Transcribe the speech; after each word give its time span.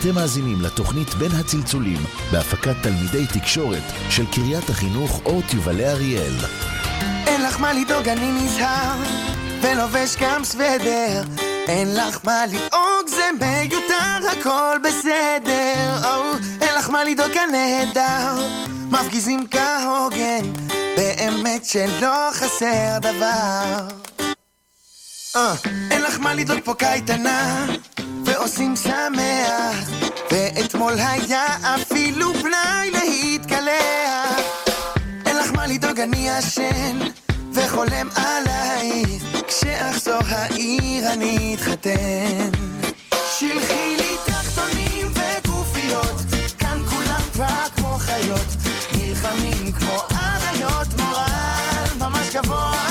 אתם 0.00 0.14
מאזינים 0.14 0.60
לתוכנית 0.60 1.14
בין 1.14 1.30
הצלצולים 1.32 1.98
בהפקת 2.32 2.74
תלמידי 2.82 3.26
תקשורת 3.26 3.82
של 4.10 4.26
קריית 4.32 4.68
החינוך 4.70 5.20
אורט 5.24 5.54
יובלי 5.54 5.86
אריאל. 5.86 6.34
אין 7.26 7.42
לך 7.42 7.60
מה 7.60 7.72
לדאוג, 7.72 8.08
אני 8.08 8.32
נזהר, 8.32 8.96
ולובש 9.62 10.16
גם 10.20 10.44
סוודר. 10.44 11.22
אין 11.68 11.96
לך 11.96 12.18
מה 12.24 12.46
לדאוג, 12.46 13.08
זה 13.08 13.30
מיותר, 13.40 14.28
הכל 14.40 14.76
בסדר. 14.84 16.02
Oh, 16.02 16.62
אין 16.62 16.74
לך 16.78 16.90
מה 16.90 17.04
לדאוג, 17.04 17.32
הנהדר. 17.36 18.48
מפגיזים 18.90 19.46
כהוגן, 19.50 20.52
באמת 20.96 21.64
שלא 21.64 22.30
חסר 22.32 22.98
דבר. 23.00 23.88
Uh, 25.34 25.38
אין 25.90 26.02
לך 26.02 26.18
מה 26.18 26.34
לדאוג 26.34 26.58
פה 26.64 26.74
קייטנה, 26.74 27.66
ועושים 28.38 28.76
שמח, 28.76 29.90
ואתמול 30.30 30.94
היה 30.98 31.46
אפילו 31.74 32.34
פנאי 32.34 32.90
להתקלח. 32.90 34.40
אין 35.26 35.36
לך 35.36 35.52
מה 35.54 35.66
לדאוג, 35.66 36.00
אני 36.00 36.28
ישן, 36.28 36.98
וחולם 37.52 38.08
עלייך, 38.16 39.22
כשאחזור 39.48 40.20
העיר 40.28 41.12
אני 41.12 41.54
אתחתן. 41.54 42.50
שלחי 43.38 43.96
לי 43.96 44.16
תחתונים 44.26 45.06
וגופיות, 45.14 46.16
כאן 46.58 46.78
כולם 46.90 47.22
כבר 47.32 47.68
כמו 47.76 47.96
חיות, 47.98 48.48
נלחמים 48.92 49.72
כמו 49.72 50.02
אריות, 50.10 50.88
מורל 50.98 51.98
ממש 51.98 52.36
גבוה. 52.36 52.87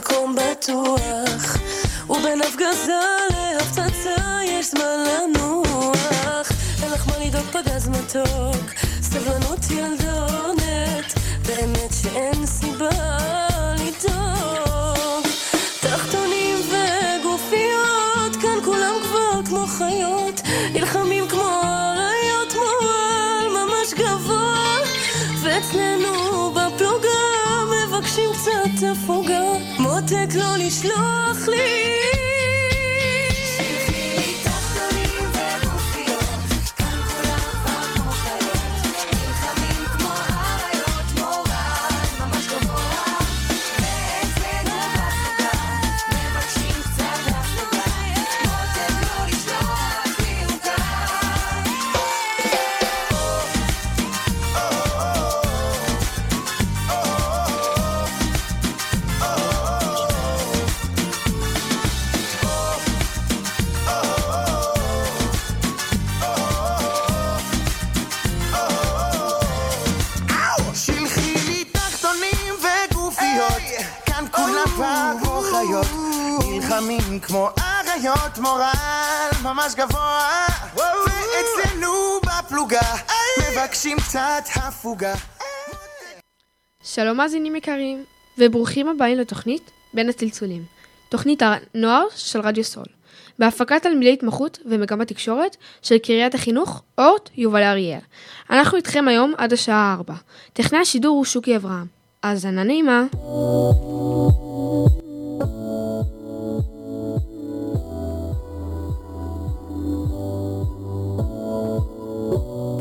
במקום 0.00 0.34
בטוח. 0.36 1.56
ובין 2.10 2.42
הפגזה 2.42 3.00
להפצצה 3.30 4.40
יש 4.46 4.70
זמן 4.70 5.04
לנוח. 5.06 6.52
אין 6.82 6.90
לך 6.92 7.08
מה 7.08 7.24
לדאוג, 7.24 7.46
פגז 7.46 7.88
מתוק. 7.88 8.70
סבלנות 9.02 9.70
ילדונת 9.70 11.14
באמת 11.46 11.90
שאין 12.02 12.46
סיבה 12.46 13.49
לשלוח 30.70 31.48
לי 31.48 31.59
הפוגה. 84.90 85.14
שלום 86.82 87.16
מאזינים 87.16 87.56
יקרים, 87.56 88.04
וברוכים 88.38 88.88
הבאים 88.88 89.18
לתוכנית 89.18 89.70
בין 89.94 90.08
הצלצולים, 90.08 90.64
תוכנית 91.08 91.42
הנוער 91.42 92.04
של 92.16 92.40
רדיו 92.40 92.64
סול, 92.64 92.84
בהפקת 93.38 93.82
תלמידי 93.82 94.12
התמחות 94.12 94.58
ומגמת 94.66 95.08
תקשורת 95.08 95.56
של 95.82 95.98
קריית 95.98 96.34
החינוך 96.34 96.82
אורט 96.98 97.30
יובל 97.36 97.62
אריאל. 97.62 97.98
אנחנו 98.50 98.76
איתכם 98.76 99.08
היום 99.08 99.34
עד 99.38 99.52
השעה 99.52 99.94
4. 99.98 100.14
טכנאי 100.52 100.80
השידור 100.80 101.16
הוא 101.16 101.24
שוקי 101.24 101.56
אברהם. 101.56 101.86
האזנה 102.22 102.64
נעימה. 102.64 103.04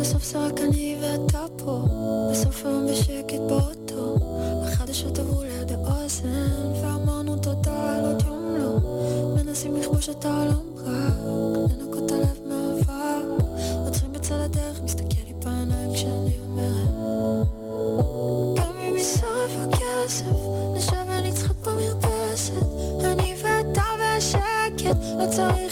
בסוף 0.02 0.24
זה 0.24 0.38
בסוף 2.40 2.66
היום 2.66 2.88
בשקט 2.88 3.40
באוטו, 3.50 4.16
החדשות 4.64 5.20
עברו 5.20 5.44
ליד 5.44 5.72
האוזן, 5.72 6.72
ואמרנו 6.82 7.38
תודה 7.38 7.96
על 7.96 8.06
עוד 8.06 8.24
יום 8.28 8.56
לא, 8.58 8.80
מנסים 9.36 9.76
לכבוש 9.76 10.10
את 10.10 10.26
העולם 10.26 10.60
רק, 10.78 11.14
לנקות 11.72 12.06
את 12.06 12.12
הלב 12.12 12.40
מהעבר, 12.46 13.22
עוצרים 13.86 14.14
בצד 14.14 14.36
הדרך, 14.36 14.82
מסתכל 14.84 15.22
לי 15.28 15.34
בעיניים 15.44 15.94
כשאני 15.94 16.40
אומרת, 16.48 17.48
גם 18.58 18.78
אם 18.80 18.98
יישרף 18.98 19.52
הכסף, 19.62 20.26
נשב 20.76 21.06
ונצחק 21.08 21.56
במרפסת, 21.68 22.54
אני 23.04 23.36
ואתה 23.44 23.84
והשקט, 24.00 24.98
לא 25.20 25.26
צריך 25.32 25.69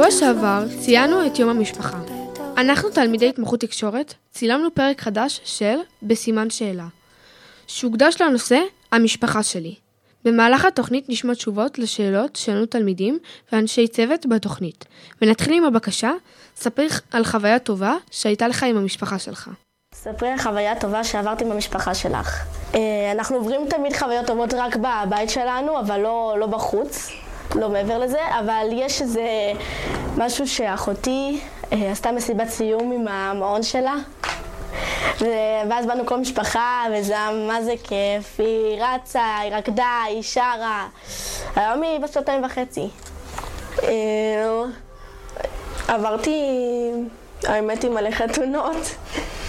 בשבוע 0.00 0.20
שעבר 0.20 0.64
ציינו 0.80 1.26
את 1.26 1.38
יום 1.38 1.50
המשפחה. 1.50 1.98
אנחנו 2.56 2.90
תלמידי 2.90 3.28
התמחות 3.28 3.60
תקשורת, 3.60 4.14
צילמנו 4.30 4.74
פרק 4.74 5.00
חדש 5.00 5.40
של 5.44 5.76
בסימן 6.02 6.50
שאלה, 6.50 6.86
שהוקדש 7.66 8.20
לנושא 8.20 8.58
המשפחה 8.92 9.42
שלי. 9.42 9.74
במהלך 10.24 10.64
התוכנית 10.64 11.08
נשמע 11.08 11.34
תשובות 11.34 11.78
לשאלות 11.78 12.36
שענו 12.36 12.66
תלמידים 12.66 13.18
ואנשי 13.52 13.88
צוות 13.88 14.26
בתוכנית. 14.26 14.84
ונתחיל 15.22 15.54
עם 15.54 15.64
הבקשה, 15.64 16.10
ספר 16.56 16.86
על 17.12 17.24
חוויה 17.24 17.58
טובה 17.58 17.94
שהייתה 18.10 18.48
לך 18.48 18.62
עם 18.62 18.76
המשפחה 18.76 19.18
שלך. 19.18 19.50
ספרי 19.94 20.28
על 20.28 20.38
חוויה 20.38 20.80
טובה 20.80 21.04
שעברתי 21.04 21.44
במשפחה 21.44 21.94
שלך. 21.94 22.44
אה, 22.74 23.12
אנחנו 23.12 23.36
עוברים 23.36 23.60
תמיד 23.68 23.96
חוויות 23.96 24.26
טובות 24.26 24.54
רק 24.54 24.76
בבית 24.76 25.30
שלנו, 25.30 25.80
אבל 25.80 26.00
לא, 26.00 26.36
לא 26.38 26.46
בחוץ, 26.46 27.10
לא 27.54 27.68
מעבר 27.68 27.98
לזה, 27.98 28.20
אבל 28.40 28.66
יש 28.72 29.02
איזה 29.02 29.52
משהו 30.16 30.48
שאחותי 30.48 31.40
אה, 31.72 31.90
עשתה 31.92 32.12
מסיבת 32.12 32.48
סיום 32.48 32.92
עם 32.92 33.08
המעון 33.08 33.62
שלה. 33.62 33.94
ואז 35.68 35.86
באנו 35.86 36.06
כל 36.06 36.18
משפחה, 36.18 36.84
וזה 36.92 37.12
היה 37.12 37.30
מה 37.48 37.62
זה 37.62 37.74
כיף, 37.82 38.40
היא 38.40 38.82
רצה, 38.82 39.38
היא 39.38 39.54
רקדה, 39.54 40.02
היא 40.06 40.22
שרה. 40.22 40.88
היום 41.56 41.82
היא 41.82 42.00
בת 42.00 42.12
שנתיים 42.12 42.44
וחצי. 42.44 42.88
אה, 43.82 44.64
עברתי, 45.88 46.40
האמת, 47.44 47.84
עם 47.84 47.94
מלא 47.94 48.10
חתונות 48.10 48.96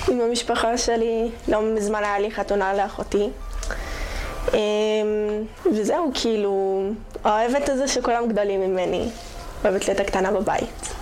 עם 0.07 0.21
המשפחה 0.21 0.77
שלי. 0.77 1.29
לא 1.47 1.61
מזמן 1.61 2.03
היה 2.03 2.19
לי 2.19 2.31
חתונה 2.31 2.73
לאחותי. 2.73 3.29
אמ, 4.53 4.57
וזהו, 5.73 6.11
כאילו, 6.13 6.83
אוהבת 7.25 7.69
את 7.69 7.77
זה 7.77 7.87
שכולם 7.87 8.27
גדולים 8.27 8.61
ממני. 8.61 9.09
אוהבת 9.63 9.87
להיות 9.87 9.99
הקטנה 9.99 10.31
בבית. 10.31 10.93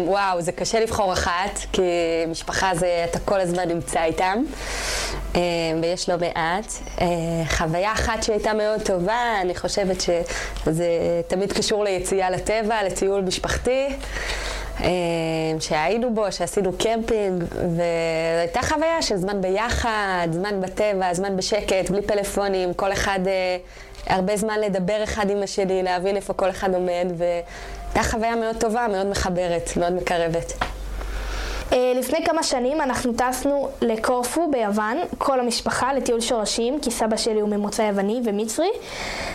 וואו, 0.00 0.40
זה 0.40 0.52
קשה 0.52 0.80
לבחור 0.80 1.12
אחת, 1.12 1.58
כי 1.72 1.82
משפחה 2.28 2.74
זה, 2.74 3.06
אתה 3.10 3.18
כל 3.18 3.40
הזמן 3.40 3.68
נמצא 3.68 4.04
איתם, 4.04 4.42
אה, 5.34 5.40
ויש 5.82 6.08
לא 6.08 6.14
מעט. 6.18 6.72
אה, 7.00 7.06
חוויה 7.48 7.92
אחת 7.92 8.22
שהייתה 8.22 8.52
מאוד 8.52 8.82
טובה, 8.82 9.40
אני 9.40 9.54
חושבת 9.54 10.00
שזה 10.00 10.88
תמיד 11.26 11.52
קשור 11.52 11.84
ליציאה 11.84 12.30
לטבע, 12.30 12.82
לטיול 12.82 13.20
משפחתי. 13.20 13.88
אה, 14.80 14.88
שהיינו 15.60 16.14
בו, 16.14 16.32
שעשינו 16.32 16.72
קמפינג, 16.78 17.44
והייתה 17.76 18.62
חוויה 18.62 19.02
של 19.02 19.16
זמן 19.16 19.40
ביחד, 19.40 20.28
זמן 20.30 20.60
בטבע, 20.60 21.14
זמן 21.14 21.36
בשקט, 21.36 21.90
בלי 21.90 22.02
פלאפונים, 22.02 22.74
כל 22.74 22.92
אחד, 22.92 23.20
אה, 23.26 23.56
הרבה 24.06 24.36
זמן 24.36 24.60
לדבר 24.60 25.04
אחד 25.04 25.30
עם 25.30 25.42
השני, 25.42 25.82
להבין 25.82 26.16
איפה 26.16 26.32
כל 26.32 26.50
אחד 26.50 26.74
עומד, 26.74 27.06
והייתה 27.16 28.10
חוויה 28.10 28.36
מאוד 28.36 28.56
טובה, 28.60 28.86
מאוד 28.90 29.06
מחברת, 29.06 29.76
מאוד 29.76 29.92
מקרבת. 29.92 30.52
אה, 31.72 31.92
לפני 31.96 32.24
כמה 32.24 32.42
שנים 32.42 32.80
אנחנו 32.80 33.12
טסנו 33.12 33.68
לקורפו 33.82 34.50
ביוון, 34.50 34.96
כל 35.18 35.40
המשפחה, 35.40 35.92
לטיול 35.92 36.20
שורשים, 36.20 36.80
כי 36.80 36.90
סבא 36.90 37.16
שלי 37.16 37.40
הוא 37.40 37.48
ממוצא 37.48 37.82
יווני 37.82 38.20
ומצרי. 38.24 38.68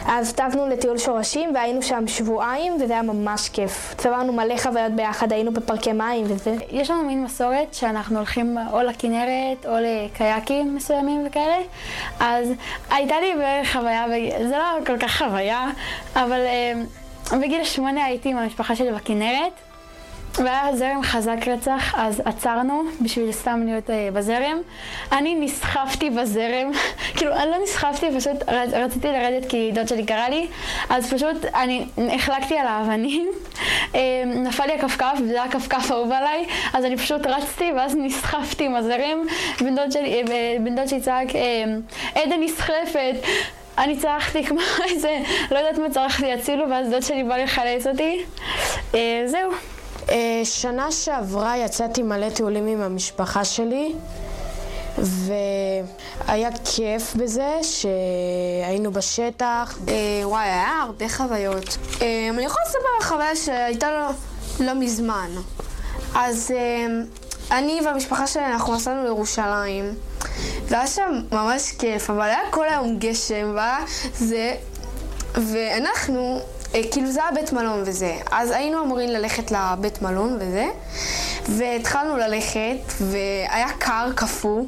אז 0.06 0.34
טסנו 0.34 0.68
לטיול 0.68 0.98
שורשים 0.98 1.56
והיינו 1.56 1.82
שם 1.82 2.08
שבועיים, 2.08 2.74
וזה 2.82 2.94
היה 2.94 3.02
ממש 3.02 3.50
כיף. 3.50 3.96
צברנו 3.98 4.34
מלא 4.34 4.58
חוויות 4.58 4.92
ביחד, 4.92 5.34
היינו 5.34 5.54
בפארקי 5.54 5.94
מים 5.94 6.26
וזה. 6.26 6.56
יש 6.72 6.90
לנו 6.90 7.04
מין 7.04 7.24
מסורת 7.24 7.74
שאנחנו 7.74 8.18
הולכים 8.18 8.58
או 8.72 8.82
לכנרת 8.82 9.66
או 9.66 9.72
לקייקים 9.82 10.76
מסוימים 10.76 11.28
וכאלה, 11.28 11.58
אז 12.20 12.52
הייתה 12.92 13.16
לי 13.20 13.34
בערך 13.36 13.74
חוויה, 13.74 14.06
זה 14.50 14.58
לא 14.58 14.86
כל 14.86 14.98
כך 14.98 15.18
חוויה, 15.18 15.68
אבל 16.16 16.40
אה, 16.40 16.74
בגיל 17.40 17.64
שמונה 17.64 18.06
הייתי 18.06 18.30
עם 18.30 18.38
המשפחה 18.38 18.76
שלי 18.76 18.92
בכנרת. 18.92 19.67
והיה 20.38 20.76
זרם 20.76 21.04
חזק 21.04 21.48
רצח, 21.48 21.96
אז 21.98 22.22
עצרנו 22.26 22.84
בשביל 23.02 23.32
סתם 23.32 23.62
להיות 23.66 23.90
אה, 23.90 24.10
בזרם. 24.14 24.58
אני 25.12 25.36
נסחפתי 25.36 26.10
בזרם, 26.10 26.72
כאילו, 27.16 27.34
אני 27.34 27.52
לא 27.52 27.58
נסחפתי, 27.64 28.06
פשוט 28.18 28.44
רצ, 28.48 28.74
רציתי 28.74 29.08
לרדת 29.08 29.50
כי 29.50 29.72
דוד 29.74 29.88
שלי 29.88 30.06
קרא 30.06 30.28
לי, 30.28 30.48
אז 30.90 31.14
פשוט 31.14 31.46
אני 31.46 31.86
החלקתי 31.98 32.58
על 32.58 32.68
האבנים, 32.68 33.32
אה, 33.96 34.00
נפל 34.26 34.66
לי 34.66 34.74
הכפכף, 34.74 35.18
וזה 35.24 35.34
היה 35.34 35.44
הכפכף 35.44 35.92
האהוב 35.92 36.12
עליי, 36.12 36.46
אז 36.74 36.86
אני 36.86 36.98
פשוט 36.98 37.28
רצתי, 37.28 37.72
ואז 37.76 37.96
נסחפתי 37.96 38.66
עם 38.66 38.76
הזרם, 38.76 39.22
בן 39.62 39.76
דוד 39.76 39.92
שלי, 39.92 40.14
אה, 40.14 40.58
בן 40.60 40.76
דוד 40.76 40.88
שלי 40.88 41.02
צעק, 41.02 41.36
אה, 41.36 42.22
עדן 42.22 42.40
נסחפת. 42.40 43.16
אני 43.78 43.98
צרחתי 43.98 44.44
כמו 44.44 44.60
איזה, 44.90 45.20
לא 45.52 45.58
יודעת 45.58 45.78
מה 45.78 45.90
צרחתי, 45.90 46.34
הצילו, 46.34 46.70
ואז 46.70 46.90
דוד 46.90 47.02
שלי 47.02 47.24
בא 47.24 47.38
לחלץ 47.38 47.88
אותי. 47.88 48.24
אה, 48.96 49.24
זהו. 49.26 49.77
אה, 50.10 50.42
שנה 50.44 50.92
שעברה 50.92 51.58
יצאתי 51.58 52.04
מלא 52.04 52.30
טיולים 52.30 52.68
עם 52.68 52.82
המשפחה 52.82 53.46
שלי, 53.46 53.94
והיה 54.98 56.50
כיף 56.66 57.16
בזה 57.16 57.52
שהיינו 57.62 58.92
בשטח. 58.92 59.78
אה, 59.88 59.94
וואי, 60.24 60.44
היה 60.44 60.82
הרבה 60.84 61.10
חוויות. 61.10 61.78
אה, 62.02 62.30
אני 62.30 62.46
יכולה 62.46 62.64
לספר 62.66 62.88
על 62.98 63.04
חוויה 63.04 63.36
שהייתה 63.36 63.90
לא, 63.92 64.10
לא 64.66 64.74
מזמן. 64.74 65.30
אז 66.16 66.52
אני 67.52 67.80
והמשפחה 67.86 68.28
שלי, 68.28 68.46
אנחנו 68.46 68.76
נסענו 68.76 69.04
לירושלים, 69.04 69.96
והיה 70.68 70.88
שם 70.88 71.22
ממש 71.32 71.72
כיף, 71.72 72.10
אבל 72.10 72.22
היה 72.22 72.40
כל 72.50 72.68
היום 72.68 73.00
גשם, 73.00 73.52
והיה 73.56 73.78
זה, 74.14 74.56
ואנחנו, 75.36 76.40
כאילו 76.92 77.12
זה 77.12 77.24
היה 77.24 77.32
בית 77.32 77.54
מלון 77.54 77.84
וזה, 77.86 78.18
אז 78.32 78.52
היינו 78.52 78.84
אמורים 78.84 79.10
ללכת 79.10 79.52
לבית 79.52 80.02
מלון 80.02 80.38
וזה, 80.40 80.68
והתחלנו 81.50 82.18
ללכת, 82.18 82.94
והיה 83.02 83.68
קר, 83.80 84.12
קפוא. 84.16 84.64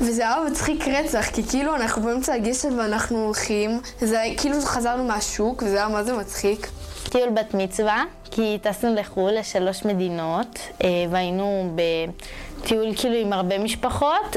וזה 0.00 0.22
היה 0.22 0.36
מצחיק 0.50 0.88
רצח, 0.88 1.26
כי 1.32 1.42
כאילו 1.42 1.74
אנחנו 1.74 2.02
באמצע 2.02 2.34
הגשם 2.34 2.78
ואנחנו 2.78 3.24
הולכים, 3.24 3.80
זה 4.00 4.24
כאילו 4.36 4.60
חזרנו 4.60 5.04
מהשוק, 5.04 5.62
וזה 5.62 5.76
היה 5.76 5.88
מה 5.88 6.04
זה 6.04 6.12
מצחיק. 6.12 6.68
טיול 7.10 7.30
בת 7.30 7.54
מצווה, 7.54 8.04
כי 8.30 8.58
טסנו 8.62 8.94
לחו"ל 8.94 9.30
לשלוש 9.38 9.84
מדינות, 9.84 10.58
אה, 10.84 10.88
והיינו 11.10 11.74
בטיול 11.74 12.94
כאילו 12.96 13.14
עם 13.14 13.32
הרבה 13.32 13.58
משפחות, 13.58 14.36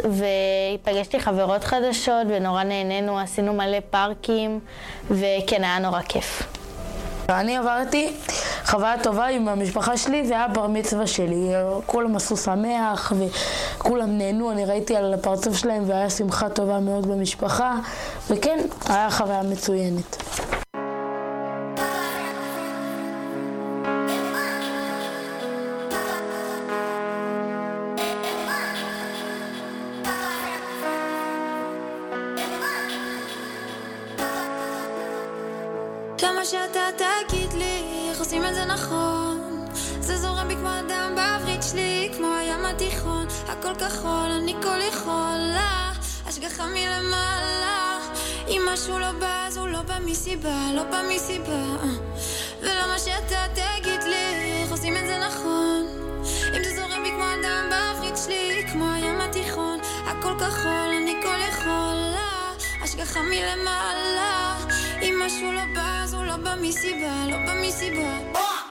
ופגשתי 0.80 1.20
חברות 1.20 1.64
חדשות 1.64 2.28
ונורא 2.30 2.64
נהנינו, 2.64 3.20
עשינו 3.20 3.54
מלא 3.54 3.78
פארקים, 3.90 4.60
וכן, 5.12 5.64
היה 5.64 5.80
נורא 5.80 6.02
כיף. 6.02 6.44
ואני 7.30 7.58
עברתי 7.58 8.14
חוויה 8.66 9.04
טובה 9.04 9.26
עם 9.28 9.48
המשפחה 9.48 9.98
שלי, 9.98 10.28
זה 10.28 10.34
היה 10.34 10.48
בר 10.48 10.68
מצווה 10.68 11.08
שלי. 11.08 11.52
כולם 11.86 12.16
עשו 12.16 12.38
שמח 12.38 13.14
וכולם 13.78 14.18
נהנו, 14.18 14.52
אני 14.52 14.66
ראיתי 14.66 14.96
על 14.96 15.14
הפרצוף 15.14 15.58
שלהם 15.58 15.84
והיה 15.90 16.10
שמחה 16.10 16.50
טובה 16.50 16.80
מאוד 16.80 17.08
במשפחה, 17.08 17.76
וכן, 18.30 18.60
היה 18.90 19.10
חוויה 19.12 19.44
מצוינת. 19.44 20.18
הכל 43.60 43.76
כחול, 43.76 44.32
אני 44.32 44.56
כל 44.64 44.80
יכולה, 44.94 45.92
השגחה 46.26 46.66
מלמעלה. 46.66 48.00
אם 48.48 48.62
משהו 48.74 49.00
לא 49.00 49.12
בא, 49.12 49.46
אז 49.48 49.58
הוא 49.58 49.68
לא 49.68 49.82
בא 49.82 49.98
מסיבה, 50.06 50.68
לא 50.74 50.84
בא 50.84 51.02
מסיבה. 51.16 51.64
ולמה 52.62 53.00
שאתה 53.00 53.46
תגיד 53.54 54.04
לי, 54.04 54.62
איך 54.62 54.72
עושים 54.72 54.98
את 54.98 55.08
זה 55.08 55.18
נכון. 55.28 55.86
אם 56.58 56.64
זה 56.64 56.76
זורם 56.76 57.04
בי 57.04 57.10
כמו 57.10 57.24
אדם 57.24 57.70
בעברית 57.70 58.16
שלי, 58.26 58.68
כמו 58.72 58.94
הים 58.94 59.22
התיכון, 59.22 59.80
הכל 60.06 60.34
כחול, 60.40 60.90
אני 61.04 61.16
כל 61.24 61.40
יכולה, 61.50 62.52
השגחה 62.84 63.20
מלמעלה. 63.22 64.58
אם 65.02 65.22
משהו 65.26 65.52
לא 65.52 65.62
בא, 65.76 66.02
אז 66.04 66.14
הוא 66.14 66.26
לא 66.26 66.38
בא 66.38 66.56
מסיבה, 66.62 67.26
לא 67.30 67.38
בא 67.38 67.54
מסיבה. 67.62 68.65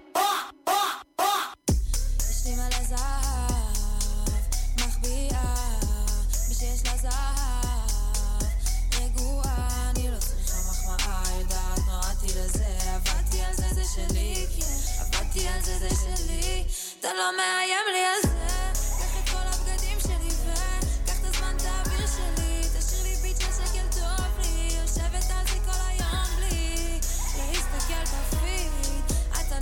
עבדתי 15.35 15.49
על 15.49 15.62
זה, 15.62 15.79
זה 15.79 15.88
שלי, 15.88 16.64
אתה 17.00 17.09
לא 17.14 17.37
מאיים 17.37 17.87
לי 17.93 18.05
על 18.05 18.23
זה, 18.23 18.73
קח 18.99 19.19
את 19.19 19.29
כל 19.31 19.47
הבגדים 19.47 20.00
שלי 20.00 20.29
וקח 20.45 21.21
את 21.21 21.25
הזמן, 21.25 21.57
את 21.57 21.62
האוויר 21.64 22.07
שלי, 22.07 22.61
תשאיר 22.79 23.03
לי 23.03 23.17
ביט 23.23 23.41
של 23.41 23.53
שקל 23.53 23.87
טוב 24.00 24.38
לי, 24.38 24.69
יושבת 24.81 25.31
על 25.31 25.47
זה 25.47 25.59
כל 25.64 25.81
היום 25.88 26.37
בלי 26.37 26.99
להסתכל 27.37 28.05
בפיד, 28.05 28.71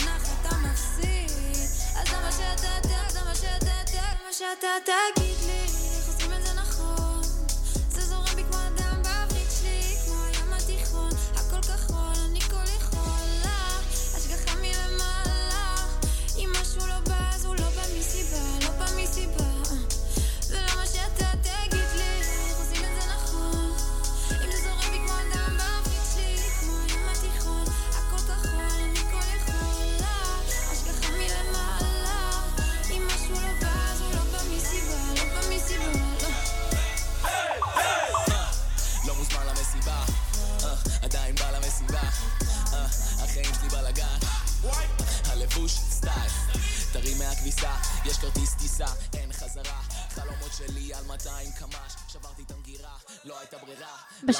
נח, 0.04 0.28
אתה 0.40 0.56
מפסיד, 0.56 1.30
אז 1.96 2.08
זה 2.08 2.16
מה 2.22 2.32
שאתה 2.32 2.68
יודע, 2.76 3.08
זה 3.08 3.20
מה 3.24 3.34
שאתה 3.34 3.72
זה 3.92 4.00
מה 4.26 4.32
שאתה 4.32 4.68
תגיד 4.84 5.41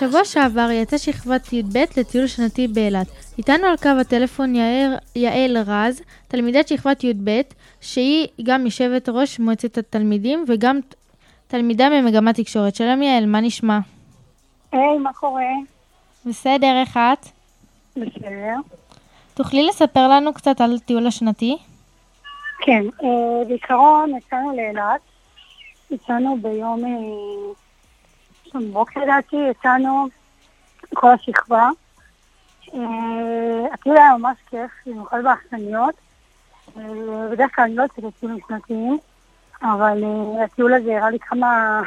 בשבוע 0.03 0.25
שעבר 0.25 0.69
יצאה 0.71 0.99
שכבת 0.99 1.53
י"ב 1.53 1.79
לטיול 1.97 2.27
שנתי 2.27 2.69
באילת. 2.69 3.07
איתנו 3.39 3.67
על 3.67 3.77
קו 3.77 3.89
הטלפון 4.01 4.55
יעל, 4.55 4.95
יעל 5.17 5.57
רז, 5.67 6.03
תלמידת 6.29 6.69
שכבת 6.69 7.05
י"ב, 7.05 7.41
שהיא 7.81 8.29
גם 8.43 8.65
יושבת 8.65 9.09
ראש 9.09 9.39
מועצת 9.39 9.79
התלמידים 9.79 10.45
וגם 10.49 10.81
תלמידה 11.47 11.89
במגמת 11.91 12.41
תקשורת. 12.41 12.75
שלום 12.75 13.03
יעל, 13.03 13.27
מה 13.27 13.41
נשמע? 13.41 13.79
היי, 14.73 14.99
מה 14.99 15.13
קורה? 15.13 15.53
בסדר, 16.27 16.81
איך 16.81 16.97
את? 16.97 17.27
בסדר. 17.97 18.55
תוכלי 19.35 19.67
לספר 19.67 20.09
לנו 20.09 20.35
קצת 20.35 20.61
על 20.61 20.75
הטיול 20.75 21.07
השנתי? 21.07 21.57
כן, 22.61 22.83
אה, 23.05 23.45
בעיקרון 23.49 24.13
יצאנו 24.17 24.57
לאילת. 24.57 25.01
יצאנו 25.91 26.37
ביום... 26.43 26.85
בוקר 28.61 29.01
לדעתי, 29.01 29.37
יצאנו 29.51 30.09
כל 30.95 31.11
השכבה. 31.11 31.69
אה, 32.75 33.75
הטיול 33.75 33.97
היה 33.97 34.17
ממש 34.19 34.39
כיף, 34.51 34.71
במיוחד 34.87 35.23
באכסניות. 35.25 35.95
אה, 36.77 36.83
בדרך 37.31 37.55
כלל 37.55 37.65
אני 37.65 37.75
לא 37.77 37.83
יוצאת 37.83 38.05
לטיולים 38.05 38.39
שנתיים, 38.49 38.99
אבל 39.63 40.05
אה, 40.05 40.45
הטיול 40.45 40.75
הזה 40.75 40.97
הראה 40.97 41.11
לי 41.11 41.19
כמה, 41.19 41.83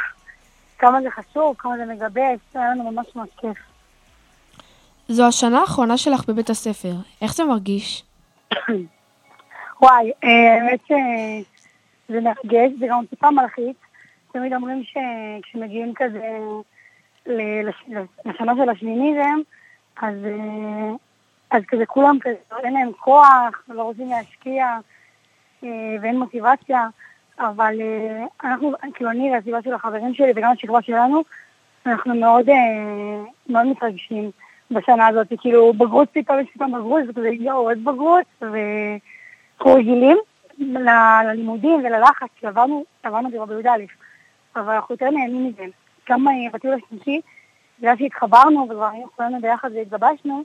כמה 0.79 1.01
זה 1.01 1.11
חשוב, 1.11 1.55
כמה 1.57 1.77
זה 1.77 1.85
מגבש, 1.85 2.39
היה 2.53 2.69
לנו 2.69 2.91
ממש 2.91 3.07
ממש 3.15 3.29
כיף. 3.37 3.57
זו 5.07 5.27
השנה 5.27 5.59
האחרונה 5.59 5.97
שלך 5.97 6.29
בבית 6.29 6.49
הספר, 6.49 6.93
איך 7.21 7.35
זה 7.35 7.43
מרגיש? 7.43 8.03
וואי, 9.81 10.11
האמת 10.23 10.79
שזה 10.87 12.21
מרגש, 12.21 12.71
זה 12.79 12.85
גם 12.89 13.05
טיפה 13.09 13.31
מלחיץ. 13.31 13.77
תמיד 14.35 14.53
אומרים 14.53 14.83
שכשמגיעים 14.83 15.93
כזה 15.95 16.37
לשנה 18.25 18.53
של 18.55 18.69
השמיניזם, 18.69 19.39
אז, 20.01 20.15
אה, 20.25 20.91
אז 21.51 21.63
כזה 21.67 21.85
כולם 21.85 22.17
כזה, 22.21 22.35
אין 22.63 22.73
להם 22.73 22.91
כוח, 22.99 23.63
לא 23.67 23.83
רוצים 23.83 24.09
להשקיע 24.09 24.77
אה, 25.63 25.69
ואין 26.01 26.19
מוטיבציה, 26.19 26.87
אבל 27.39 27.81
אה, 27.81 28.25
אנחנו, 28.43 28.71
כאילו 28.93 29.09
אני 29.09 29.31
והסביבה 29.31 29.61
של 29.61 29.73
החברים 29.73 30.13
שלי 30.13 30.31
וגם 30.35 30.51
השכבה 30.51 30.81
שלנו, 30.81 31.23
אנחנו 31.85 32.15
מאוד, 32.15 32.45
מאוד 33.49 33.65
מתרגשים 33.65 34.31
בשנה 34.71 35.07
הזאת, 35.07 35.27
כאילו 35.39 35.73
בגרות 35.73 36.07
פתאום 36.11 36.39
יש 36.39 36.47
פתאום 36.53 36.71
בגרות, 36.71 37.05
זה 37.05 37.13
כזה 37.13 37.29
יואו, 37.29 37.69
עוד 37.69 37.83
בגרות, 37.83 38.25
ואנחנו 38.41 39.73
רגילים 39.73 40.17
ללימודים 40.57 41.85
וללחץ 41.85 42.29
שעברנו, 42.41 42.83
עברנו 43.03 43.29
כבר 43.31 43.45
בי"א, 43.45 43.77
אבל 44.55 44.73
אנחנו 44.73 44.93
יותר 44.93 45.09
נהנים 45.09 45.47
מזה. 45.47 45.63
גם 46.09 46.27
אה, 46.27 46.33
בטיול 46.53 46.73
השלישי, 46.73 47.21
בגלל 47.79 47.97
שהתחברנו 47.97 48.67
וכבר 48.69 48.85
היינו 48.85 49.07
כולנו 49.15 49.41
ביחד 49.41 49.69
והתגבשנו, 49.75 50.43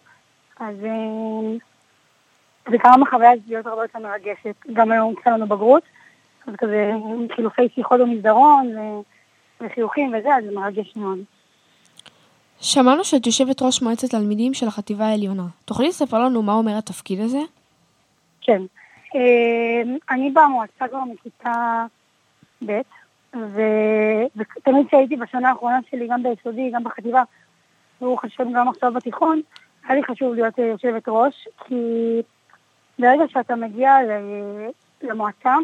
אז 0.60 0.74
אה, 0.84 1.56
זה 2.70 2.76
גרם 2.76 3.02
לחוויה 3.02 3.30
להיות 3.48 3.66
הרבה 3.66 3.82
יותר 3.82 3.98
מרגשת. 3.98 4.54
גם 4.72 4.92
היום 4.92 5.12
יצא 5.12 5.30
לנו 5.30 5.46
בגרות, 5.46 5.82
אז 6.46 6.54
כזה 6.58 6.92
חילופי 7.36 7.68
שיחות 7.74 8.00
במסדרון 8.00 8.72
וחיוכים 9.60 10.14
וזה, 10.18 10.34
אז 10.34 10.44
זה 10.44 10.50
מרגש 10.50 10.96
מאוד. 10.96 11.18
שמענו 12.60 13.04
שאת 13.04 13.26
יושבת 13.26 13.62
ראש 13.62 13.82
מועצת 13.82 14.10
תלמידים 14.10 14.54
של 14.54 14.66
החטיבה 14.66 15.06
העליונה. 15.06 15.46
תוכלי 15.64 15.88
לספר 15.88 16.18
לנו 16.18 16.42
מה 16.42 16.52
אומר 16.52 16.78
התפקיד 16.78 17.20
הזה? 17.20 17.40
כן. 18.40 18.62
אה, 19.14 19.82
אני 20.10 20.30
במועצה 20.30 20.88
כבר 20.88 21.04
מכיתה 21.04 21.86
ב', 22.66 22.80
ו- 23.36 24.26
ותמיד 24.36 24.86
כשהייתי 24.86 25.16
בשנה 25.16 25.48
האחרונה 25.48 25.78
שלי, 25.90 26.08
גם 26.08 26.22
ביסודי, 26.22 26.70
גם 26.70 26.84
בחטיבה, 26.84 27.22
ברוך 28.00 28.24
השם 28.24 28.52
גם 28.52 28.68
עכשיו 28.68 28.92
בתיכון, 28.92 29.40
היה 29.84 29.94
לי 29.94 30.04
חשוב 30.04 30.34
להיות 30.34 30.58
אה, 30.58 30.64
יושבת 30.64 31.02
ראש, 31.08 31.48
כי 31.66 31.74
ברגע 32.98 33.24
שאתה 33.28 33.56
מגיע 33.56 34.02
ל- 34.02 34.70
למועצה, 35.02 35.54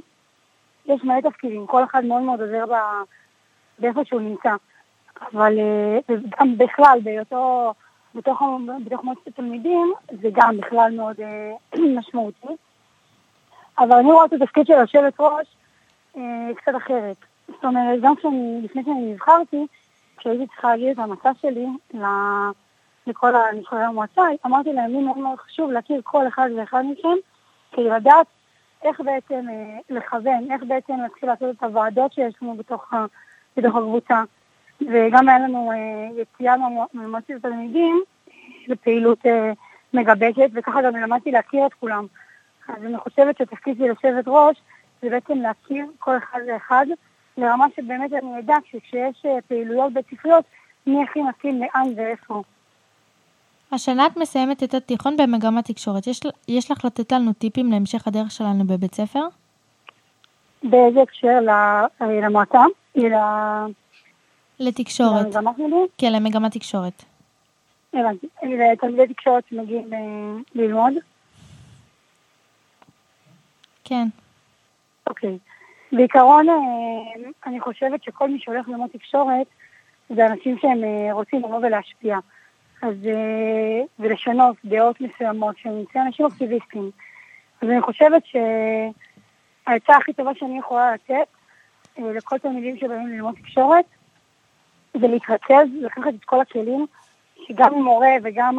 יש 0.86 1.04
מלא 1.04 1.20
תפקידים, 1.20 1.66
כל 1.66 1.84
אחד 1.84 2.04
מאוד 2.04 2.22
מאוד 2.22 2.40
עוזר 2.40 2.66
ב- 2.66 3.02
באיפה 3.78 4.04
שהוא 4.04 4.20
נמצא. 4.20 4.54
אבל 5.32 5.58
אה, 5.58 5.98
גם 6.40 6.58
בכלל, 6.58 6.98
בהיותו 7.02 7.74
בתוך, 8.14 8.42
בתוך 8.84 9.04
מועצת 9.04 9.26
התלמידים, 9.26 9.92
זה 10.22 10.28
גם 10.32 10.56
בכלל 10.56 10.92
מאוד 10.96 11.20
אה, 11.20 11.52
משמעותי. 11.98 12.46
אבל 13.78 13.92
אני 13.92 14.12
רואה 14.12 14.24
את 14.24 14.32
התפקיד 14.32 14.66
של 14.66 14.72
יושבת 14.72 15.20
ראש 15.20 15.56
קצת 16.56 16.72
אחרת. 16.76 17.16
זאת 17.48 17.64
אומרת, 17.64 18.00
גם 18.02 18.16
כשאני, 18.16 18.60
לפני 18.62 18.82
שאני 18.84 19.12
נבחרתי, 19.12 19.66
כשהייתי 20.16 20.46
צריכה 20.46 20.68
להגיד 20.68 20.88
את 20.88 20.98
המצע 20.98 21.30
שלי 21.40 21.66
לכל 23.06 23.34
הנבחרי 23.36 23.82
המועצה, 23.82 24.22
אמרתי 24.46 24.72
להם, 24.72 24.90
לי 24.90 25.02
מאוד 25.02 25.18
מאוד 25.18 25.38
חשוב 25.38 25.70
להכיר 25.70 26.00
כל 26.04 26.28
אחד 26.28 26.48
ואחד 26.56 26.82
מכם, 26.90 27.16
כדי 27.72 27.88
לדעת 27.88 28.26
איך 28.82 29.00
בעצם 29.00 29.46
אה, 29.48 29.78
לכוון, 29.90 30.50
איך 30.50 30.62
בעצם 30.68 30.92
להתחיל 31.02 31.28
לעשות 31.28 31.56
את 31.56 31.62
הוועדות 31.62 32.12
שיש 32.12 32.34
לנו 32.42 32.54
בתוך, 32.54 32.92
בתוך 33.56 33.76
הקבוצה. 33.76 34.22
וגם 34.80 35.28
היה 35.28 35.38
לנו 35.38 35.72
אה, 35.72 36.20
יציאה 36.22 36.56
ממוע- 36.56 36.86
ממועצת 36.94 37.30
התלמידים 37.30 38.02
לפעילות 38.68 39.26
אה, 39.26 39.52
מגבשת, 39.94 40.50
וככה 40.52 40.82
גם 40.82 40.96
למדתי 40.96 41.30
להכיר 41.30 41.66
את 41.66 41.74
כולם. 41.74 42.06
אז 42.68 42.84
אני 42.84 42.98
חושבת 42.98 43.38
שהתפקיד 43.38 43.78
של 43.78 43.84
יושבת 43.84 44.24
ראש 44.26 44.62
זה 45.02 45.10
בעצם 45.10 45.38
להכיר 45.38 45.86
כל 45.98 46.16
אחד 46.16 46.38
ואחד, 46.48 46.86
לרמה 47.38 47.66
שבאמת 47.76 48.12
אני 48.12 48.38
אדע 48.38 48.54
שכשיש 48.70 49.26
אה, 49.26 49.38
פעילויות 49.48 49.92
בית 49.92 50.06
ספריות, 50.10 50.44
מי 50.86 51.02
הכי 51.02 51.22
מתאים 51.22 51.60
לאן 51.60 51.92
ואיפה. 51.96 52.42
השנה 53.72 54.06
את 54.06 54.16
מסיימת 54.16 54.62
את 54.62 54.74
התיכון 54.74 55.16
במגמת 55.16 55.64
תקשורת. 55.64 56.06
יש, 56.06 56.20
יש 56.48 56.70
לך 56.70 56.84
לתת 56.84 57.12
לנו 57.12 57.32
טיפים 57.32 57.72
להמשך 57.72 58.06
הדרך 58.06 58.30
שלנו 58.30 58.64
בבית 58.64 58.94
ספר? 58.94 59.26
באיזה 60.62 61.02
הקשר? 61.02 61.28
אה, 61.48 61.86
למועצה? 62.00 62.62
לתקשורת. 64.60 65.34
למגמה 65.34 65.50
שלי? 65.56 65.86
כן, 65.98 66.12
למגמת 66.12 66.52
תקשורת. 66.52 67.04
הבנתי. 67.94 68.26
לתלמידי 68.42 69.14
תקשורת 69.14 69.44
שמגיעים 69.50 69.92
אה, 69.92 69.98
ללמוד? 70.54 70.92
כן. 73.84 74.08
אוקיי. 75.06 75.38
בעיקרון, 75.92 76.48
אה, 76.48 76.54
אני 77.46 77.60
חושבת 77.60 78.02
שכל 78.02 78.28
מי 78.28 78.38
שהולך 78.38 78.68
ללמוד 78.68 78.90
תקשורת, 78.92 79.46
זה 80.08 80.26
אנשים 80.26 80.58
שהם 80.58 80.84
אה, 80.84 81.12
רוצים 81.12 81.38
לבוא 81.38 81.56
ולהשפיע. 81.56 82.18
אז, 82.82 82.94
אה, 83.06 83.82
ולשנות 83.98 84.56
דעות 84.64 85.00
מסוימות, 85.00 85.58
שהם 85.58 85.78
נמצאים 85.78 86.04
אנשים 86.06 86.26
אקטיביסטים. 86.26 86.90
אז 87.62 87.68
אני 87.68 87.80
חושבת 87.80 88.22
שהעצה 88.26 89.96
הכי 89.96 90.12
טובה 90.12 90.30
שאני 90.34 90.58
יכולה 90.58 90.94
לתת 90.94 91.26
לכל 91.98 92.38
תלמידים 92.38 92.76
שבאים 92.76 93.06
ללמוד 93.06 93.34
תקשורת, 93.34 93.84
זה 95.00 95.08
להתרכז, 95.08 95.68
לקחת 95.82 96.14
את 96.14 96.24
כל 96.24 96.40
הכלים, 96.40 96.86
שגם 97.48 97.74
מורה 97.74 98.12
וגם 98.22 98.56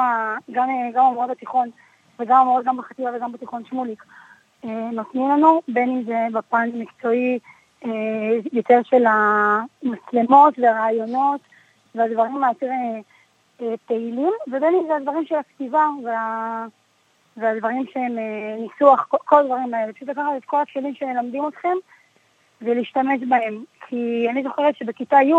גם, 0.51 0.69
גם 0.93 1.05
המורה 1.05 1.27
בתיכון, 1.27 1.69
וגם 2.19 2.38
המורה 2.38 2.62
גם 2.63 2.77
בחטיבה 2.77 3.10
וגם 3.15 3.31
בתיכון 3.31 3.65
שמוליק, 3.65 4.03
נותנים 4.91 5.29
לנו, 5.29 5.61
בין 5.67 5.89
אם 5.89 6.03
זה 6.03 6.27
בפן 6.33 6.69
מקצועי 6.73 7.39
אה, 7.85 7.89
יותר 8.53 8.79
של 8.83 9.05
המצלמות 9.05 10.59
והרעיונות 10.59 11.41
והדברים 11.95 12.43
היותר 12.43 12.67
אה, 12.67 12.99
אה, 13.61 13.75
פעילים, 13.85 14.33
ובין 14.47 14.73
אם 14.73 14.83
זה 14.87 14.95
הדברים 14.95 15.25
של 15.25 15.35
הכתיבה 15.35 15.85
וה, 16.03 16.65
והדברים 17.37 17.85
שהם 17.93 18.17
אה, 18.17 18.55
ניסוח, 18.59 19.07
כל, 19.09 19.39
הדברים 19.39 19.73
האלה. 19.73 19.93
פשוט 19.93 20.09
לקחת 20.09 20.31
את 20.37 20.45
כל 20.45 20.61
הכלים 20.61 20.95
שמלמדים 20.95 21.47
אתכם 21.47 21.73
ולהשתמש 22.61 23.21
בהם. 23.29 23.63
כי 23.87 24.27
אני 24.29 24.43
זוכרת 24.43 24.75
שבכיתה 24.75 25.17
י', 25.21 25.33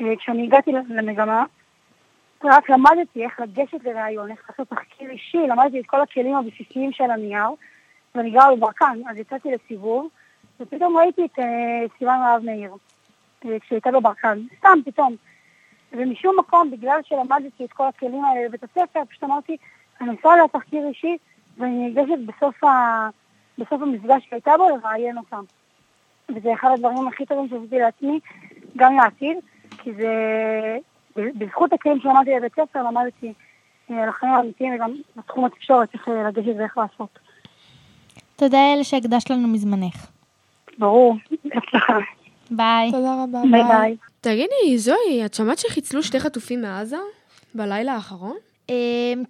אה, 0.00 0.16
כשאני 0.16 0.44
הגעתי 0.44 0.72
למגמה, 0.72 1.44
רק 2.44 2.70
למדתי 2.70 3.24
איך 3.24 3.40
לגשת 3.40 3.84
לראיון, 3.84 4.30
איך 4.30 4.50
לעשות 4.50 4.68
תחקיר 4.68 5.10
אישי, 5.10 5.46
למדתי 5.48 5.80
את 5.80 5.86
כל 5.86 6.00
הכלים 6.00 6.34
הבסיסיים 6.34 6.92
של 6.92 7.10
הנייר, 7.10 7.48
ואני 8.14 8.30
גרה 8.30 8.56
בברקן, 8.56 9.00
אז 9.10 9.16
יצאתי 9.16 9.48
לסיבוב, 9.52 10.08
ופתאום 10.60 10.96
ראיתי 10.96 11.24
את 11.24 11.38
אה, 11.38 11.84
סיוון 11.98 12.20
רהב 12.20 12.44
מאיר, 12.44 12.70
אה, 13.44 13.58
כשהיא 13.60 13.76
הייתה 13.76 13.90
בברקן, 13.90 14.38
סתם 14.58 14.78
פתאום. 14.84 15.16
ומשום 15.92 16.38
מקום, 16.38 16.70
בגלל 16.70 17.00
שלמדתי 17.02 17.64
את 17.64 17.72
כל 17.72 17.86
הכלים 17.86 18.24
האלה 18.24 18.48
בבית 18.48 18.62
הספר, 18.62 19.00
פשוט 19.08 19.24
אמרתי, 19.24 19.56
אני 20.00 20.10
עושה 20.10 20.36
לה 20.36 20.48
תחקיר 20.52 20.86
אישי, 20.88 21.16
ואני 21.58 21.88
ניגשת 21.88 22.18
בסוף, 22.26 22.64
ה... 22.64 23.08
בסוף 23.58 23.82
המפגש 23.82 24.26
שהייתה 24.30 24.52
בו 24.56 24.68
לראיין 24.68 25.18
אותם. 25.18 25.42
וזה 26.28 26.52
אחד 26.54 26.68
הדברים 26.74 27.08
הכי 27.08 27.26
טובים 27.26 27.48
שעשיתי 27.48 27.78
לעצמי, 27.78 28.20
גם 28.76 28.96
לעתיד, 28.96 29.36
כי 29.78 29.92
זה... 29.92 30.08
בזכות 31.16 31.72
הכלים 31.72 32.00
שלמדתי 32.00 32.30
בבית 32.38 32.52
ספר, 32.54 32.82
למדתי 32.82 33.32
אה, 33.90 34.02
על 34.02 34.08
החיים 34.08 34.32
האמיתיים 34.32 34.74
וגם 34.74 34.92
בתחום 35.16 35.44
התקשורת, 35.44 35.94
איך 35.94 36.08
אה, 36.08 36.28
לגשת 36.28 36.56
ואיך 36.58 36.78
לעשות. 36.78 37.18
תודה 38.42 38.72
אלה 38.74 38.84
שהקדשת 38.84 39.30
לנו 39.30 39.48
מזמנך. 39.48 40.06
ברור, 40.78 41.16
בהצלחה. 41.44 41.98
ביי. 42.50 42.90
תודה 42.90 43.22
רבה, 43.22 43.42
ביי 43.50 43.62
ביי. 43.64 43.96
תגידי, 44.20 44.78
זוהי, 44.78 45.24
את 45.24 45.34
שמעת 45.34 45.58
שחילצו 45.58 46.02
שתי 46.02 46.20
חטופים 46.20 46.62
מעזה? 46.62 46.96
בלילה 47.54 47.94
האחרון? 47.94 48.36
אמ, 48.68 48.74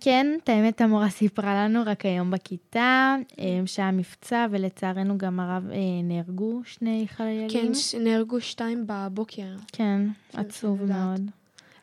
כן, 0.01 0.27
את 0.45 0.49
האמת 0.49 0.81
המורה 0.81 1.09
סיפרה 1.09 1.55
לנו 1.55 1.81
רק 1.87 2.05
היום 2.07 2.31
בכיתה, 2.31 3.17
אמ, 3.39 3.67
שהיה 3.67 3.91
מבצע 3.91 4.47
ולצערנו 4.51 5.19
גם 5.19 5.41
הרב 5.41 5.71
אה, 5.71 5.77
נהרגו 6.03 6.61
שני 6.65 7.07
חיילים. 7.09 7.49
כן, 7.51 8.01
נהרגו 8.01 8.41
שתיים 8.41 8.85
בבוקר. 8.87 9.57
כן, 9.73 10.01
עצוב 10.35 10.83
מאוד. 10.85 11.31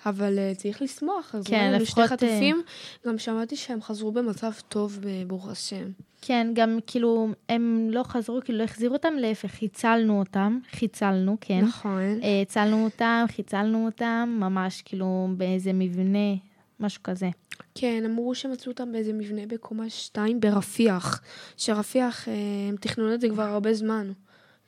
אבל 0.05 0.39
אה, 0.39 0.53
צריך 0.55 0.81
לשמוח, 0.81 1.35
אז 1.35 1.43
כן, 1.47 1.71
לנו 1.73 1.85
שתי 1.85 2.01
לפחות, 2.01 2.23
אה, 2.23 2.29
חטופים. 2.29 2.61
גם 3.07 3.17
שמעתי 3.17 3.55
שהם 3.55 3.81
חזרו 3.81 4.11
במצב 4.11 4.51
טוב, 4.69 4.99
ב- 5.01 5.27
ברוך 5.27 5.49
השם. 5.49 5.91
כן, 6.21 6.47
גם 6.53 6.79
כאילו, 6.87 7.27
הם 7.49 7.87
לא 7.91 8.03
חזרו, 8.03 8.39
כאילו 8.45 8.57
לא 8.57 8.63
החזירו 8.63 8.93
אותם, 8.95 9.13
להפך, 9.17 9.49
חיצלנו 9.49 10.19
אותם, 10.19 10.59
חיצלנו, 10.71 11.37
כן. 11.41 11.59
נכון. 11.61 12.01
אה, 12.23 12.41
הצלנו 12.41 12.83
אותם, 12.83 13.25
חיצלנו 13.35 13.85
אותם, 13.85 14.37
ממש 14.39 14.81
כאילו 14.81 15.27
באיזה 15.37 15.73
מבנה, 15.73 16.35
משהו 16.79 17.03
כזה. 17.03 17.29
כן, 17.75 18.03
אמרו 18.05 18.35
שמצאו 18.35 18.71
אותם 18.71 18.91
באיזה 18.91 19.13
מבנה 19.13 19.41
בקומה 19.47 19.89
2 19.89 20.39
ברפיח. 20.39 21.21
שרפיח, 21.57 22.27
אה, 22.27 22.33
הם 22.69 22.75
תכננו 22.75 23.13
את 23.13 23.21
זה 23.21 23.29
כבר 23.29 23.43
הרבה 23.43 23.73
זמן. 23.73 24.11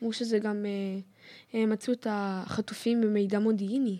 אמרו 0.02 0.14
שזה 0.14 0.40
גם, 0.40 0.66
אה, 0.66 1.00
הם 1.62 1.70
מצאו 1.70 1.94
את 1.94 2.08
החטופים 2.10 3.02
במידע 3.02 3.40
מודיעיני, 3.40 3.98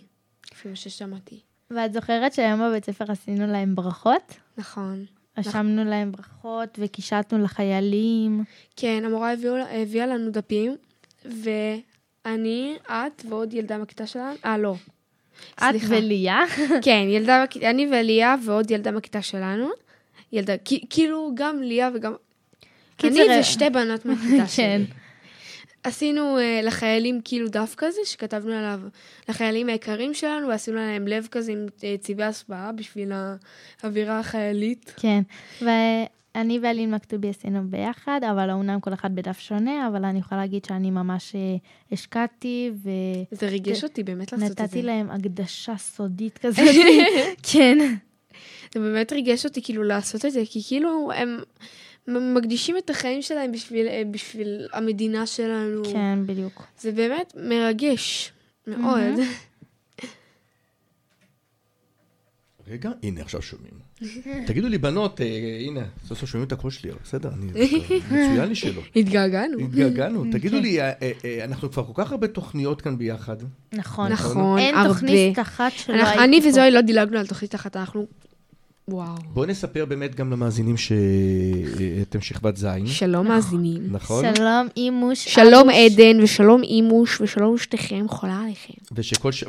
לפי 0.52 0.68
מה 0.68 0.76
ששמעתי. 0.76 1.40
ואת 1.70 1.92
זוכרת 1.92 2.32
שהיום 2.32 2.60
בבית 2.60 2.84
ספר 2.84 3.04
עשינו 3.12 3.46
להם 3.46 3.74
ברכות? 3.74 4.34
נכון. 4.58 5.04
רשמנו 5.38 5.84
להם 5.84 6.12
ברכות 6.12 6.78
וקישטנו 6.82 7.44
לחיילים. 7.44 8.44
כן, 8.76 9.02
המורה 9.06 9.32
הביאו, 9.32 9.54
הביאה 9.56 10.06
לנו 10.06 10.30
דפים, 10.30 10.76
ואני, 11.24 12.76
את 12.86 13.22
ועוד 13.28 13.54
ילדה 13.54 13.78
מהכיתה 13.78 14.06
שלנו, 14.06 14.34
אה, 14.44 14.58
לא. 14.58 14.74
את 15.54 15.62
סליחה. 15.70 15.86
וליה? 15.90 16.38
כן, 16.84 17.04
ילדה, 17.08 17.44
אני 17.62 17.86
וליה 17.92 18.34
ועוד 18.46 18.70
ילדה 18.70 18.90
מהכיתה 18.90 19.22
שלנו. 19.22 19.68
ילדה, 20.32 20.52
כ- 20.64 20.84
כאילו 20.90 21.30
גם 21.34 21.62
ליה 21.62 21.90
וגם... 21.94 22.14
קיצר, 22.96 23.22
אני 23.30 23.40
ושתי 23.40 23.70
בנות 23.70 24.06
מהכיתה 24.06 24.46
שלי. 24.56 24.56
כן. 24.56 24.82
עשינו 25.84 26.38
uh, 26.38 26.66
לחיילים 26.66 27.20
כאילו 27.24 27.48
דף 27.48 27.74
כזה, 27.76 28.00
שכתבנו 28.04 28.52
עליו 28.52 28.80
לחיילים 29.28 29.68
היקרים 29.68 30.14
שלנו, 30.14 30.48
ועשינו 30.48 30.76
להם 30.76 31.06
לב 31.08 31.28
כזה 31.30 31.52
עם 31.52 31.66
uh, 31.76 31.82
צבעי 32.00 32.26
הסוואה 32.26 32.72
בשביל 32.72 33.12
האווירה 33.82 34.18
החיילית. 34.18 34.94
כן, 34.96 35.22
ואני 35.62 36.58
ואלין 36.62 36.94
מכתובי 36.94 37.28
עשינו 37.28 37.60
ביחד, 37.64 38.20
אבל 38.30 38.50
אומנם 38.50 38.80
כל 38.80 38.94
אחד 38.94 39.14
בדף 39.14 39.38
שונה, 39.38 39.88
אבל 39.88 40.04
אני 40.04 40.18
יכולה 40.18 40.40
להגיד 40.40 40.64
שאני 40.64 40.90
ממש 40.90 41.34
אה, 41.34 41.40
השקעתי, 41.92 42.70
ו... 42.82 42.90
זה 43.30 43.48
ריגש 43.48 43.84
אותי 43.84 44.02
באמת 44.02 44.32
לעשות 44.32 44.50
את 44.50 44.56
זה. 44.56 44.62
נתתי 44.62 44.82
להם 44.82 45.10
הקדשה 45.10 45.76
סודית 45.76 46.38
כזאת, 46.42 46.64
כן. 47.42 47.78
זה 48.74 48.80
באמת 48.80 49.12
ריגש 49.12 49.44
אותי 49.44 49.62
כאילו 49.62 49.82
לעשות 49.82 50.24
את 50.24 50.32
זה, 50.32 50.42
כי 50.50 50.60
כאילו 50.68 51.10
הם 51.14 51.38
מקדישים 52.08 52.78
את 52.78 52.90
החיים 52.90 53.22
שלהם 53.22 53.52
בשביל, 53.52 53.86
אה, 53.86 54.02
בשביל 54.10 54.68
המדינה 54.72 55.26
שלנו. 55.26 55.84
כן, 55.84 56.18
בדיוק. 56.26 56.66
זה 56.80 56.92
באמת 56.92 57.32
מרגש 57.36 58.32
מאוד. 58.66 59.20
רגע, 62.68 62.90
הנה 63.02 63.20
עכשיו 63.20 63.42
שומעים. 63.42 63.74
תגידו 64.46 64.68
לי, 64.68 64.78
בנות, 64.78 65.20
אה, 65.20 65.26
הנה, 65.66 65.80
סוף 66.06 66.18
סוף 66.18 66.30
שומעים 66.30 66.46
את 66.46 66.52
הקול 66.52 66.70
שלי, 66.70 66.90
בסדר, 67.04 67.30
אני... 67.34 67.52
מצוין 68.10 68.48
לי 68.48 68.54
שלא. 68.54 68.82
התגעגענו. 68.96 69.58
התגעגענו. 69.58 70.24
תגידו 70.32 70.60
לי, 70.60 70.80
אה, 70.80 70.92
אנחנו 71.44 71.70
כבר 71.70 71.84
כל 71.84 72.04
כך 72.04 72.12
הרבה 72.12 72.28
תוכניות 72.28 72.80
כאן 72.80 72.98
ביחד. 72.98 73.36
נכון. 73.72 74.12
נכון, 74.12 74.58
אין 74.58 74.74
הרבה. 74.74 74.88
תוכנית 74.88 75.38
אחת 75.38 75.72
שלא 75.72 75.94
הייתי 75.94 76.24
אני 76.24 76.42
פה. 76.42 76.48
וזוהי 76.48 76.70
לא 76.70 76.80
דילגנו 76.80 77.18
על 77.18 77.26
תוכנית 77.26 77.54
אחת, 77.54 77.76
אנחנו... 77.76 78.06
וואו. 78.88 79.14
בואו 79.32 79.46
נספר 79.46 79.84
באמת 79.84 80.14
גם 80.14 80.32
למאזינים 80.32 80.76
שאתם 80.76 82.20
שכבת 82.20 82.56
ז'. 82.56 82.66
שלום 82.86 83.28
מאזינים. 83.28 83.82
נכון? 83.90 84.24
שלום 84.34 84.68
אימוש. 84.76 85.28
שלום. 85.28 85.68
עדן 85.70 86.20
ושלום 86.22 86.62
אימוש 86.62 87.20
ושלום 87.20 87.58
שתיכם, 87.58 88.06
חולה 88.08 88.40
עליכם. 88.40 88.72
ושכל, 88.92 89.32
ש... 89.32 89.44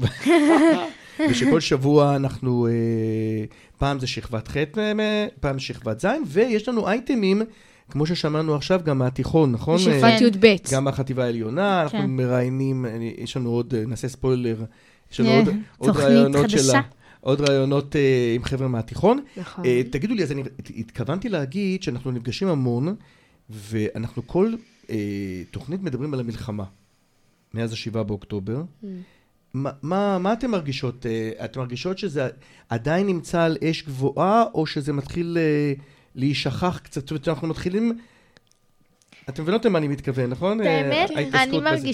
ושכל 1.30 1.60
שבוע 1.60 2.16
אנחנו, 2.16 2.68
אה, 2.68 3.46
פעם 3.78 4.00
זה 4.00 4.08
שכבת 4.08 4.48
ח', 4.48 4.58
אה, 4.78 5.28
פעם 5.40 5.60
שכבת 5.60 6.00
ז', 6.00 6.08
ויש 6.26 6.70
לנו 6.70 6.88
אייטמים, 6.88 7.42
כמו 7.90 8.06
ששמענו 8.06 8.56
עכשיו, 8.56 8.82
גם 8.84 8.98
מהתיכון, 8.98 9.52
נכון? 9.52 9.76
משכבת 9.76 10.04
אה, 10.04 10.28
י"ב. 10.28 10.56
גם 10.72 10.84
מהחטיבה 10.84 11.24
העליונה, 11.24 11.82
אנחנו 11.82 12.00
כן. 12.00 12.06
מראיינים, 12.06 12.86
יש 13.18 13.38
לנו 13.38 13.50
עוד, 13.50 13.74
אה, 13.78 13.84
נעשה 13.88 14.08
ספוילר, 14.08 14.64
יש 15.12 15.20
לנו 15.20 15.30
אה, 15.30 15.40
עוד, 15.40 15.48
עוד 15.78 15.90
תוכנית 15.90 16.08
רעיונות 16.08 16.50
של 16.50 16.58
חדשה. 16.58 16.82
עוד 17.24 17.42
רעיונות 17.42 17.96
אה, 17.96 18.32
עם 18.36 18.44
חבר'ה 18.44 18.68
מהתיכון. 18.68 19.20
נכון. 19.38 19.66
אה, 19.66 19.82
תגידו 19.92 20.14
לי, 20.14 20.24
אז 20.24 20.32
אני 20.32 20.44
התכוונתי 20.76 21.30
להגיד 21.30 21.84
שאנחנו 21.84 22.12
נפגשים 22.12 22.48
המון, 22.48 22.96
ואנחנו 23.50 24.28
כל 24.28 24.54
אה, 24.90 25.44
תוכנית 25.52 25.82
מדברים 25.82 26.14
על 26.14 26.20
המלחמה, 26.20 26.64
מאז 27.54 27.74
השבעה 27.74 28.04
באוקטובר. 28.04 28.64
Mm. 28.84 28.88
מה, 29.54 29.72
מה, 29.82 30.18
מה 30.18 30.34
אתן 30.34 30.52
מרגישות? 30.52 31.06
אה, 31.06 31.46
אתן 31.46 31.60
מרגישות 31.60 31.98
שזה 31.98 32.30
עדיין 32.70 33.08
נמצא 33.08 33.42
על 33.42 33.58
אש 33.64 33.84
גבוהה, 33.84 34.44
או 34.54 34.66
שזה 34.66 34.94
מתחיל 34.94 35.38
אה, 35.40 35.74
להישכח 36.16 36.80
קצת? 36.84 37.02
זאת 37.02 37.12
אומרת, 37.12 37.28
אנחנו 37.28 37.48
מתחילים... 37.48 38.00
אתם 39.30 39.44
מבינות 39.44 39.66
למה 39.66 39.80
אני 39.80 39.88
מתכוון, 39.88 40.30
נכון? 40.30 40.62
אה, 40.62 40.78
האמת, 40.78 41.10
ההתעסקות 41.16 41.64
אני 41.64 41.78
בזה. 41.78 41.88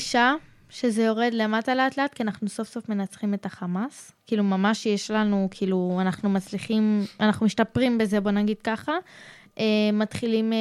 שזה 0.70 1.04
יורד 1.04 1.34
למטה 1.34 1.76
לאט 1.76 1.98
לאט, 1.98 2.14
כי 2.14 2.24
אנחנו 2.24 2.50
סוף 2.50 2.68
סוף 2.68 2.90
מנצחים 2.90 3.34
את 3.34 3.46
החמאס. 3.46 4.12
כאילו, 4.28 4.44
ממש 4.44 4.86
יש 4.86 5.12
לנו, 5.12 5.48
כאילו, 5.52 5.98
אנחנו 6.02 6.30
מצליחים, 6.30 7.06
אנחנו 7.20 7.46
משתפרים 7.46 7.98
בזה, 7.98 8.20
בוא 8.20 8.32
נגיד 8.32 8.58
ככה. 8.64 8.92
אה, 9.60 9.64
מתחילים, 9.94 10.54
אה, 10.54 10.58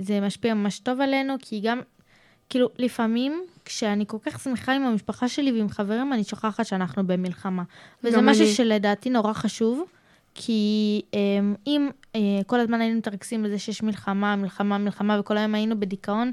זה 0.00 0.20
משפיע 0.20 0.54
ממש 0.54 0.78
טוב 0.78 1.00
עלינו, 1.00 1.34
כי 1.40 1.60
גם, 1.60 1.80
כאילו, 2.48 2.68
לפעמים, 2.78 3.42
כשאני 3.64 4.04
כל 4.06 4.18
כך 4.22 4.40
שמחה 4.40 4.72
עם 4.72 4.82
המשפחה 4.82 5.28
שלי 5.28 5.52
ועם 5.52 5.68
חברים, 5.68 6.12
אני 6.12 6.24
שוכחת 6.24 6.66
שאנחנו 6.66 7.06
במלחמה. 7.06 7.62
וזה 8.04 8.16
גם 8.16 8.26
משהו 8.26 8.44
אני. 8.44 8.52
שלדעתי 8.52 9.10
נורא 9.10 9.32
חשוב, 9.32 9.84
כי 10.34 11.02
אה, 11.14 11.20
אם 11.66 11.90
אה, 12.16 12.20
כל 12.46 12.60
הזמן 12.60 12.80
היינו 12.80 12.98
מתרכזים 12.98 13.42
בזה 13.42 13.58
שיש 13.58 13.82
מלחמה, 13.82 14.36
מלחמה, 14.36 14.78
מלחמה, 14.78 15.20
וכל 15.20 15.36
היום 15.36 15.54
היינו 15.54 15.80
בדיכאון, 15.80 16.32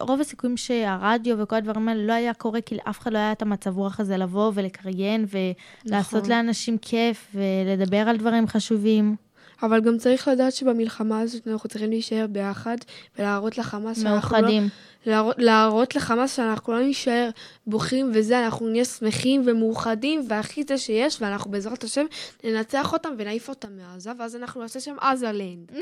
רוב 0.00 0.20
הסיכויים 0.20 0.56
שהרדיו 0.56 1.38
וכל 1.38 1.56
הדברים 1.56 1.88
האלה 1.88 2.02
לא 2.06 2.12
היה 2.12 2.34
קורה, 2.34 2.60
כי 2.60 2.74
לאף 2.74 3.00
אחד 3.00 3.12
לא 3.12 3.18
היה 3.18 3.32
את 3.32 3.42
המצב 3.42 3.76
רוח 3.76 4.00
הזה 4.00 4.16
לבוא 4.16 4.52
ולקריין 4.54 5.26
ולעשות 5.30 6.20
נכון. 6.22 6.30
לאנשים 6.30 6.78
כיף 6.78 7.34
ולדבר 7.34 7.96
על 7.96 8.16
דברים 8.16 8.46
חשובים. 8.46 9.16
אבל 9.62 9.80
גם 9.80 9.98
צריך 9.98 10.28
לדעת 10.28 10.52
שבמלחמה 10.52 11.20
הזאת 11.20 11.48
אנחנו 11.48 11.68
צריכים 11.68 11.90
להישאר 11.90 12.26
ביחד 12.30 12.76
ולהראות 13.18 13.58
לחמאס 13.58 14.02
שאנחנו 14.02 14.36
מאוחדים. 14.36 14.62
לא... 14.62 14.68
להראות, 15.12 15.36
להראות 15.38 15.96
לחמאס 15.96 16.36
שאנחנו 16.36 16.72
לא 16.72 16.82
נישאר 16.82 17.30
בוכים 17.66 18.10
וזה, 18.14 18.44
אנחנו 18.44 18.68
נהיה 18.68 18.84
שמחים 18.84 19.42
ומאוחדים 19.46 20.24
והכי 20.28 20.62
זה 20.68 20.78
שיש, 20.78 21.16
ואנחנו 21.20 21.50
בעזרת 21.50 21.84
השם 21.84 22.06
ננצח 22.44 22.92
אותם 22.92 23.08
ונעיף 23.18 23.48
אותם 23.48 23.68
מעזה, 23.76 24.10
ואז 24.18 24.36
אנחנו 24.36 24.62
נעשה 24.62 24.80
שם 24.80 24.96
עזה 25.00 25.32
לנד. 25.32 25.72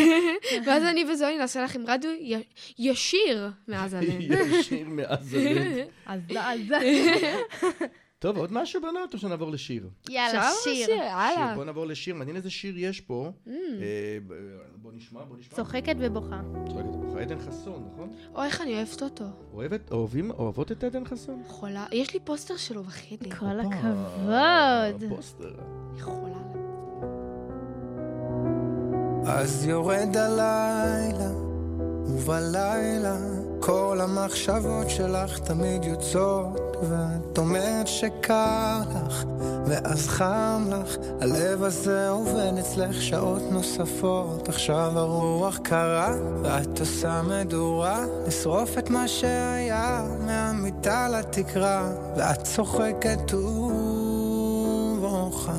ואז 0.66 0.82
אני 0.82 1.04
וזוהי 1.12 1.38
נעשה 1.38 1.64
לכם 1.64 1.82
רדיו 1.86 2.10
י- 2.10 2.42
ישיר 2.78 3.48
מעזה 3.68 4.00
לנד. 4.00 4.32
ישיר 4.58 4.88
מעזה 4.88 5.54
לנד. 5.54 5.86
עזה, 6.06 6.46
עזה. 6.46 7.36
טוב, 8.18 8.36
עוד 8.36 8.52
משהו 8.52 8.80
בנות, 8.82 9.14
או 9.14 9.18
שנעבור 9.18 9.50
לשיר? 9.50 9.88
יאללה, 10.08 10.50
שיר. 10.64 10.90
יאללה. 10.90 11.30
שיר, 11.34 11.54
בוא 11.54 11.64
נעבור 11.64 11.86
לשיר, 11.86 12.14
מעניין 12.14 12.36
איזה 12.36 12.50
שיר 12.50 12.78
יש 12.78 13.00
פה. 13.00 13.30
Mm. 13.46 13.50
אה, 13.50 13.52
ב- 14.26 14.34
בוא 14.82 14.92
נשמע, 14.94 15.24
בוא 15.24 15.36
נשמע. 15.36 15.56
צוחקת 15.56 15.96
ובוכה. 15.98 16.40
צוחקת 16.68 16.84
ובוכה. 16.86 17.20
עדן 17.22 17.38
חסון, 17.38 17.88
נכון? 17.94 18.10
אוי, 18.34 18.46
איך 18.46 18.60
אני 18.60 18.74
אוהבת 18.74 19.02
אותו. 19.02 19.24
אוהבת, 19.52 19.92
אוהבים, 19.92 20.30
אוהבות 20.30 20.72
את 20.72 20.84
עדן 20.84 21.04
חסון? 21.04 21.42
חולה. 21.46 21.86
יש 21.92 22.14
לי 22.14 22.20
פוסטר 22.24 22.56
שלו 22.56 22.82
בחדר. 22.82 23.36
כל 23.36 23.60
הכבוד. 23.60 25.08
פוסטר. 25.16 25.52
חולה. 26.00 26.36
אז 29.26 29.66
יורד 29.66 30.16
הלילה, 30.16 31.30
ובלילה 32.06 33.16
כל 33.60 33.98
המחשבות 34.02 34.90
שלך 34.90 35.38
תמיד 35.38 35.84
יוצאות, 35.84 36.60
ואת 36.82 37.38
אומרת 37.38 37.86
שקר 37.86 38.80
לך, 39.06 39.24
ואז 39.66 40.08
חם 40.08 40.64
לך, 40.70 40.96
הלב 41.20 41.62
הזה 41.62 42.08
עובד 42.08 42.52
אצלך 42.60 43.02
שעות 43.02 43.42
נוספות, 43.50 44.48
עכשיו 44.48 44.92
הרוח 44.94 45.58
קרה, 45.62 46.14
ואת 46.42 46.80
עושה 46.80 47.22
מדורה, 47.22 48.04
לשרוף 48.26 48.78
את 48.78 48.90
מה 48.90 49.08
שהיה, 49.08 50.06
מהמיטה 50.26 51.08
לתקרה, 51.08 51.90
ואת 52.16 52.42
צוחקת 52.42 53.34
ובוכה, 54.94 55.54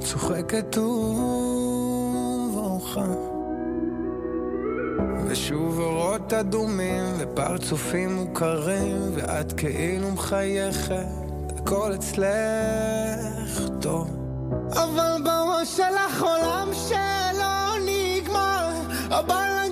צוחקת 0.00 0.78
ובוכה. 0.78 1.74
ושוב 5.26 5.80
אורות 5.80 6.32
אדומים 6.32 7.04
ופרצופים 7.18 8.14
מוכרים 8.14 8.98
ואת 9.14 9.52
כאילו 9.52 10.10
מחייכת, 10.10 11.06
הכל 11.58 11.94
אצלך 11.94 13.68
טוב. 13.80 14.10
אבל 14.72 15.22
בראש 15.24 15.76
שלך 15.76 16.22
עולם 16.22 16.68
שלא 16.72 17.74
נגמר, 17.86 18.70
הבלאגן 19.10 19.63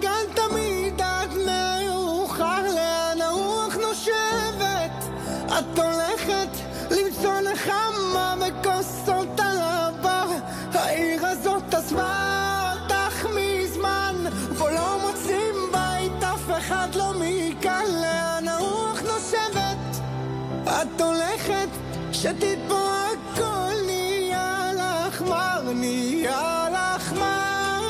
שתית 22.22 22.58
פה 22.68 22.88
הכל 23.12 23.72
נהיה 23.86 24.70
לך 24.76 25.22
מר, 25.22 25.72
נהיה 25.74 26.68
לך 26.72 27.12
מר. 27.12 27.82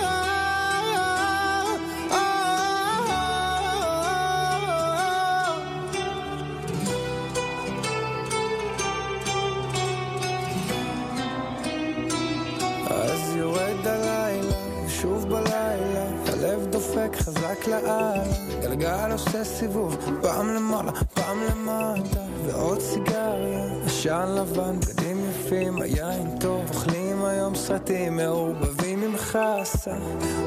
אז 12.90 13.36
יורד 13.36 13.86
הלילה, 13.86 14.54
שוב 14.88 15.28
בלילה, 15.28 16.04
הלב 16.26 16.66
דופק 16.66 17.16
חזק 17.16 17.66
לאללה, 17.68 18.24
גלגל 18.62 19.12
עושה 19.12 19.44
סיבוב, 19.44 19.96
פעם 20.22 20.54
למעלה, 20.54 20.92
פעם 21.14 21.38
למטה, 21.50 22.20
ועוד 22.46 22.80
סיגריה, 22.80 23.71
עשן 24.02 24.34
לבן, 24.38 24.80
בגדים 24.80 25.30
יפים, 25.30 25.82
היין 25.82 26.38
טוב, 26.40 26.64
אוכלים 26.68 27.24
היום 27.24 27.54
סרטים 27.54 28.16
מעורבבים 28.16 29.02
עם 29.02 29.16
חסה, 29.16 29.96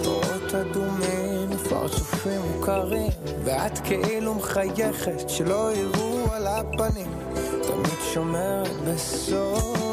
אורות 0.05 0.55
אדומים, 0.55 1.57
פרצופים 1.69 2.41
מוכרים, 2.41 3.11
ואת 3.43 3.79
כאילו 3.79 4.33
מחייכת, 4.33 5.29
שלא 5.29 5.71
יראו 5.73 6.33
על 6.33 6.47
הפנים, 6.47 7.11
תמיד 7.61 7.99
שומרת 8.13 8.71
בסוד, 8.87 9.84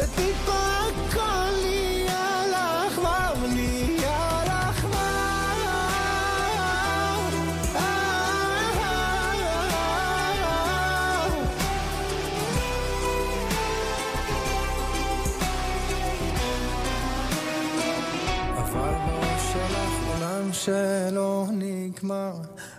הולכת, 0.00 0.12
שתית 0.12 0.36
פה 0.46 0.52
הכל 0.52 1.60
נהיה 1.62 2.42
לך 2.46 2.98
מר, 2.98 3.46
נהיה 3.54 4.44
לך 4.46 4.84
מר. 4.84 5.00
אבל 18.56 18.94
בראש 19.06 19.52
שלך 19.52 19.92
עולם 20.14 20.52
שלא 20.52 21.46
נגמר, 21.52 22.32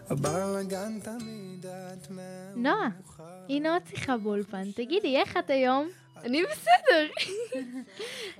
הבלאגן 0.09 0.99
תמיד 1.03 1.65
את 1.65 2.07
נועה, 2.55 2.89
הנה 3.49 3.73
עוד 3.73 3.81
שיחה 3.89 4.17
באולפן. 4.17 4.71
תגידי, 4.71 5.17
איך 5.17 5.37
את 5.37 5.49
היום? 5.49 6.00
אני 6.23 6.43
בסדר. 6.51 7.07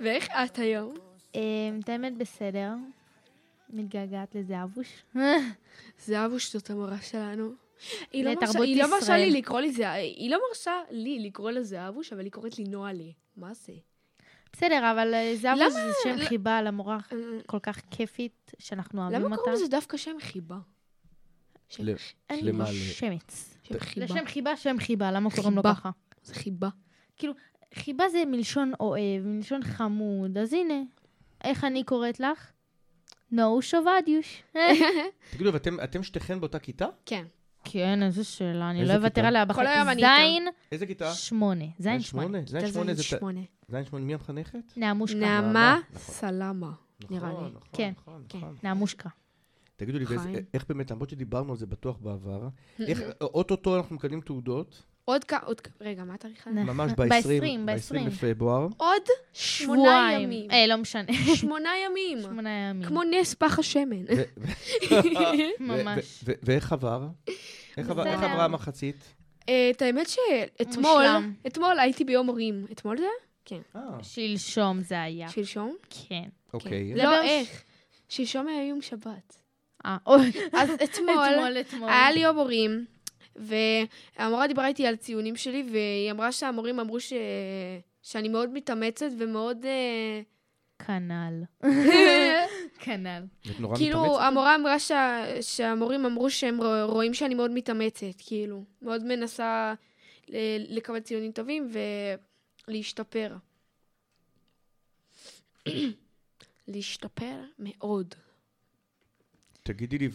ואיך 0.00 0.28
את 0.44 0.58
היום? 0.58 0.94
אמ, 1.34 1.40
את 1.84 1.88
האמת 1.88 2.16
בסדר. 2.18 2.70
מתגעגעת 3.70 4.34
לזהבוש. 4.34 5.02
זהבוש 5.98 6.52
זאת 6.52 6.70
המורה 6.70 7.00
שלנו. 7.00 7.52
היא 8.12 8.24
לא 8.24 8.30
מרשה- 8.34 8.46
לתרבות 8.46 8.66
היא 8.66 8.82
לא 8.82 8.90
מרשה 8.90 9.16
לי. 9.16 9.30
לקרוא 9.30 9.60
לי 9.60 9.72
זה, 9.72 9.92
היא 9.92 10.30
לא 10.30 10.38
מרשה 10.48 10.72
לי 10.90 11.18
לקרוא 11.26 11.50
לזה 11.50 11.88
אבוש, 11.88 12.12
אבל 12.12 12.24
היא 12.24 12.32
קוראת 12.32 12.58
לי 12.58 12.64
נועה 12.64 12.92
לי. 12.92 13.12
מה 13.36 13.54
זה? 13.54 13.72
בסדר, 14.52 14.90
אבל 14.92 15.14
אה, 15.14 15.32
זהבוש 15.36 15.72
זה 15.72 15.92
שם 16.04 16.16
חיבה 16.28 16.62
למורה 16.62 16.98
כל 17.46 17.58
כך 17.62 17.80
כיפית, 17.90 18.52
שאנחנו 18.58 19.00
אוהבים 19.02 19.16
אותה. 19.18 19.26
למה 19.28 19.36
קוראים 19.36 19.54
לזה 19.54 19.68
דווקא 19.68 19.96
שם 19.96 20.16
חיבה? 20.20 20.56
שם 23.62 23.78
חיבה. 23.78 24.04
לשם 24.06 24.26
חיבה, 24.26 24.56
שם 24.56 24.76
חיבה, 24.80 25.10
למה 25.12 25.30
קוראים 25.30 25.56
לו. 25.56 25.62
ככה? 25.62 25.90
זה 26.22 26.34
חיבה. 26.34 26.68
כאילו, 27.16 27.32
חיבה 27.74 28.08
זה 28.08 28.22
מלשון 28.26 28.72
אוהב, 28.80 29.26
מלשון 29.26 29.62
חמוד, 29.62 30.38
אז 30.38 30.52
הנה, 30.52 30.82
איך 31.44 31.64
אני 31.64 31.84
קוראת 31.84 32.20
לך? 32.20 32.52
נאו 33.30 33.62
שובדיוש. 33.62 34.42
תגידו, 35.32 35.52
ואתם 35.52 35.80
אתם 35.84 36.02
שתיכן 36.02 36.40
באותה 36.40 36.58
כיתה? 36.58 36.86
כן. 37.06 37.24
כן, 37.64 38.02
איזה 38.02 38.24
שאלה, 38.24 38.70
אני 38.70 38.84
לא 38.84 38.94
אוותר? 38.94 39.26
עליה 39.26 39.46
כל 39.46 39.52
בחיים. 39.52 39.68
היום 39.68 39.88
אני 39.88 40.02
איתה. 40.02 40.16
זין 40.18 40.48
איזה 40.72 40.86
כיתה? 40.86 41.14
שמונה. 41.14 41.64
זין 41.78 42.00
שמונה. 42.00 42.38
זין 42.46 42.72
שמונה 42.72 42.94
זה... 42.94 43.02
זין 43.68 43.84
שמונה, 43.84 44.04
מי 44.04 44.14
המחנכת? 44.14 44.58
נעמושקה. 44.76 45.18
נעמה 45.18 45.80
נכון. 45.90 46.02
סלמה, 46.02 46.72
נראה 47.10 47.28
לי. 47.28 47.34
נכון, 47.34 47.52
כן, 47.72 47.92
נכון, 47.98 48.24
כן, 48.28 48.38
נכון. 48.38 48.56
נעמושקה. 48.62 49.08
תגידו 49.76 49.98
לי. 49.98 50.04
איך 50.54 50.64
באמת, 50.68 50.90
למרות 50.90 51.10
שדיברנו 51.10 51.52
על 51.52 51.58
זה 51.58 51.66
בטוח 51.66 51.96
בעבר, 51.96 52.48
איך 52.88 53.00
אוטוטו 53.20 53.76
אנחנו 53.76 53.96
מקבלים 53.96 54.20
תעודות, 54.20 54.82
עוד 55.04 55.24
כ... 55.24 55.32
עוד. 55.44 55.60
רגע, 55.80 56.04
מה 56.04 56.14
התאריך 56.14 56.46
הזה? 56.46 56.60
ממש 56.60 56.92
ב- 56.92 57.02
ב-20 57.02 57.08
ב-עשרים, 57.08 57.66
ב-20 57.66 57.72
ב-עשרים. 57.72 58.06
לפברואר. 58.06 58.66
עוד 58.76 59.02
שמונה 59.32 59.80
שבועיים. 59.82 60.20
ימים. 60.20 60.50
אה, 60.50 60.66
לא 60.66 60.76
משנה. 60.76 61.12
שמונה 61.40 61.70
ימים. 61.86 62.22
שמונה 62.22 62.50
ימים. 62.50 62.88
כמו 62.88 63.02
נס 63.02 63.34
פח 63.34 63.58
השמן. 63.58 64.04
ממש. 65.60 66.24
ואיך 66.42 66.72
עבר? 66.72 67.06
איך. 67.76 67.90
עברה 67.90 68.44
המחצית? 68.44 68.96
אה, 69.48 69.70
את 69.70 69.82
האמת 69.82 70.06
שאתמול. 70.08 71.04
אתמול 71.46 71.78
הייתי 71.78 72.04
ביום 72.04 72.26
הורים. 72.26 72.66
אתמול 72.72 72.98
זה? 72.98 73.04
כן. 73.44 73.60
שלשום 74.02 74.80
זה 74.80 75.02
היה. 75.02 75.28
שלשום? 75.28 75.76
כן. 76.08 76.28
אוקיי. 76.54 76.94
לא, 76.94 77.02
ביום 77.02 77.24
איך? 77.24 77.62
שלשום 78.08 78.48
היה 78.48 78.68
יום 78.68 78.82
שבת. 78.82 79.36
אה, 79.86 79.96
אוי. 80.06 80.32
אז 80.52 80.70
אתמול. 80.84 81.88
היה 81.88 82.10
לי 82.10 82.20
יום 82.20 82.36
הורים, 82.36 82.84
והמורה 83.36 84.46
דיברה 84.48 84.66
איתי 84.66 84.86
על 84.86 84.96
ציונים 84.96 85.36
שלי, 85.36 85.64
והיא 85.72 86.10
אמרה 86.10 86.32
שהמורים 86.32 86.80
אמרו 86.80 87.00
ש... 87.00 87.12
שאני 88.02 88.28
מאוד 88.28 88.50
מתאמצת 88.52 89.06
ומאוד... 89.18 89.64
אה, 89.66 90.20
כנ"ל. 90.86 91.42
כנ"ל. 92.84 93.22
את 93.50 93.60
נורא 93.60 93.76
כאילו? 93.76 94.20
המורה 94.20 94.54
אמרה 94.56 94.78
שה... 94.78 95.24
שהמורים 95.42 96.06
אמרו 96.06 96.30
שהם 96.30 96.60
רוא- 96.60 96.84
רואים 96.90 97.14
שאני 97.14 97.34
מאוד 97.34 97.50
מתאמצת, 97.50 98.06
כאילו. 98.18 98.64
מאוד 98.82 99.04
מנסה 99.04 99.74
ל- 100.28 100.76
לקבל 100.76 101.00
ציונים 101.00 101.32
טובים 101.32 101.70
ולהשתפר. 102.68 103.36
להשתפר 106.68 107.34
מאוד. 107.58 108.14
תגידי 109.62 109.98
לי, 109.98 110.08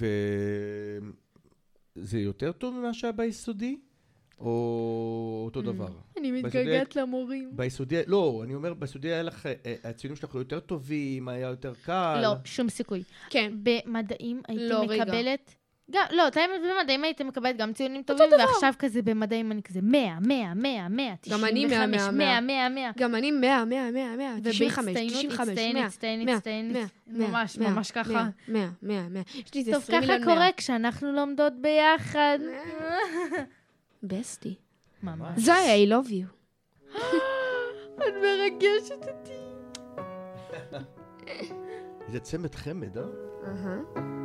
וזה 1.98 2.20
יותר 2.20 2.52
טוב 2.52 2.76
ממה 2.76 2.94
שהיה 2.94 3.12
ביסודי? 3.12 3.78
או 4.40 5.42
אותו 5.46 5.62
דבר? 5.62 5.90
אני 6.18 6.32
מתגעגעת 6.32 6.96
למורים. 6.96 7.52
ביסודי, 7.56 8.02
לא, 8.08 8.42
אני 8.44 8.56
אומר, 8.56 8.74
ביסודי 8.74 9.08
היה 9.08 9.24
לך, 9.24 9.46
אה, 9.46 9.76
הציונים 9.84 10.16
שלך 10.16 10.36
היו 10.36 10.42
יותר 10.42 10.60
טובים, 10.60 11.28
היה 11.28 11.48
יותר 11.48 11.74
קל. 11.86 12.20
לא, 12.22 12.34
שום 12.46 12.70
סיכוי. 12.70 13.04
כן. 13.30 13.54
במדעים 13.64 14.42
הייתי 14.48 14.70
לא, 14.70 14.86
רגע. 14.88 15.04
מקבלת... 15.04 15.56
גם, 15.91 16.04
לא, 16.12 16.30
תאמת 16.30 16.62
במדעים 16.63 17.04
הייתי 17.04 17.23
מקבלת 17.23 17.58
גם 17.58 17.73
ציונים 17.73 18.04
טובים, 18.04 18.30
ועכשיו 18.39 18.73
כזה 18.80 19.02
במדעים 19.02 19.52
אני 19.52 19.63
כזה 19.63 19.80
100, 19.84 20.19
100, 20.19 20.54
100, 20.54 20.89
100, 20.89 21.13
גם 21.30 21.45
אני 21.45 21.65
100, 21.65 21.88
100, 21.88 22.12
100, 22.12 22.41
100, 22.41 22.69
100. 22.69 22.91
גם 22.97 23.15
אני 23.15 23.32
100, 23.32 23.65
100, 23.65 23.91
100, 23.91 24.15
100, 24.17 24.41
95, 24.43 24.78
ובהצטיינות, 24.78 25.26
95, 25.32 25.47
100, 25.73 25.86
הצטיין, 25.86 25.88
הצטיין, 25.88 26.26
100, 26.26 26.36
הצטיין, 26.36 26.73
100, 27.08 27.28
ממש, 27.28 27.58
100, 27.58 27.69
ממש 27.69 27.91
ככה. 27.91 28.30
100, 28.47 28.69
100, 28.82 29.10
100. 29.10 29.21
יש 29.36 29.54
לי 29.54 29.60
איזה 29.60 29.71
טוב, 29.71 29.82
20 29.82 30.02
ככה 30.02 30.12
מיליון 30.12 30.28
100. 30.28 30.36
קורה 30.36 30.50
כשאנחנו 30.58 31.12
לומדות 31.12 31.54
ביחד. 31.62 32.39
בסטי. 34.04 34.56
ממש. 35.04 35.39
זויה, 35.39 35.86
I 35.86 35.89
love 35.89 36.10
you. 36.10 36.28
את 37.95 38.13
מרגשת 38.21 39.08
אותי. 39.08 39.32
איזה 42.08 42.19
צמד 42.19 42.56
חמד, 42.56 42.97
אה? 42.97 44.16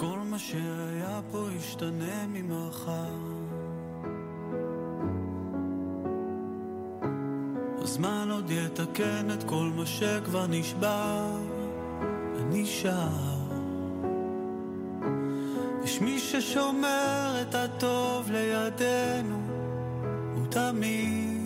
כל 0.00 0.18
מה 0.24 0.38
שהיה 0.38 1.20
פה 1.30 1.46
ישתנה 1.56 2.26
ממחר. 2.28 3.18
הזמן 7.78 8.28
עוד 8.30 8.50
יתקן 8.50 9.30
את 9.34 9.42
כל 9.42 9.70
מה 9.76 9.86
שכבר 9.86 10.46
נשבר. 10.46 11.30
ונשאר 12.36 13.38
יש 15.84 16.00
מי 16.00 16.18
ששומר 16.18 17.42
את 17.42 17.54
הטוב 17.54 18.30
לידינו 18.30 19.40
הוא 20.34 20.46
תמיד 20.50 21.42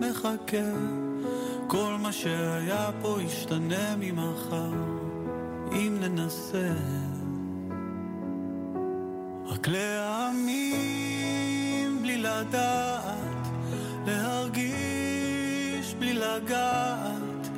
מחכה. 0.00 0.70
כל 1.66 1.96
מה 2.02 2.12
שהיה 2.12 2.90
פה 3.02 3.16
ישתנה 3.22 3.94
ממחר. 3.98 4.72
אם 5.72 5.96
ננסה 6.00 6.74
רק 9.60 9.68
להאמין 9.68 10.82
בלי 12.02 12.18
לדעת, 12.18 13.48
להרגיש 14.06 15.94
בלי 15.98 16.12
לגעת, 16.12 17.48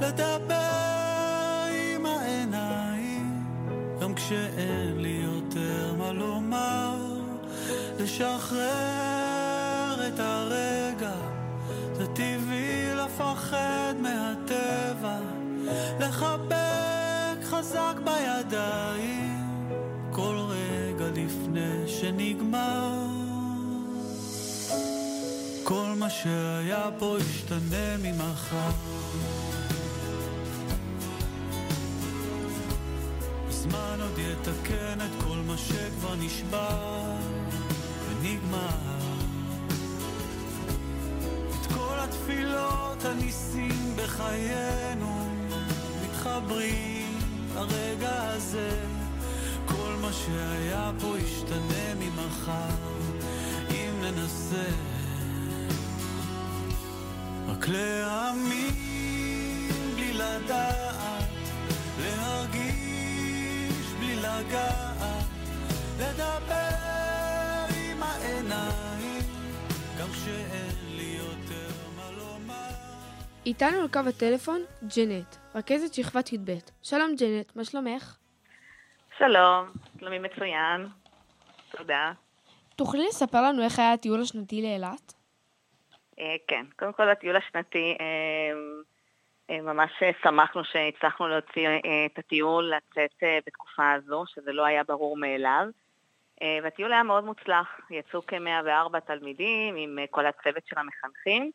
לדבר 0.00 1.64
עם 1.96 2.06
העיניים, 2.06 3.44
גם 4.00 4.14
כשאין 4.14 4.98
לי 4.98 5.22
יותר 5.24 5.94
מה 5.98 6.12
לומר, 6.12 6.96
לשחרר 8.00 8.58
את 10.08 10.20
הרגע, 10.20 11.14
זה 11.92 12.06
טבעי 12.06 12.94
לפחד 12.94 13.94
מהטבע, 14.00 15.18
לחבק 16.00 17.38
חזק 17.42 17.94
בידיים. 18.04 19.27
לפני 21.28 21.88
שנגמר. 21.88 23.06
כל 25.64 25.92
מה 25.98 26.10
שהיה 26.10 26.90
פה 26.98 27.16
ישתנה 27.20 27.96
ממחר. 28.02 28.70
הזמן 33.48 33.98
עוד 34.00 34.18
יתקן 34.18 34.98
את 35.00 35.22
כל 35.24 35.36
מה 35.46 35.56
שכבר 35.58 36.14
נשבר 36.14 37.16
ונגמר. 38.08 38.98
את 41.48 41.72
כל 41.72 41.96
התפילות 41.98 43.04
הניסים 43.04 43.96
בחיינו 43.96 45.28
מתחברים 46.02 47.18
לרגע 47.54 48.22
הזה 48.22 48.97
מה 50.08 50.14
שהיה 50.14 50.92
פה 51.00 51.18
ישתנה 51.18 51.94
ממחר 51.98 52.76
אם 53.70 54.02
ננסה 54.02 54.66
רק 57.46 57.68
להאמין 57.68 58.72
בלי 59.94 60.12
לדעת 60.12 61.28
להרגיש 62.00 63.86
בלי 64.00 64.16
לגעת 64.16 65.26
לדבר 65.98 67.66
עם 67.76 68.02
העיניים 68.02 69.22
גם 69.98 70.08
כשאין 70.12 70.96
לי 70.96 71.18
יותר 71.18 71.70
מה 71.96 72.10
לומר 72.10 72.54
איתנו 73.46 73.80
על 73.80 73.88
קו 73.88 74.00
הטלפון 74.08 74.60
ג'נט, 74.96 75.36
רכזת 75.54 75.94
שכבת 75.94 76.32
י"ב. 76.32 76.58
שלום 76.82 77.14
ג'נט, 77.16 77.56
מה 77.56 77.64
שלומך? 77.64 78.18
שלום, 79.18 79.66
שלומי 79.98 80.18
מצוין. 80.18 80.86
תודה. 81.70 82.12
תוכלי 82.76 83.06
לספר 83.08 83.42
לנו 83.42 83.62
איך 83.62 83.78
היה 83.78 83.92
הטיול 83.92 84.20
השנתי 84.20 84.62
לאילת? 84.62 85.14
אה, 86.18 86.36
כן, 86.48 86.66
קודם 86.76 86.92
כל 86.92 87.08
הטיול 87.08 87.36
השנתי, 87.36 87.96
אה, 88.00 88.06
אה, 89.50 89.60
ממש 89.60 89.90
שמחנו 90.22 90.64
שהצלחנו 90.64 91.28
להוציא 91.28 91.68
את 92.06 92.18
הטיול 92.18 92.72
לצאת 92.76 93.22
בתקופה 93.46 93.92
הזו, 93.92 94.24
שזה 94.26 94.52
לא 94.52 94.64
היה 94.64 94.84
ברור 94.84 95.16
מאליו. 95.16 95.66
והטיול 96.62 96.92
היה 96.92 97.02
מאוד 97.02 97.24
מוצלח, 97.24 97.80
יצאו 97.90 98.22
כ-104 98.26 99.00
תלמידים 99.00 99.76
עם 99.76 99.98
כל 100.10 100.26
הצוות 100.26 100.62
של 100.66 100.76
המחנכים, 100.78 101.50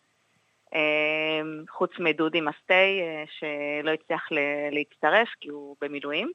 חוץ 1.69 1.91
מדודי 1.99 2.41
מסטי 2.41 3.02
שלא 3.39 3.91
הצליח 3.91 4.30
להצטרף 4.71 5.28
כי 5.41 5.49
הוא 5.49 5.76
במילואים. 5.82 6.32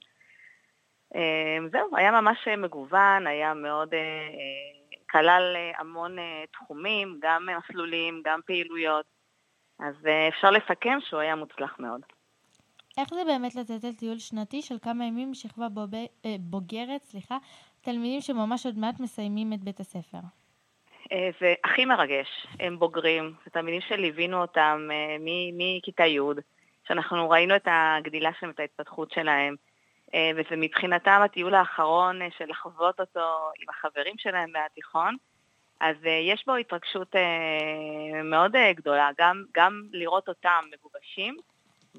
אה, 1.15 1.59
זהו, 1.73 1.97
היה 1.97 2.11
ממש 2.11 2.49
אה, 2.49 2.57
מגוון, 2.57 3.27
היה 3.27 3.55
מאוד, 3.55 3.95
אה, 3.95 3.99
אה, 3.99 4.99
כלל 5.11 5.57
המון 5.79 6.17
תחומים, 6.53 7.19
גם 7.23 7.49
מסלולים, 7.59 8.23
גם 8.25 8.41
פעילויות, 8.47 9.07
אז 9.81 9.95
אפשר 10.29 10.51
לסכם 10.51 10.99
שהוא 11.01 11.21
היה 11.21 11.35
מוצלח 11.35 11.77
מאוד. 11.79 12.01
איך 12.99 13.09
זה 13.15 13.25
באמת 13.27 13.55
לצאת 13.55 13.85
על 13.85 13.93
טיול 13.93 14.19
שנתי 14.19 14.63
של 14.63 14.79
כמה 14.83 15.05
ימים 15.05 15.33
בוב... 15.75 15.95
אה, 15.95 16.37
בוגרת, 16.41 17.03
סליחה, 17.03 17.39
תלמידים 17.81 18.21
שממש 18.21 18.67
עוד 18.67 18.79
מעט 18.79 19.01
מסיימים 19.01 19.53
את 19.53 19.61
בית 19.65 19.81
הספר? 19.81 20.19
זה 21.41 21.55
הכי 21.65 21.85
מרגש, 21.85 22.47
הם 22.61 22.79
בוגרים, 22.79 23.35
זה 23.45 23.51
תלמידים 23.51 23.81
שליווינו 23.81 24.41
אותם 24.41 24.89
מכיתה 25.53 26.07
י', 26.07 26.21
שאנחנו 26.89 27.31
ראינו 27.31 27.57
את 27.57 27.69
הגדילה 27.71 28.31
שלהם, 28.41 28.51
את 28.51 28.61
ההתפתחות 28.61 29.11
שלהם. 29.11 29.55
אה, 30.15 30.31
וזה 30.37 30.57
מבחינתם 30.57 31.21
הטיול 31.25 31.55
האחרון 31.55 32.23
אה, 32.23 32.29
של 32.39 32.45
לחוות 32.49 33.01
אותו 33.01 33.51
עם 33.61 33.69
החברים 33.69 34.15
שלהם 34.19 34.53
מהתיכון. 34.53 35.17
אז 35.81 35.97
אה, 36.07 36.11
יש 36.11 36.45
בו 36.47 36.57
התרגשות 36.57 37.15
מאוד 38.25 38.53
גדולה, 38.77 39.11
גם, 39.19 39.45
גם 39.55 39.83
לראות 39.93 40.29
אותם 40.29 40.65
מגובשים, 40.73 41.37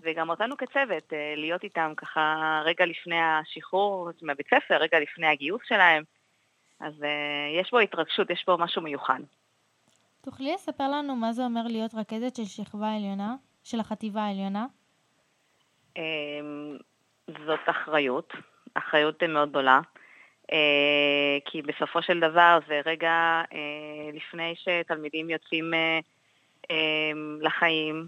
וגם 0.01 0.29
אותנו 0.29 0.57
כצוות, 0.57 1.13
להיות 1.35 1.63
איתם 1.63 1.93
ככה 1.97 2.61
רגע 2.65 2.85
לפני 2.85 3.21
השחרור 3.21 4.09
מהבית 4.21 4.47
ספר, 4.47 4.77
רגע 4.77 4.99
לפני 4.99 5.27
הגיוס 5.27 5.61
שלהם. 5.65 6.03
אז 6.79 6.93
יש 7.61 7.71
בו 7.71 7.79
התרגשות, 7.79 8.29
יש 8.29 8.43
בו 8.47 8.57
משהו 8.57 8.81
מיוחד. 8.81 9.19
תוכלי 10.21 10.53
לספר 10.53 10.87
לנו 10.87 11.15
מה 11.15 11.33
זה 11.33 11.45
אומר 11.45 11.61
להיות 11.67 11.91
רכזת 11.93 12.35
של 12.35 12.45
שכבה 12.45 12.95
עליונה, 12.95 13.35
של 13.63 13.79
החטיבה 13.79 14.21
העליונה? 14.21 14.65
זאת 17.45 17.59
אחריות, 17.69 18.33
אחריות 18.73 19.23
מאוד 19.23 19.49
גדולה, 19.49 19.81
אה, 20.51 21.37
כי 21.45 21.61
בסופו 21.61 22.01
של 22.01 22.19
דבר 22.19 22.59
זה 22.67 22.81
רגע 22.85 23.41
אה, 23.53 24.09
לפני 24.13 24.55
שתלמידים 24.55 25.29
יוצאים 25.29 25.73
אה, 25.73 25.99
לחיים, 27.41 28.07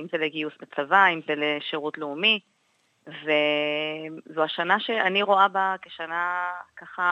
אם 0.00 0.06
זה 0.12 0.18
לגיוס 0.18 0.52
בצבא, 0.60 1.06
אם 1.06 1.20
זה 1.26 1.34
לשירות 1.36 1.98
לאומי, 1.98 2.40
וזו 3.06 4.42
השנה 4.42 4.80
שאני 4.80 5.22
רואה 5.22 5.48
בה 5.48 5.74
כשנה, 5.82 6.50
ככה, 6.76 7.10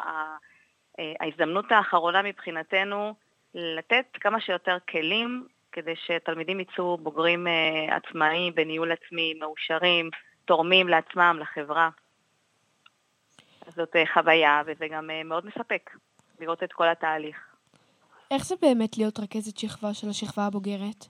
ההזדמנות 1.20 1.72
האחרונה 1.72 2.22
מבחינתנו 2.22 3.14
לתת 3.54 4.04
כמה 4.20 4.40
שיותר 4.40 4.76
כלים 4.88 5.46
כדי 5.72 5.94
שתלמידים 5.96 6.60
יצאו 6.60 6.98
בוגרים 6.98 7.46
עצמאיים, 7.90 8.54
בניהול 8.54 8.92
עצמי, 8.92 9.34
מאושרים, 9.40 10.10
תורמים 10.50 10.88
לעצמם, 10.88 11.38
לחברה. 11.40 11.90
זאת 13.68 13.96
חוויה, 14.14 14.62
וזה 14.66 14.88
גם 14.88 15.10
מאוד 15.24 15.46
מספק 15.46 15.90
לראות 16.40 16.62
את 16.62 16.72
כל 16.72 16.88
התהליך. 16.88 17.36
איך 18.30 18.44
זה 18.44 18.54
באמת 18.62 18.98
להיות 18.98 19.18
רכזת 19.18 19.58
שכבה 19.58 19.94
של 19.94 20.08
השכבה 20.08 20.46
הבוגרת? 20.46 21.06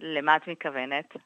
למה 0.00 0.36
את 0.36 0.48
מתכוונת? 0.48 1.16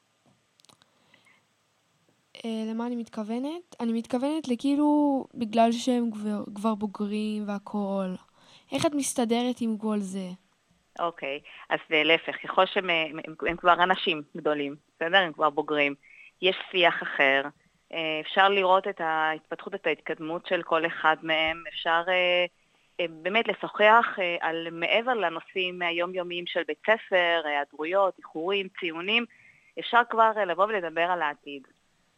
למה 2.45 2.87
אני 2.87 2.95
מתכוונת? 2.95 3.75
אני 3.79 3.93
מתכוונת 3.93 4.47
לכאילו 4.47 4.87
בגלל 5.33 5.71
שהם 5.71 6.11
כבר, 6.11 6.43
כבר 6.55 6.75
בוגרים 6.75 7.47
והכול. 7.47 8.15
איך 8.71 8.85
את 8.85 8.93
מסתדרת 8.93 9.55
עם 9.61 9.77
כל 9.77 9.99
זה? 9.99 10.27
אוקיי, 10.99 11.39
אז 11.69 11.79
להפך, 11.89 12.35
ככל 12.43 12.65
שהם 12.65 12.89
הם, 12.89 13.35
הם 13.47 13.57
כבר 13.57 13.83
אנשים 13.83 14.21
גדולים, 14.37 14.75
בסדר? 14.95 15.17
הם 15.17 15.33
כבר 15.33 15.49
בוגרים. 15.49 15.95
יש 16.41 16.55
שיח 16.71 17.03
אחר, 17.03 17.41
אפשר 18.21 18.49
לראות 18.49 18.87
את 18.87 19.01
ההתפתחות, 19.01 19.75
את 19.75 19.87
ההתקדמות 19.87 20.45
של 20.45 20.63
כל 20.63 20.85
אחד 20.85 21.15
מהם, 21.21 21.63
אפשר 21.69 22.03
באמת 23.09 23.47
לשוחח 23.47 24.17
על 24.39 24.67
מעבר 24.71 25.13
לנושאים 25.13 25.81
היומיומיים 25.81 26.45
של 26.47 26.61
בית 26.67 26.77
ספר, 26.85 27.41
היעדרויות, 27.45 28.17
איחורים, 28.17 28.67
ציונים, 28.79 29.25
אפשר 29.79 30.01
כבר 30.09 30.31
לבוא 30.47 30.65
ולדבר 30.65 31.01
על 31.01 31.21
העתיד, 31.21 31.67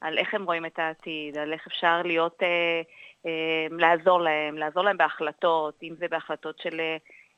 על 0.01 0.17
איך 0.17 0.34
הם 0.34 0.43
רואים 0.43 0.65
את 0.65 0.80
העתיד, 0.80 1.38
על 1.38 1.53
איך 1.53 1.67
אפשר 1.67 2.01
להיות, 2.01 2.39
לעזור 3.71 4.21
להם, 4.21 4.58
לעזור 4.58 4.84
להם 4.84 4.97
בהחלטות, 4.97 5.80
אם 5.84 5.93
זה 5.99 6.08
בהחלטות 6.08 6.60
של 6.60 6.82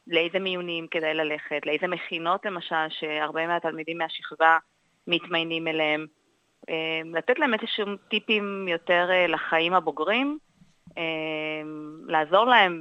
לאיזה 0.07 0.39
מיונים 0.39 0.87
כדאי 0.87 1.13
ללכת, 1.13 1.65
לאיזה 1.65 1.87
מכינות 1.87 2.45
למשל, 2.45 2.89
שהרבה 2.89 3.47
מהתלמידים 3.47 3.97
מהשכבה 3.97 4.57
מתמיינים 5.07 5.67
אליהם. 5.67 6.05
לתת 7.05 7.39
להם 7.39 7.53
איזשהם 7.53 7.95
טיפים 8.09 8.67
יותר 8.67 9.09
לחיים 9.27 9.73
הבוגרים, 9.73 10.37
לעזור 12.07 12.45
להם 12.45 12.79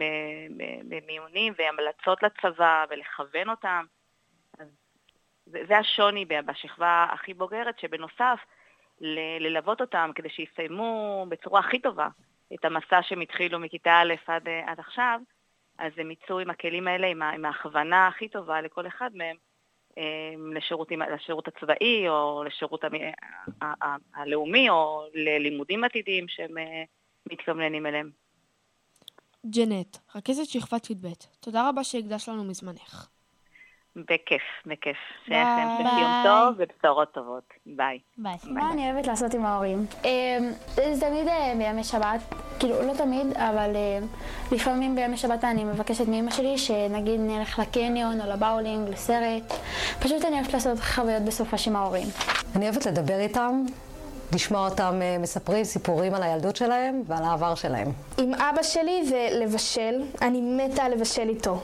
במיונים 0.88 1.52
והמלצות 1.58 2.22
לצבא 2.22 2.84
ולכוון 2.90 3.50
אותם. 3.50 3.84
זה 5.46 5.78
השוני 5.78 6.24
בשכבה 6.24 7.06
הכי 7.10 7.34
בוגרת, 7.34 7.78
שבנוסף 7.78 8.40
ללוות 9.40 9.80
אותם 9.80 10.10
כדי 10.14 10.28
שיסיימו 10.28 11.26
בצורה 11.28 11.60
הכי 11.60 11.78
טובה 11.78 12.08
את 12.54 12.64
המסע 12.64 13.02
שהם 13.02 13.20
התחילו 13.20 13.58
מכיתה 13.58 13.92
א' 14.02 14.14
עד, 14.26 14.48
עד 14.66 14.80
עכשיו, 14.80 15.20
אז 15.78 15.92
הם 15.96 16.10
יצאו 16.10 16.38
עם 16.38 16.50
הכלים 16.50 16.88
האלה, 16.88 17.06
עם 17.06 17.44
ההכוונה 17.44 18.06
הכי 18.06 18.28
טובה 18.28 18.60
לכל 18.60 18.86
אחד 18.86 19.10
מהם, 19.14 19.36
לשירות, 20.54 20.88
לשירות 21.14 21.48
הצבאי 21.48 22.08
או 22.08 22.44
לשירות 22.44 22.84
הלאומי 24.14 24.70
או 24.70 25.02
ללימודים 25.14 25.84
עתידיים 25.84 26.28
שהם 26.28 26.54
מתכווננים 27.32 27.86
אליהם. 27.86 28.10
ג'נט, 29.46 29.96
רכזת 30.14 30.44
שכבת 30.44 30.90
י"ב, 30.90 31.08
תודה 31.40 31.68
רבה 31.68 31.84
שהקדשת 31.84 32.28
לנו 32.28 32.44
מזמנך. 32.44 33.08
בכיף, 33.96 34.42
בכיף. 34.66 34.96
שיהיה 35.26 35.56
לכם 35.56 35.98
יום 36.00 36.10
טוב 36.24 36.54
ובשורות 36.58 37.12
טובות. 37.14 37.42
ביי. 37.66 37.98
ביי. 38.18 38.36
מה 38.44 38.72
אני 38.72 38.92
אוהבת 38.92 39.06
לעשות 39.06 39.34
עם 39.34 39.46
ההורים? 39.46 39.86
זה 40.92 41.00
תמיד 41.00 41.26
בימי 41.58 41.84
שבת, 41.84 42.20
כאילו 42.58 42.82
לא 42.82 42.92
תמיד, 42.94 43.26
אבל 43.36 43.76
לפעמים 44.52 44.94
בימי 44.94 45.16
שבת 45.16 45.44
אני 45.44 45.64
מבקשת 45.64 46.08
מאמא 46.08 46.30
שלי 46.30 46.58
שנגיד 46.58 47.20
נלך 47.20 47.58
לקניון 47.58 48.20
או 48.20 48.30
לבאולינג, 48.30 48.88
לסרט. 48.88 49.52
פשוט 50.02 50.24
אני 50.24 50.36
אוהבת 50.36 50.52
לעשות 50.52 50.78
חוויות 50.78 51.22
בסופש 51.22 51.68
עם 51.68 51.76
ההורים. 51.76 52.06
אני 52.56 52.64
אוהבת 52.64 52.86
לדבר 52.86 53.18
איתם. 53.18 53.64
לשמוע 54.34 54.68
אותם 54.68 55.00
מספרים 55.20 55.64
סיפורים 55.64 56.14
על 56.14 56.22
הילדות 56.22 56.56
שלהם 56.56 57.02
ועל 57.06 57.24
העבר 57.24 57.54
שלהם. 57.54 57.88
עם 58.18 58.34
אבא 58.34 58.62
שלי 58.62 59.04
זה 59.04 59.28
לבשל, 59.32 60.02
אני 60.22 60.40
מתה 60.40 60.88
לבשל 60.88 61.28
איתו. 61.28 61.60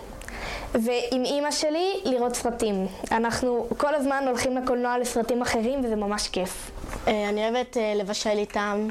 ועם 0.74 1.24
אימא 1.24 1.50
שלי 1.50 2.00
לראות 2.04 2.36
סרטים. 2.36 2.86
אנחנו 3.12 3.66
כל 3.76 3.94
הזמן 3.94 4.24
הולכים 4.26 4.56
לקולנוע 4.56 4.98
לסרטים 4.98 5.42
אחרים 5.42 5.84
וזה 5.84 5.96
ממש 5.96 6.28
כיף. 6.28 6.70
אני 7.06 7.48
אוהבת 7.48 7.76
לבשל 7.96 8.38
איתם 8.38 8.88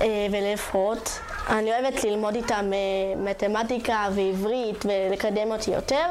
ולפחות. 0.00 1.18
אני 1.48 1.72
אוהבת 1.72 2.04
ללמוד 2.04 2.34
איתם 2.34 2.70
מתמטיקה 3.16 4.08
ועברית 4.14 4.84
ולקדם 4.84 5.52
אותי 5.52 5.70
יותר. 5.70 6.06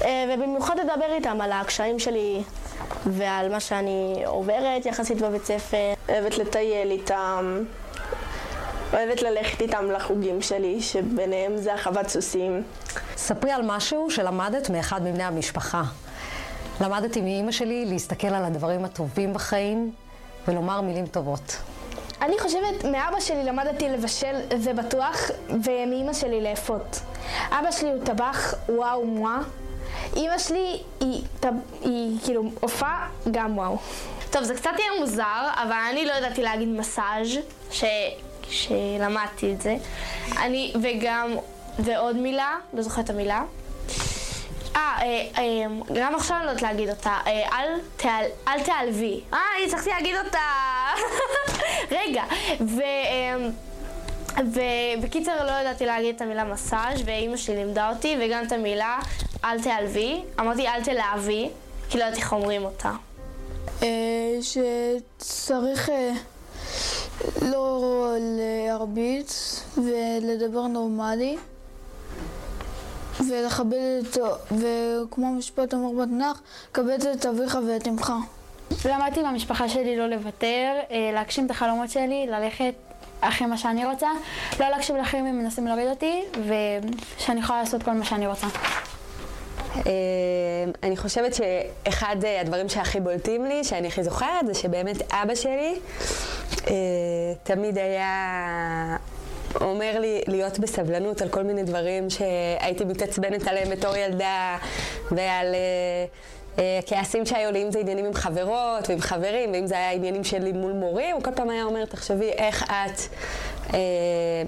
ובמיוחד 0.00 0.76
לדבר 0.78 1.12
איתם 1.14 1.40
על 1.40 1.52
הקשיים 1.52 1.98
שלי 1.98 2.42
ועל 3.06 3.52
מה 3.52 3.60
שאני 3.60 4.22
עוברת 4.26 4.86
יחסית 4.86 5.20
בבית 5.22 5.44
ספר. 5.44 5.92
אוהבת 6.08 6.38
לטייל 6.38 6.90
איתם. 6.90 7.64
אוהבת 8.94 9.22
ללכת 9.22 9.62
איתם 9.62 9.90
לחוגים 9.90 10.42
שלי, 10.42 10.80
שביניהם 10.82 11.56
זה 11.56 11.74
החוות 11.74 12.08
סוסים. 12.08 12.62
ספרי 13.16 13.50
על 13.50 13.62
משהו 13.64 14.10
שלמדת 14.10 14.70
מאחד 14.70 15.02
מבני 15.02 15.22
המשפחה. 15.22 15.82
למדתי 16.80 17.20
מאימא 17.20 17.52
שלי 17.52 17.84
להסתכל 17.84 18.26
על 18.26 18.44
הדברים 18.44 18.84
הטובים 18.84 19.34
בחיים 19.34 19.92
ולומר 20.48 20.80
מילים 20.80 21.06
טובות. 21.06 21.56
אני 22.22 22.38
חושבת, 22.38 22.84
מאבא 22.84 23.20
שלי 23.20 23.44
למדתי 23.44 23.88
לבשל, 23.88 24.36
זה 24.56 24.72
בטוח, 24.72 25.30
ומאימא 25.48 26.12
שלי 26.12 26.40
לאפות. 26.40 27.00
אבא 27.50 27.70
שלי 27.70 27.90
הוא 27.90 28.04
טבח 28.04 28.54
וואו 28.68 29.06
מואה. 29.06 29.38
אימא 30.16 30.38
שלי 30.38 30.80
היא, 31.00 31.22
טב... 31.40 31.52
היא 31.80 32.18
כאילו 32.24 32.50
הופעה 32.60 33.08
גם 33.30 33.58
וואו. 33.58 33.78
טוב, 34.30 34.42
זה 34.42 34.54
קצת 34.54 34.70
יהיה 34.78 35.00
מוזר, 35.00 35.48
אבל 35.54 35.76
אני 35.90 36.06
לא 36.06 36.12
ידעתי 36.12 36.42
להגיד 36.42 36.68
מסאז' 36.68 37.38
ש... 37.70 37.84
שלמדתי 38.48 39.52
את 39.52 39.62
זה. 39.62 39.76
אני, 40.38 40.72
וגם, 40.82 41.36
ועוד 41.78 42.16
מילה, 42.16 42.56
לא 42.72 42.82
זוכרת 42.82 43.04
את 43.04 43.10
המילה. 43.10 43.42
אה, 44.76 45.64
גם 45.94 46.14
עכשיו 46.14 46.36
אני 46.36 46.46
לא 46.46 46.50
יודעת 46.50 46.62
להגיד 46.62 46.88
אותה. 46.88 47.18
תעל, 47.96 48.24
אל 48.48 48.62
תעלבי. 48.62 49.20
אה, 49.32 49.38
אני 49.58 49.70
צריכתי 49.70 49.90
להגיד 49.90 50.16
אותה. 50.26 50.38
רגע. 52.00 52.24
ובקיצר 54.38 55.44
לא 55.46 55.50
ידעתי 55.50 55.86
להגיד 55.86 56.14
את 56.14 56.20
המילה 56.20 56.44
מסאז' 56.44 57.02
ואימא 57.04 57.36
שלי 57.36 57.56
לימדה 57.56 57.90
אותי 57.90 58.16
וגם 58.20 58.44
את 58.46 58.52
המילה 58.52 58.98
אל 59.44 59.62
תעלבי. 59.62 60.22
אמרתי 60.40 60.68
אל 60.68 60.84
תלהבי, 60.84 61.48
כי 61.90 61.98
לא 61.98 62.04
ידעתי 62.04 62.20
איך 62.20 62.32
אומרים 62.32 62.64
אותה. 62.64 62.92
שצריך 64.42 65.90
לא 67.42 68.14
להרביץ 68.18 69.60
ולדבר 69.76 70.66
נורמלי 70.66 71.36
ולכבד 73.28 73.76
את, 74.00 74.18
וכמו 74.52 75.26
המשפט 75.26 75.74
אומר 75.74 76.04
בתנ"ך, 76.04 76.40
כבד 76.74 77.06
את 77.12 77.26
אביך 77.26 77.58
ואת 77.68 77.88
אמך. 77.88 78.12
למדתי 78.84 79.22
מהמשפחה 79.22 79.68
שלי 79.68 79.96
לא 79.96 80.06
לוותר, 80.06 80.72
להגשים 81.14 81.46
את 81.46 81.50
החלומות 81.50 81.90
שלי, 81.90 82.26
ללכת 82.28 82.74
אחרי 83.20 83.46
מה 83.46 83.58
שאני 83.58 83.84
רוצה, 83.84 84.08
לא 84.60 84.68
להקשיב 84.68 84.96
לאחרים 84.96 85.26
אם 85.26 85.38
מנסים 85.38 85.66
להוריד 85.66 85.88
אותי, 85.88 86.22
ושאני 87.18 87.40
יכולה 87.40 87.58
לעשות 87.58 87.82
כל 87.82 87.92
מה 87.92 88.04
שאני 88.04 88.26
רוצה. 88.26 88.46
אה, 89.76 89.82
אני 90.82 90.96
חושבת 90.96 91.34
שאחד 91.34 92.16
אה, 92.24 92.40
הדברים 92.40 92.68
שהכי 92.68 93.00
בולטים 93.00 93.44
לי, 93.44 93.64
שאני 93.64 93.88
הכי 93.88 94.04
זוכרת, 94.04 94.46
זה 94.46 94.54
שבאמת 94.54 95.12
אבא 95.12 95.34
שלי 95.34 95.78
אה, 96.66 96.74
תמיד 97.42 97.78
היה 97.78 98.96
אומר 99.60 99.98
לי 100.00 100.22
להיות 100.26 100.58
בסבלנות 100.58 101.22
על 101.22 101.28
כל 101.28 101.42
מיני 101.42 101.62
דברים 101.62 102.10
שהייתי 102.10 102.84
מתעצבנת 102.84 103.48
עליהם 103.48 103.70
בתור 103.70 103.96
ילדה, 103.96 104.56
ועל... 105.10 105.54
כעסים 106.86 107.26
שהיו 107.26 107.52
לי, 107.52 107.62
אם 107.62 107.70
זה 107.70 107.78
עניינים 107.78 108.04
עם 108.04 108.14
חברות 108.14 108.88
ועם 108.88 109.00
חברים, 109.00 109.52
ואם 109.52 109.66
זה 109.66 109.74
היה 109.74 109.90
עניינים 109.90 110.24
שלי 110.24 110.52
מול 110.52 110.72
מורים, 110.72 111.14
הוא 111.14 111.22
כל 111.22 111.30
פעם 111.34 111.50
היה 111.50 111.64
אומר, 111.64 111.84
תחשבי 111.84 112.30
איך 112.30 112.62
את, 112.62 113.00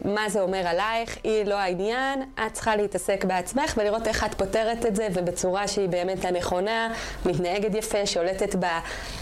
מה 0.05 0.29
זה 0.29 0.41
אומר 0.41 0.67
עלייך, 0.67 1.19
היא 1.25 1.45
לא 1.45 1.55
העניין, 1.55 2.23
את 2.47 2.53
צריכה 2.53 2.77
להתעסק 2.77 3.25
בעצמך 3.25 3.75
ולראות 3.77 4.07
איך 4.07 4.25
את 4.25 4.35
פותרת 4.35 4.87
את 4.87 4.97
זה, 4.97 5.09
ובצורה 5.15 5.69
שהיא 5.69 5.89
באמת 5.89 6.25
הנכונה, 6.25 6.93
מתנהגת 7.27 7.75
יפה, 7.75 8.07
שולטת 8.07 8.55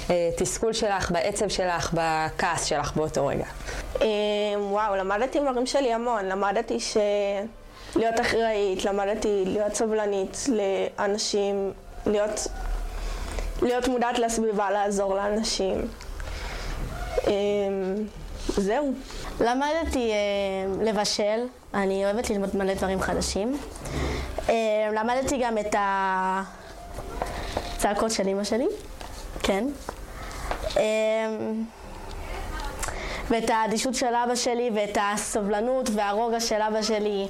בתסכול 0.08 0.72
שלך, 0.72 1.10
בעצב 1.10 1.48
שלך, 1.48 1.94
בכעס 1.94 2.64
שלך 2.64 2.96
באותו 2.96 3.26
רגע. 3.26 3.46
אה, 4.00 4.06
וואו, 4.58 4.96
למדתי 4.96 5.38
עם 5.38 5.46
ההורים 5.46 5.66
שלי 5.66 5.92
המון. 5.92 6.24
למדתי 6.24 6.80
ש... 6.80 6.96
להיות 7.96 8.20
אחראית, 8.20 8.84
למדתי 8.84 9.42
להיות 9.46 9.74
סובלנית 9.74 10.46
לאנשים, 10.48 11.72
להיות, 12.06 12.46
להיות 13.62 13.88
מודעת 13.88 14.18
לסביבה, 14.18 14.70
לעזור 14.70 15.14
לאנשים. 15.14 15.88
אה, 17.26 17.32
זהו. 18.48 18.92
למדתי 19.40 20.12
אה, 20.12 20.16
לבשל, 20.84 21.46
אני 21.74 22.04
אוהבת 22.04 22.30
ללמוד 22.30 22.56
מלא 22.56 22.74
דברים 22.74 23.00
חדשים. 23.00 23.58
אה, 24.48 24.54
למדתי 24.92 25.38
גם 25.42 25.58
את 25.58 25.74
הצעקות 27.76 28.10
של 28.10 28.26
אימא 28.26 28.44
שלי, 28.44 28.66
כן. 29.42 29.64
אה, 30.76 30.82
ואת 33.30 33.50
האדישות 33.50 33.94
של 33.94 34.14
אבא 34.24 34.34
שלי, 34.34 34.70
ואת 34.74 34.98
הסובלנות 35.00 35.90
והרוגע 35.94 36.40
של 36.40 36.62
אבא 36.62 36.82
שלי, 36.82 37.28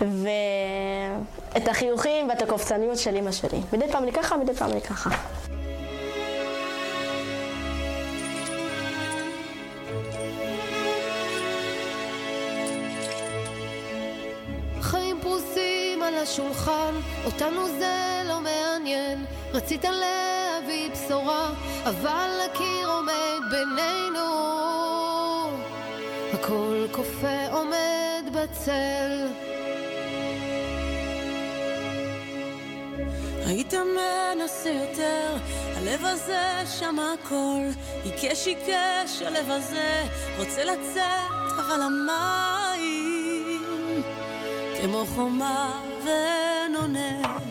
ואת 0.00 1.68
החיוכים 1.68 2.28
ואת 2.28 2.42
הקופצניות 2.42 2.98
של 2.98 3.16
אימא 3.16 3.32
שלי. 3.32 3.60
מדי 3.72 3.92
פעם 3.92 4.02
אני 4.02 4.12
ככה, 4.12 4.36
מדי 4.36 4.54
פעם 4.54 4.70
אני 4.70 4.80
ככה. 4.80 5.10
השולחן, 16.66 16.94
אותנו 17.24 17.68
זה 17.78 18.22
לא 18.28 18.40
מעניין. 18.40 19.24
רצית 19.52 19.84
להביא 19.84 20.90
בשורה, 20.90 21.50
אבל 21.84 22.30
הקיר 22.50 22.88
עומד 22.88 23.40
בינינו. 23.50 24.26
הכל 26.32 26.86
קופא 26.90 27.46
עומד 27.52 28.24
בצל. 28.32 29.26
היית 33.46 33.74
מנסה 33.74 34.70
יותר, 34.70 35.36
הלב 35.76 36.04
הזה 36.04 36.62
שמע 36.78 37.12
הכל, 37.20 37.62
עיקש 38.04 38.46
עיקש 38.46 39.22
הלב 39.26 39.50
הזה, 39.50 40.04
רוצה 40.38 40.64
לצאת, 40.64 41.52
אבל 41.58 41.80
המים 41.82 42.86
כמו 44.82 45.06
חומה 45.06 45.95
ואין 46.06 46.76
עונה. 46.76 47.45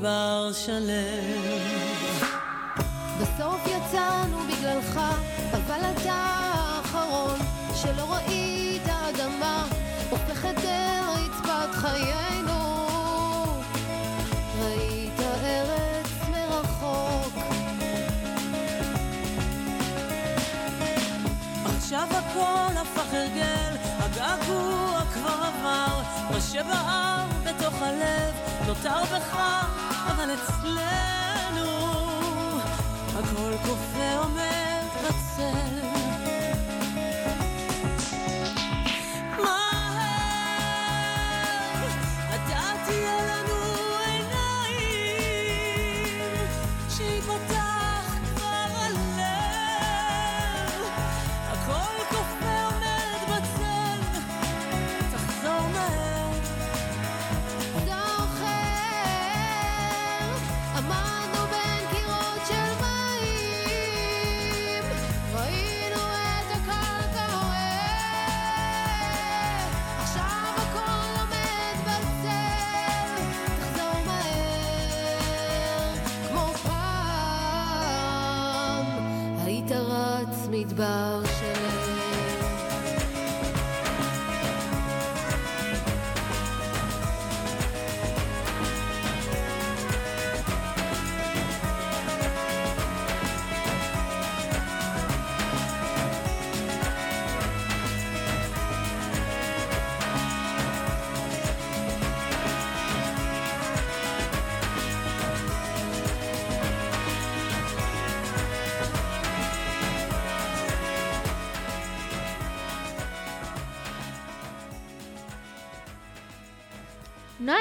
מדבר 0.00 0.50
שלם. 0.52 1.60
בסוף 3.20 3.60
יצאנו 3.66 4.38
בגללך, 4.38 5.00
אבל 5.52 5.80
אתה 5.92 6.12
האחרון 6.12 7.38
שלא 7.74 8.14
ראית 8.14 8.82
אדמה 8.88 9.66
הופכת 10.10 10.64
אל 10.64 11.04
רצפת 11.08 11.74
חיינו. 11.74 12.76
ראית 14.62 15.20
ארץ 15.20 16.28
מרחוק. 16.30 17.34
עכשיו 21.76 22.08
הכל 22.10 22.78
הפך 22.78 23.12
הרגל, 23.12 23.76
הגעגוע 23.98 25.00
כבר 25.14 25.46
עבר, 25.46 26.02
מה 26.30 26.40
שבער 26.40 27.29
בתוך 27.70 27.82
הלב 27.82 28.34
נותר 28.66 29.04
בך, 29.04 29.36
אבל 30.06 30.30
אצלנו 30.34 31.66
הכל 33.14 33.52
קופא 33.66 34.18
עומד 34.18 34.84
בצל. 35.04 36.19
about 80.80 81.09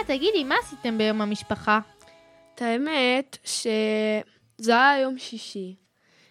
תגידי, 0.10 0.44
מה 0.44 0.56
עשיתם 0.64 0.98
ביום 0.98 1.22
המשפחה? 1.22 1.80
את 2.56 2.62
האמת 2.62 3.38
שזה 3.44 4.72
היה 4.72 5.02
יום 5.02 5.18
שישי. 5.18 5.76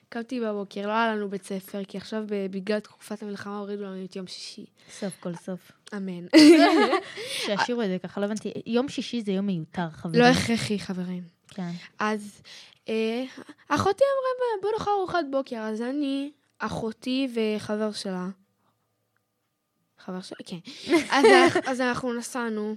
קמתי 0.09 0.41
בבוקר, 0.41 0.87
לא 0.87 0.93
היה 0.93 1.15
לנו 1.15 1.29
בית 1.29 1.45
ספר, 1.45 1.85
כי 1.85 1.97
עכשיו 1.97 2.25
בגלל 2.51 2.81
תקופת 2.81 3.23
המלחמה 3.23 3.59
הורידו 3.59 3.83
לנו 3.83 4.05
את 4.05 4.17
יום 4.17 4.27
שישי. 4.27 4.67
סוף 4.91 5.13
כל 5.21 5.35
סוף. 5.35 5.73
אמן. 5.97 6.27
שישאירו 7.47 7.83
את 7.83 7.89
זה 7.89 7.99
ככה, 8.03 8.21
לא 8.21 8.27
הבנתי. 8.27 8.53
יום 8.67 8.89
שישי 8.89 9.23
זה 9.23 9.33
יום 9.33 9.47
מיותר, 9.47 9.91
חברים. 9.91 10.23
לא 10.23 10.27
הכרחי, 10.27 10.79
חברים. 10.79 11.23
כן. 11.49 11.71
אז 11.99 12.43
אה, 12.89 13.25
אחותי 13.69 14.05
אמרה, 14.05 14.63
בוא 14.63 14.71
נאכל 14.79 14.91
ארוחת 14.91 15.25
בוקר, 15.31 15.57
אז 15.57 15.83
אני, 15.83 16.31
אחותי 16.59 17.29
וחבר 17.35 17.93
שלה, 17.93 18.29
חבר 19.99 20.21
שלה, 20.21 20.39
כן. 20.47 20.59
אז, 21.17 21.27
אז 21.67 21.81
אנחנו 21.81 22.13
נסענו 22.13 22.77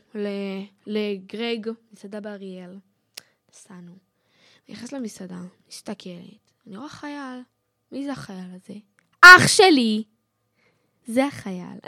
לגרג, 0.88 1.70
מסעדה 1.94 2.20
באריאל. 2.20 2.78
נסענו. 3.52 3.92
אני 4.68 4.76
נכנסת 4.76 4.94
למסעדה, 4.94 5.42
מסתכלת, 5.70 6.52
אני 6.68 6.78
רואה 6.78 6.90
חייל. 6.90 7.42
מי 7.92 8.06
זה 8.06 8.12
החייל 8.12 8.50
הזה? 8.56 8.80
אח 9.22 9.48
שלי! 9.48 10.04
זה 11.08 11.26
החייל. 11.26 11.80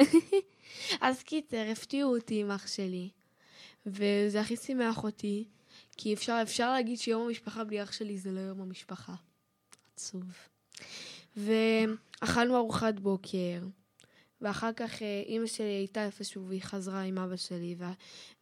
אז 1.01 1.23
קיצר, 1.23 1.65
הפתיעו 1.71 2.15
אותי 2.15 2.41
עם 2.41 2.51
אח 2.51 2.67
שלי, 2.67 3.09
וזה 3.85 4.41
הכי 4.41 4.55
שימח 4.57 5.03
אותי, 5.03 5.47
כי 5.97 6.13
אפשר, 6.13 6.39
אפשר 6.41 6.73
להגיד 6.73 6.99
שיום 6.99 7.27
המשפחה 7.27 7.63
בלי 7.63 7.83
אח 7.83 7.91
שלי 7.91 8.17
זה 8.17 8.31
לא 8.31 8.39
יום 8.39 8.61
המשפחה. 8.61 9.13
עצוב. 9.93 10.23
ואכלנו 11.37 12.57
ארוחת 12.57 12.99
בוקר, 12.99 13.59
ואחר 14.43 14.73
כך 14.73 15.01
אה, 15.01 15.23
אימא 15.25 15.45
שלי 15.47 15.65
הייתה 15.65 16.05
איפשהו 16.05 16.47
והיא 16.47 16.61
חזרה 16.61 17.01
עם 17.01 17.17
אבא 17.17 17.35
שלי, 17.35 17.75
וה- 17.77 17.93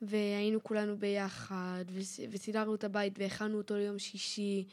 והיינו 0.02 0.64
כולנו 0.64 0.98
ביחד, 0.98 1.86
וס- 1.94 2.20
וסידרנו 2.32 2.76
את 2.76 2.84
הבית 2.84 3.14
והכנו 3.20 3.58
אותו 3.58 3.76
ליום 3.76 4.00
שישי, 4.00 4.66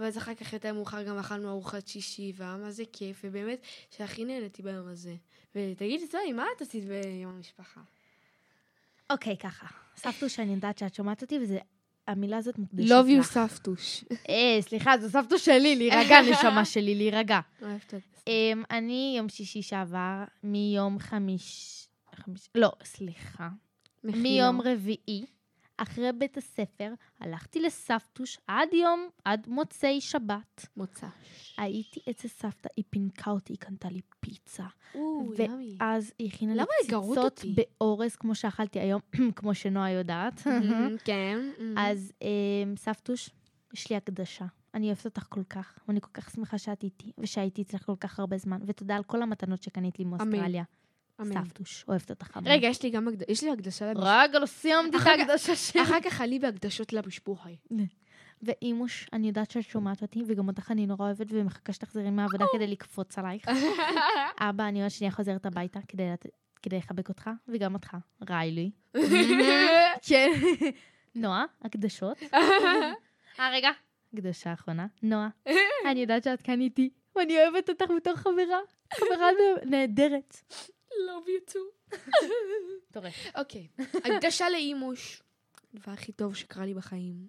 ואז 0.00 0.18
אחר 0.18 0.34
כך 0.34 0.52
יותר 0.52 0.74
מאוחר 0.74 1.02
גם 1.02 1.18
אכלנו 1.18 1.50
ארוחת 1.50 1.88
שישי, 1.88 2.32
והיה 2.36 2.56
מה 2.56 2.70
זה 2.70 2.82
כיף, 2.92 3.20
ובאמת 3.24 3.60
שהכי 3.90 4.24
נהניתי 4.24 4.62
ביום 4.62 4.88
הזה. 4.88 5.14
ותגידי, 5.54 6.06
זוהי, 6.06 6.32
מה 6.32 6.44
את 6.56 6.62
עשית 6.62 6.84
ביום 6.84 7.34
המשפחה? 7.36 7.80
אוקיי, 9.10 9.36
ככה. 9.36 9.66
סבתוש, 9.96 10.40
אני 10.40 10.52
יודעת 10.54 10.78
שאת 10.78 10.94
שומעת 10.94 11.22
אותי, 11.22 11.38
וזה... 11.42 11.58
המילה 12.08 12.36
הזאת 12.36 12.58
מוקדשת 12.58 12.90
Love 12.90 13.08
you, 13.08 13.18
לך. 13.20 13.26
סבתוש. 13.26 14.04
אה, 14.28 14.58
סליחה, 14.60 14.98
זו 14.98 15.08
סבתוש 15.10 15.44
שלי, 15.44 15.76
להירגע, 15.76 16.16
נשמה 16.30 16.64
שלי, 16.64 16.94
להירגע. 16.94 17.40
אמ, 18.26 18.62
אני 18.70 19.14
יום 19.18 19.28
שישי 19.28 19.62
שעבר, 19.62 20.24
מיום 20.42 20.98
חמיש... 20.98 21.78
לא, 22.54 22.72
סליחה. 22.84 23.48
מיום 24.04 24.60
רביעי, 24.60 25.26
אחרי 25.76 26.12
בית 26.12 26.36
הספר, 26.36 26.92
הלכתי 27.20 27.60
לסבתוש 27.60 28.38
עד 28.46 28.68
יום, 28.72 29.08
עד 29.24 29.46
מוצאי 29.48 30.00
שבת. 30.00 30.66
מוצא. 30.76 31.06
הייתי 31.56 32.00
אצל 32.10 32.28
סבתא, 32.28 32.68
היא 32.76 32.84
פינקה 32.90 33.30
אותי, 33.30 33.52
היא 33.52 33.58
קנתה 33.58 33.88
לי 33.88 34.00
פיצה. 34.20 34.66
או, 34.94 35.32
ימי. 35.38 35.76
ואז 35.80 36.12
היא 36.18 36.28
הכינה 36.28 36.54
לי 36.54 36.94
אותי? 36.94 37.54
באורז, 37.54 38.16
כמו 38.16 38.34
שאכלתי 38.34 38.80
היום, 38.80 39.00
כמו 39.36 39.54
שנועה 39.54 39.90
יודעת. 39.90 40.46
מהמם, 40.46 40.96
כן. 41.04 41.38
מהמם. 41.58 41.78
אז 41.78 42.12
אמ, 42.22 42.76
סבתוש, 42.76 43.30
יש 43.74 43.90
לי 43.90 43.96
הקדשה. 43.96 44.46
אני 44.74 44.86
אוהבת 44.86 45.04
אותך 45.04 45.26
כל 45.28 45.44
כך, 45.44 45.78
ואני 45.88 46.00
כל 46.00 46.10
כך 46.14 46.30
שמחה 46.30 46.58
שאת 46.58 46.82
איתי, 46.82 47.12
ושהייתי 47.18 47.62
אצלך 47.62 47.86
כל 47.86 47.96
כך 48.00 48.20
הרבה 48.20 48.38
זמן, 48.38 48.60
ותודה 48.66 48.96
על 48.96 49.02
כל 49.02 49.22
המתנות 49.22 49.62
שקנית 49.62 49.98
לי 49.98 50.04
מאוסטרליה. 50.04 50.62
אמן. 50.62 50.81
סבתוש, 51.24 51.84
אוהבת 51.88 52.10
אותך 52.10 52.36
המון. 52.36 52.52
רגע, 52.52 52.68
יש 52.68 52.82
לי 52.82 52.90
גם 52.90 53.08
הקדשה, 53.08 53.24
יש 53.28 53.44
לי 53.44 53.50
הקדשה 53.50 53.86
למשפחה. 53.86 54.22
רגע, 54.22 54.38
לא 54.38 54.46
סיימתי 54.46 54.96
את 54.96 55.06
ההקדשה 55.06 55.56
שלי. 55.56 55.82
אחר 55.82 56.00
כך 56.00 56.20
עלי 56.20 56.38
בהקדשות 56.38 56.92
למשפחה. 56.92 57.48
ואימוש, 58.42 59.08
אני 59.12 59.26
יודעת 59.26 59.50
שאת 59.50 59.62
שומעת 59.62 60.02
אותי, 60.02 60.22
וגם 60.26 60.48
אותך 60.48 60.70
אני 60.70 60.86
נורא 60.86 61.06
אוהבת 61.06 61.26
ומחכה 61.30 61.72
שתחזרי 61.72 62.10
מהעבודה 62.10 62.44
כדי 62.52 62.66
לקפוץ 62.66 63.18
עלייך. 63.18 63.48
אבא, 64.40 64.68
אני 64.68 64.82
עוד 64.82 64.90
שנייה 64.90 65.12
חוזרת 65.12 65.46
הביתה 65.46 65.80
כדי 66.62 66.78
לחבק 66.78 67.08
אותך, 67.08 67.30
וגם 67.48 67.74
אותך, 67.74 67.96
ריילי. 68.30 68.70
כן. 70.08 70.30
נועה, 71.14 71.44
הקדשות. 71.62 72.18
אה, 73.40 73.50
רגע. 73.52 73.70
הקדשה 74.14 74.50
האחרונה, 74.50 74.86
נועה, 75.02 75.28
אני 75.90 76.00
יודעת 76.00 76.24
שאת 76.24 76.42
כאן 76.42 76.60
איתי, 76.60 76.90
ואני 77.16 77.36
אוהבת 77.38 77.68
אותך 77.70 77.92
בתור 77.96 78.16
חברה. 78.16 78.58
חברה 78.94 79.28
נהדרת. 79.64 80.36
Love 80.98 81.28
you 81.28 81.52
too. 81.52 81.96
טורף. 82.92 83.14
אוקיי, 83.34 83.68
הקדשה 84.04 84.50
לאימוש. 84.50 85.22
הדבר 85.74 85.92
הכי 85.92 86.12
טוב 86.12 86.36
שקרה 86.36 86.66
לי 86.66 86.74
בחיים. 86.74 87.28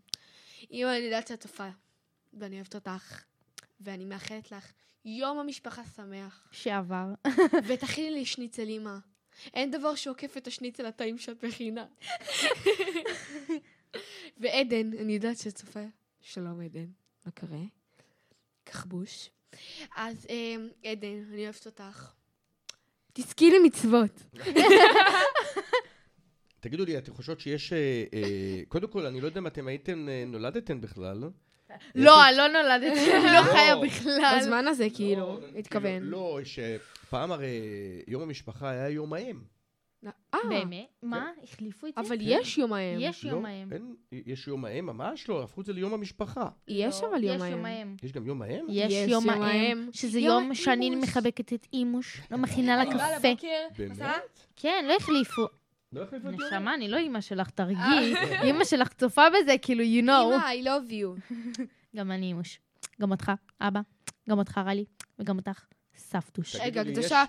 אמא, 0.71 0.89
אני 0.97 1.05
יודעת 1.05 1.27
שאת 1.27 1.39
צופה, 1.39 1.69
ואני 2.33 2.55
אוהבת 2.55 2.75
אותך, 2.75 3.23
ואני 3.81 4.05
מאחלת 4.05 4.51
לך 4.51 4.71
יום 5.05 5.39
המשפחה 5.39 5.81
שמח. 5.95 6.47
שעבר. 6.51 7.05
ותכיני 7.67 8.11
לי 8.11 8.25
שניצל 8.25 8.67
אימא. 8.67 8.97
אין 9.53 9.71
דבר 9.71 9.95
שעוקף 9.95 10.37
את 10.37 10.47
השניצל 10.47 10.85
הטעים 10.85 11.17
שאת 11.17 11.45
מכינה. 11.45 11.85
ועדן, 14.37 14.97
אני 14.99 15.13
יודעת 15.13 15.37
שאת 15.37 15.55
צופה. 15.55 15.83
שלום 16.21 16.61
עדן, 16.61 16.85
מה 17.25 17.31
קורה? 17.31 17.63
כחבוש. 18.65 19.29
אז 19.95 20.27
אמ, 20.29 20.69
עדן, 20.83 21.23
אני 21.33 21.43
אוהבת 21.43 21.65
אותך. 21.65 22.13
תזכי 23.13 23.51
למצוות. 23.51 24.23
תגידו 26.59 26.85
לי, 26.85 26.97
אתם 26.97 27.13
חושבות 27.13 27.39
שיש... 27.39 27.73
אה, 27.73 28.03
אה, 28.13 28.61
קודם 28.67 28.87
כל, 28.87 29.05
אני 29.05 29.21
לא 29.21 29.25
יודע 29.25 29.39
אם 29.39 29.47
אתם 29.47 29.67
הייתם, 29.67 30.09
אה, 30.09 30.23
נולדתם 30.27 30.81
בכלל. 30.81 31.23
לא, 31.95 32.27
אני 32.27 32.37
לא 32.37 32.47
נולדתי, 32.47 33.13
אני 33.15 33.25
לא 33.25 33.31
לא. 33.33 33.41
חיה 33.41 33.75
בכלל. 33.75 34.39
בזמן 34.39 34.67
הזה, 34.67 34.87
כאילו, 34.95 35.39
התכוון. 35.59 36.03
לא, 36.03 36.39
שפעם 36.43 37.31
הרי 37.31 37.61
יום 38.07 38.21
המשפחה 38.21 38.69
היה 38.69 38.89
יום 38.89 39.13
האם. 39.13 39.39
אה, 40.33 40.39
באמת? 40.49 40.85
מה? 41.03 41.29
החליפו 41.43 41.87
את 41.87 41.93
זה? 41.95 42.01
אבל 42.01 42.17
יש 42.21 42.57
יום 42.57 42.73
האם. 42.73 42.97
יש 42.99 43.23
יום 43.23 43.43
לא, 43.43 43.49
האם. 43.49 43.69
יש 44.11 44.47
יום 44.47 44.65
האם? 44.65 44.85
ממש 44.85 45.29
לא, 45.29 45.43
הפכו 45.43 45.61
את 45.61 45.65
זה 45.65 45.73
ליום 45.73 45.93
המשפחה. 45.93 46.49
יש 46.67 47.01
לא, 47.01 47.09
אבל 47.09 47.23
יום 47.23 47.35
יש 47.35 47.41
האם. 47.41 47.51
יום 47.51 47.65
האם. 47.65 47.95
יש 48.03 48.11
גם 48.11 48.27
יום 48.27 48.41
האם? 48.41 48.65
יש 48.69 48.93
יום 49.07 49.29
האם. 49.29 49.89
שזה 49.91 50.19
יום 50.19 50.55
שאני. 50.55 50.93
מחבקת 50.95 51.53
את 51.53 51.67
אימוש, 51.73 52.21
לא 52.31 52.37
מכינה 52.37 52.83
לה 52.83 52.85
קפה. 52.85 53.47
באמת? 53.77 53.99
כן, 54.55 54.85
לא 54.87 54.95
החליפו. 54.95 55.45
לא 55.93 56.01
החליפו 56.01 56.29
את 56.29 56.33
יום 56.33 56.41
נשמה, 56.47 56.73
אני 56.73 56.87
לא 56.87 56.97
אימא 56.97 57.21
שלך, 57.21 57.49
תרגיעי. 57.49 58.13
אימא 58.43 58.63
שלך 58.63 58.93
צופה 58.93 59.21
בזה, 59.29 59.57
כאילו, 59.61 59.83
you 59.83 60.05
know. 60.05 60.35
אמא, 60.35 60.51
I 60.51 60.65
love 60.65 60.91
you. 60.91 61.35
גם 61.95 62.11
אני 62.11 62.25
אימוש. 62.25 62.59
גם 63.01 63.11
אותך, 63.11 63.31
אבא. 63.61 63.79
גם 64.29 64.39
אותך, 64.39 64.57
רלי. 64.65 64.85
וגם 65.19 65.37
אותך, 65.37 65.65
סבתוש. 65.95 66.55
רגע, 66.55 66.81
הקדשה? 66.81 67.23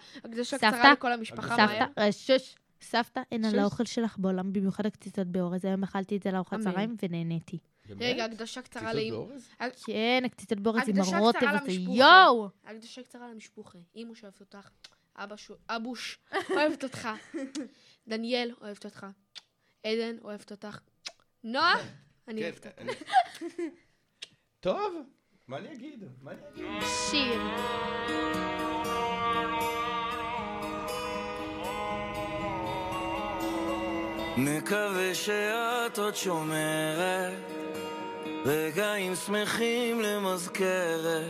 קצרה 0.57 0.93
לכל 0.93 1.13
המשפחה. 1.13 1.57
סבתא, 1.57 1.85
אה, 1.99 2.13
שש. 2.13 2.57
סבתא, 2.85 3.21
אין 3.33 3.45
על. 3.45 3.59
האוכל 3.59 3.85
שלך 3.85 4.19
בעולם, 4.19 4.53
במיוחד 4.53 4.87
הקציצות 4.87 5.27
באורז. 5.27 5.65
היום 5.65 5.83
אכלתי 5.83 6.17
את 6.17 6.23
זה 6.23 6.31
לארוחת. 6.31 6.61
צהריים 6.61 6.97
ונהניתי. 7.03 7.59
רגע, 8.01 8.25
הקדשה 8.25 8.63
קצרה. 8.63 8.93
באורז? 9.11 9.49
כן, 9.87 10.23
הקציצות 10.27 10.61
באורז 10.61 10.89
עם 10.89 10.97
הרוטב 11.15 11.47
הזה. 11.63 11.73
יואו! 11.73 12.49
הקדשה 12.65 13.03
קצרה 13.03 13.29
למשפוחה. 13.29 13.79
אמא 13.97 14.15
שאוהבת 14.15 14.41
אותך. 14.41 14.69
אבא 15.17 15.37
שו... 15.37 15.55
אבוש, 15.69 16.19
אוהבת 16.51 16.85
אותך. 16.85 17.09
דניאל, 18.09 18.55
אוהבת 18.61 18.85
אותך. 18.85 19.07
עדן, 19.83 20.17
אוהבת 20.23 20.51
אותך. 20.51 20.79
נועה, 21.45 21.75
אני 22.29 22.41
כן, 22.41 22.47
אוהבת 22.47 22.67
אותך. 22.67 23.53
טוב, 24.61 24.95
מה 25.47 25.59
אני 25.59 25.73
אגיד? 25.73 26.05
מה 26.21 26.31
אני 26.31 26.41
אגיד? 26.49 26.83
שיר. 27.11 27.74
מקווה 34.37 35.15
שאת 35.15 35.99
עוד 35.99 36.17
שומרת. 36.17 37.33
רגעים 38.45 39.15
שמחים 39.15 40.01
למזכרת. 40.01 41.25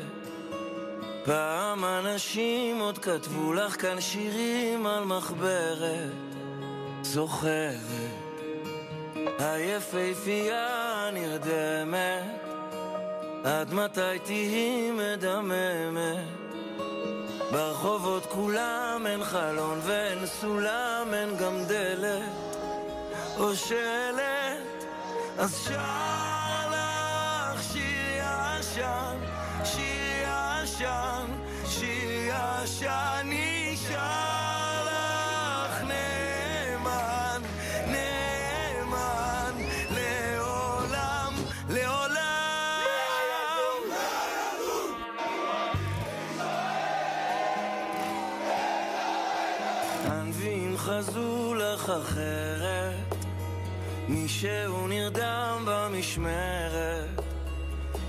פעם 1.24 1.84
אנשים 1.84 2.80
עוד 2.80 2.98
כתבו 2.98 3.52
לך 3.52 3.80
כאן 3.80 4.00
שירים 4.00 4.86
על 4.86 5.04
מחברת. 5.04 6.12
זוכרת. 7.02 7.74
היפהפייה 9.38 11.10
נרדמת 11.12 12.22
עד 13.44 13.74
מתי 13.74 14.18
תהיי 14.24 14.90
מדממת? 14.90 16.24
ברחובות 17.52 18.26
כולם 18.26 19.02
אין 19.06 19.24
חלון 19.24 19.80
ואין 19.82 20.26
סולם 20.26 21.08
אין 21.12 21.36
גם 21.36 21.64
דלת 21.68 22.43
או 23.38 23.56
שלט 23.56 24.84
אז 25.38 25.66
שר 25.68 26.13
מישהו 54.44 54.86
נרדם 54.86 55.64
במשמרת. 55.66 57.20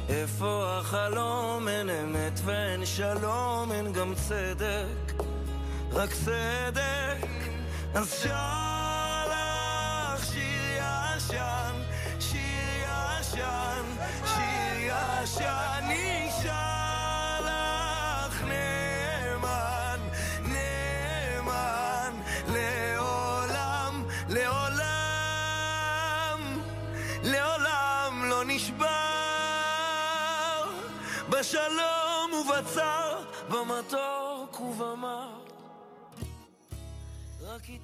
איפה 0.09 0.77
החלום? 0.79 1.67
אין 1.67 1.89
אמת 1.89 2.39
ואין 2.45 2.85
שלום, 2.85 3.71
אין 3.71 3.93
גם 3.93 4.13
צדק, 4.15 5.23
רק 5.91 6.09
צדק. 6.11 7.27
אז 7.93 8.11
שר 8.23 8.64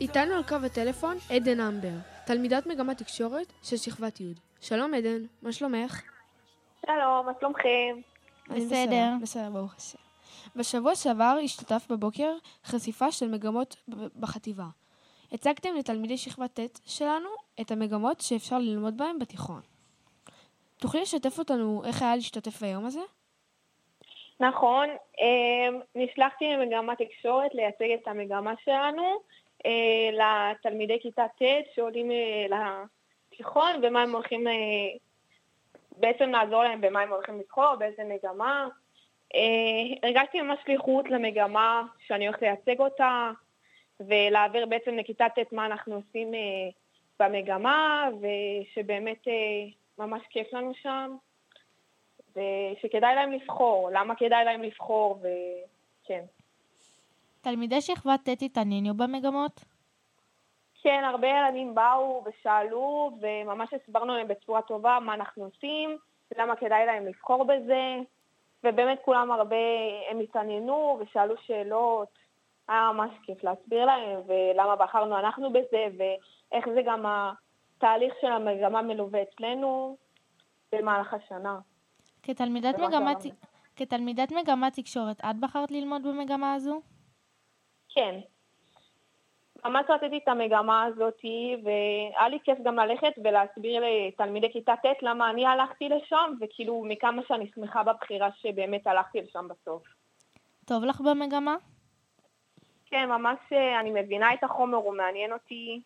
איתנו 0.01 0.33
על 0.33 0.43
קו 0.43 0.55
הטלפון 0.65 1.17
עדן 1.29 1.59
אמבר, 1.59 1.97
תלמידת 2.25 2.65
מגמת 2.65 2.97
תקשורת 2.97 3.53
של 3.63 3.77
שכבת 3.77 4.19
י'. 4.21 4.33
שלום 4.61 4.93
עדן, 4.93 5.25
מה 5.41 5.51
שלומך? 5.51 6.01
שלום, 6.85 7.25
מה 7.25 7.31
שלומכם? 7.39 7.97
בסדר. 8.49 9.05
בסדר, 9.21 9.49
ברוך 9.49 9.75
השם. 9.77 9.97
בשבוע 10.55 10.95
שעבר 10.95 11.37
השתתף 11.43 11.87
בבוקר 11.89 12.33
חשיפה 12.65 13.11
של 13.11 13.27
מגמות 13.27 13.75
בחטיבה. 14.19 14.65
הצגתם 15.31 15.69
לתלמידי 15.79 16.17
שכבת 16.17 16.59
ט' 16.59 16.79
שלנו 16.85 17.29
את 17.61 17.71
המגמות 17.71 18.21
שאפשר 18.21 18.57
ללמוד 18.59 18.97
בהן 18.97 19.19
בתיכון. 19.19 19.61
תוכלי 20.77 21.01
לשתף 21.01 21.39
אותנו 21.39 21.83
איך 21.85 22.01
היה 22.01 22.15
להשתתף 22.15 22.61
ביום 22.61 22.85
הזה? 22.85 23.01
נכון, 24.39 24.89
אמ, 24.89 25.79
נשלחתי 25.95 26.45
למגמת 26.45 26.97
תקשורת 27.01 27.53
לייצג 27.53 27.91
את 28.01 28.07
המגמה 28.07 28.53
שלנו 28.63 29.21
לתלמידי 30.11 30.99
כיתה 31.01 31.25
ט' 31.37 31.73
שעולים 31.75 32.11
אה, 32.11 32.75
לתיכון 33.31 33.71
ומה 33.83 34.01
הם 34.01 34.15
הולכים, 34.15 34.47
אה, 34.47 34.53
בעצם 35.97 36.29
לעזור 36.29 36.63
להם 36.63 36.81
במה 36.81 37.01
הם 37.01 37.13
הולכים 37.13 37.39
לבחור, 37.39 37.75
באיזה 37.75 38.03
מגמה. 38.03 38.67
הרגשתי 40.03 40.41
ממש 40.41 40.59
שליחות 40.65 41.09
למגמה 41.09 41.83
שאני 42.07 42.27
הולכת 42.27 42.41
לייצג 42.41 42.79
אותה 42.79 43.31
ולהעביר 43.99 44.65
בעצם 44.65 44.97
לכיתה 44.97 45.25
ט' 45.29 45.53
מה 45.53 45.65
אנחנו 45.65 45.95
עושים 45.95 46.31
במגמה 47.19 48.09
ושבאמת 48.21 49.27
ממש 49.97 50.21
כיף 50.29 50.53
לנו 50.53 50.73
שם. 50.73 51.15
ושכדאי 52.35 53.15
להם 53.15 53.31
לבחור, 53.31 53.89
למה 53.93 54.15
כדאי 54.15 54.45
להם 54.45 54.63
לבחור, 54.63 55.19
וכן. 55.21 56.23
תלמידי 57.41 57.81
שכבת 57.81 58.29
ט' 58.29 58.41
התעניינו 58.41 58.93
במגמות? 58.93 59.65
כן, 60.83 61.03
הרבה 61.03 61.27
ילדים 61.27 61.75
באו 61.75 62.23
ושאלו, 62.25 63.11
וממש 63.21 63.73
הסברנו 63.73 64.15
להם 64.15 64.27
בצורה 64.27 64.61
טובה 64.61 64.97
מה 65.01 65.13
אנחנו 65.13 65.43
עושים, 65.43 65.97
למה 66.37 66.55
כדאי 66.55 66.85
להם 66.85 67.05
לבחור 67.05 67.43
בזה, 67.43 67.97
ובאמת 68.63 68.99
כולם 69.05 69.31
הרבה, 69.31 69.55
הם 70.11 70.19
התעניינו 70.19 70.97
ושאלו 70.99 71.35
שאלות, 71.37 72.07
היה 72.67 72.91
ממש 72.93 73.11
כיף 73.23 73.43
להסביר 73.43 73.85
להם, 73.85 74.19
ולמה 74.27 74.75
בחרנו 74.75 75.19
אנחנו 75.19 75.53
בזה, 75.53 75.87
ואיך 75.97 76.65
זה 76.73 76.81
גם 76.85 77.05
התהליך 77.05 78.13
של 78.21 78.31
המגמה 78.31 78.81
מלווה 78.81 79.21
אצלנו 79.21 79.97
במהלך 80.71 81.13
השנה. 81.13 81.59
כתלמידת 82.23 82.79
מגמת, 82.79 83.17
כתלמידת 83.75 84.31
מגמת 84.31 84.73
תקשורת, 84.73 85.21
את 85.21 85.35
בחרת 85.39 85.71
ללמוד 85.71 86.03
במגמה 86.03 86.53
הזו? 86.53 86.81
כן. 87.95 88.19
ממש 89.65 89.85
רציתי 89.89 90.17
את 90.23 90.27
המגמה 90.27 90.83
הזאת, 90.83 91.19
והיה 91.63 92.29
לי 92.29 92.39
כיף 92.43 92.57
גם 92.63 92.75
ללכת 92.75 93.13
ולהסביר 93.23 93.83
לתלמידי 93.85 94.51
כיתה 94.51 94.73
ט' 94.75 95.03
למה 95.03 95.29
אני 95.29 95.45
הלכתי 95.45 95.89
לשם, 95.89 96.33
וכאילו 96.41 96.83
מכמה 96.87 97.21
שאני 97.27 97.51
שמחה 97.55 97.83
בבחירה 97.83 98.29
שבאמת 98.41 98.87
הלכתי 98.87 99.21
לשם 99.21 99.47
בסוף. 99.47 99.83
טוב 100.65 100.83
לך 100.83 101.01
במגמה? 101.01 101.55
כן, 102.85 103.09
ממש 103.09 103.37
אה, 103.51 103.79
אני 103.79 103.91
מבינה 104.01 104.33
את 104.33 104.43
החומר, 104.43 104.77
הוא 104.77 104.95
מעניין 104.97 105.33
אותי. 105.33 105.81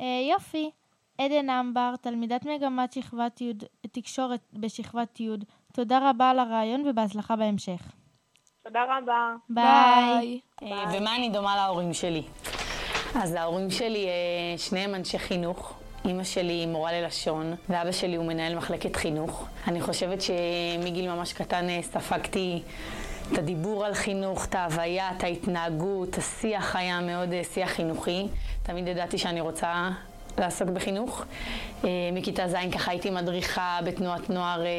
אה, 0.00 0.20
יופי. 0.30 0.70
עדן 1.18 1.50
אמבר, 1.50 1.94
תלמידת 2.00 2.46
מגמת 2.46 2.92
שכבת 2.92 3.40
י' 3.40 3.52
תקשורת 3.92 4.40
בשכבת 4.52 5.20
י', 5.20 5.30
תודה 5.72 6.10
רבה 6.10 6.30
על 6.30 6.38
הרעיון 6.38 6.88
ובהצלחה 6.88 7.36
בהמשך. 7.36 7.92
תודה 8.66 8.84
רבה. 8.98 9.34
ביי. 9.48 10.40
אה, 10.62 10.84
ומה 10.92 11.16
אני 11.16 11.28
דומה 11.30 11.56
להורים 11.56 11.94
שלי? 11.94 12.22
אז 13.14 13.34
ההורים 13.34 13.70
שלי, 13.70 14.06
אה, 14.06 14.58
שניהם 14.58 14.94
אנשי 14.94 15.18
חינוך. 15.18 15.74
אימא 16.04 16.24
שלי 16.24 16.52
היא 16.52 16.68
מורה 16.68 16.92
ללשון, 16.92 17.54
ואבא 17.68 17.92
שלי 17.92 18.16
הוא 18.16 18.26
מנהל 18.26 18.54
מחלקת 18.54 18.96
חינוך. 18.96 19.46
אני 19.66 19.80
חושבת 19.80 20.18
שמגיל 20.22 21.10
ממש 21.14 21.32
קטן 21.32 21.68
אה, 21.68 21.82
ספגתי 21.82 22.62
את 23.32 23.38
הדיבור 23.38 23.84
על 23.84 23.94
חינוך, 23.94 24.46
את 24.46 24.54
ההוויה, 24.54 25.10
את 25.16 25.24
ההתנהגות, 25.24 26.18
השיח 26.18 26.76
היה 26.76 27.00
מאוד 27.00 27.28
שיח 27.54 27.70
חינוכי. 27.70 28.26
תמיד 28.62 28.88
ידעתי 28.88 29.18
שאני 29.18 29.40
רוצה 29.40 29.90
לעסוק 30.38 30.68
בחינוך. 30.68 31.24
אה, 31.84 31.90
מכיתה 32.12 32.48
ז' 32.48 32.54
ככה 32.72 32.90
הייתי 32.90 33.10
מדריכה 33.10 33.78
בתנועת 33.84 34.30
נוער 34.30 34.66
אה, 34.66 34.70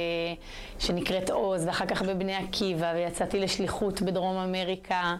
שנקראת 0.80 1.30
עוז, 1.30 1.68
ואחר 1.68 1.86
כך 1.86 2.01
בבני 2.01 2.36
עקיבא, 2.36 2.93
ויצאתי 2.95 3.39
לשליחות 3.39 4.01
בדרום 4.01 4.38
אמריקה, 4.38 5.16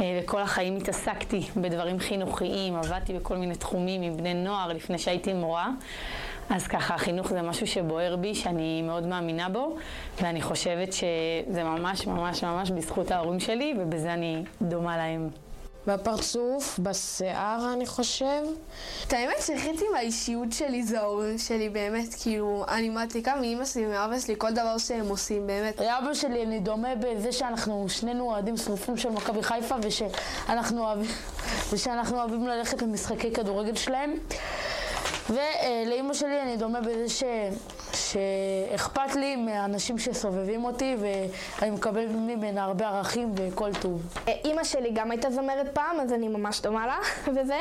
אה, 0.00 0.20
וכל 0.22 0.40
החיים 0.40 0.76
התעסקתי 0.76 1.40
בדברים 1.56 1.98
חינוכיים, 1.98 2.76
עבדתי 2.76 3.12
בכל 3.12 3.36
מיני 3.36 3.54
תחומים 3.54 4.02
עם 4.02 4.16
בני 4.16 4.34
נוער 4.34 4.72
לפני 4.72 4.98
שהייתי 4.98 5.32
מורה. 5.32 5.70
אז 6.50 6.66
ככה, 6.66 6.94
החינוך 6.94 7.28
זה 7.28 7.42
משהו 7.42 7.66
שבוער 7.66 8.16
בי, 8.16 8.34
שאני 8.34 8.82
מאוד 8.82 9.06
מאמינה 9.06 9.48
בו, 9.48 9.76
ואני 10.22 10.42
חושבת 10.42 10.92
שזה 10.92 11.64
ממש 11.64 12.06
ממש 12.06 12.44
ממש 12.44 12.70
בזכות 12.70 13.10
ההורים 13.10 13.40
שלי, 13.40 13.74
ובזה 13.78 14.12
אני 14.12 14.42
דומה 14.62 14.96
להם. 14.96 15.43
בפרצוף, 15.86 16.78
בשיער, 16.78 17.72
אני 17.72 17.86
חושב. 17.86 18.42
את 19.06 19.12
האמת 19.12 19.38
שחצי 19.38 19.84
מהאישיות 19.92 20.52
שלי 20.52 20.82
זה 20.82 21.00
ההורים 21.00 21.38
שלי, 21.38 21.68
באמת, 21.68 22.14
כאילו, 22.22 22.64
אני 22.68 22.88
מעתיקה 22.88 23.34
מאמא 23.40 23.64
שלי 23.64 23.86
ומאבא 23.86 24.20
שלי 24.20 24.34
כל 24.38 24.52
דבר 24.52 24.78
שהם 24.78 25.08
עושים, 25.08 25.46
באמת. 25.46 25.80
לאבא 25.80 26.14
שלי 26.14 26.42
אני 26.42 26.60
דומה 26.60 26.94
בזה 26.94 27.32
שאנחנו 27.32 27.86
שנינו 27.88 28.24
אוהדים 28.24 28.56
שרופים 28.56 28.96
של 28.96 29.08
מכבי 29.08 29.42
חיפה 29.42 29.74
ושאנחנו 29.82 30.84
אוהבים, 30.84 31.10
ושאנחנו 31.72 32.18
אוהבים 32.18 32.46
ללכת 32.46 32.82
למשחקי 32.82 33.32
כדורגל 33.32 33.74
שלהם. 33.74 34.14
ולאימא 35.30 36.14
שלי 36.14 36.42
אני 36.42 36.56
דומה 36.56 36.80
בזה 36.80 37.08
ש... 37.08 37.22
שאכפת 37.94 39.14
לי 39.14 39.36
מהאנשים 39.36 39.98
שסובבים 39.98 40.64
אותי 40.64 40.96
ואני 41.00 41.70
מקבל 41.70 42.06
ממנה 42.06 42.64
הרבה 42.64 42.88
ערכים 42.88 43.32
וכל 43.36 43.70
טוב. 43.80 44.02
אימא 44.26 44.64
שלי 44.64 44.90
גם 44.94 45.10
הייתה 45.10 45.30
זמרת 45.30 45.68
פעם, 45.74 46.00
אז 46.00 46.12
אני 46.12 46.28
ממש 46.28 46.60
דומה 46.60 46.86
לה 46.86 46.98
וזה. 47.34 47.60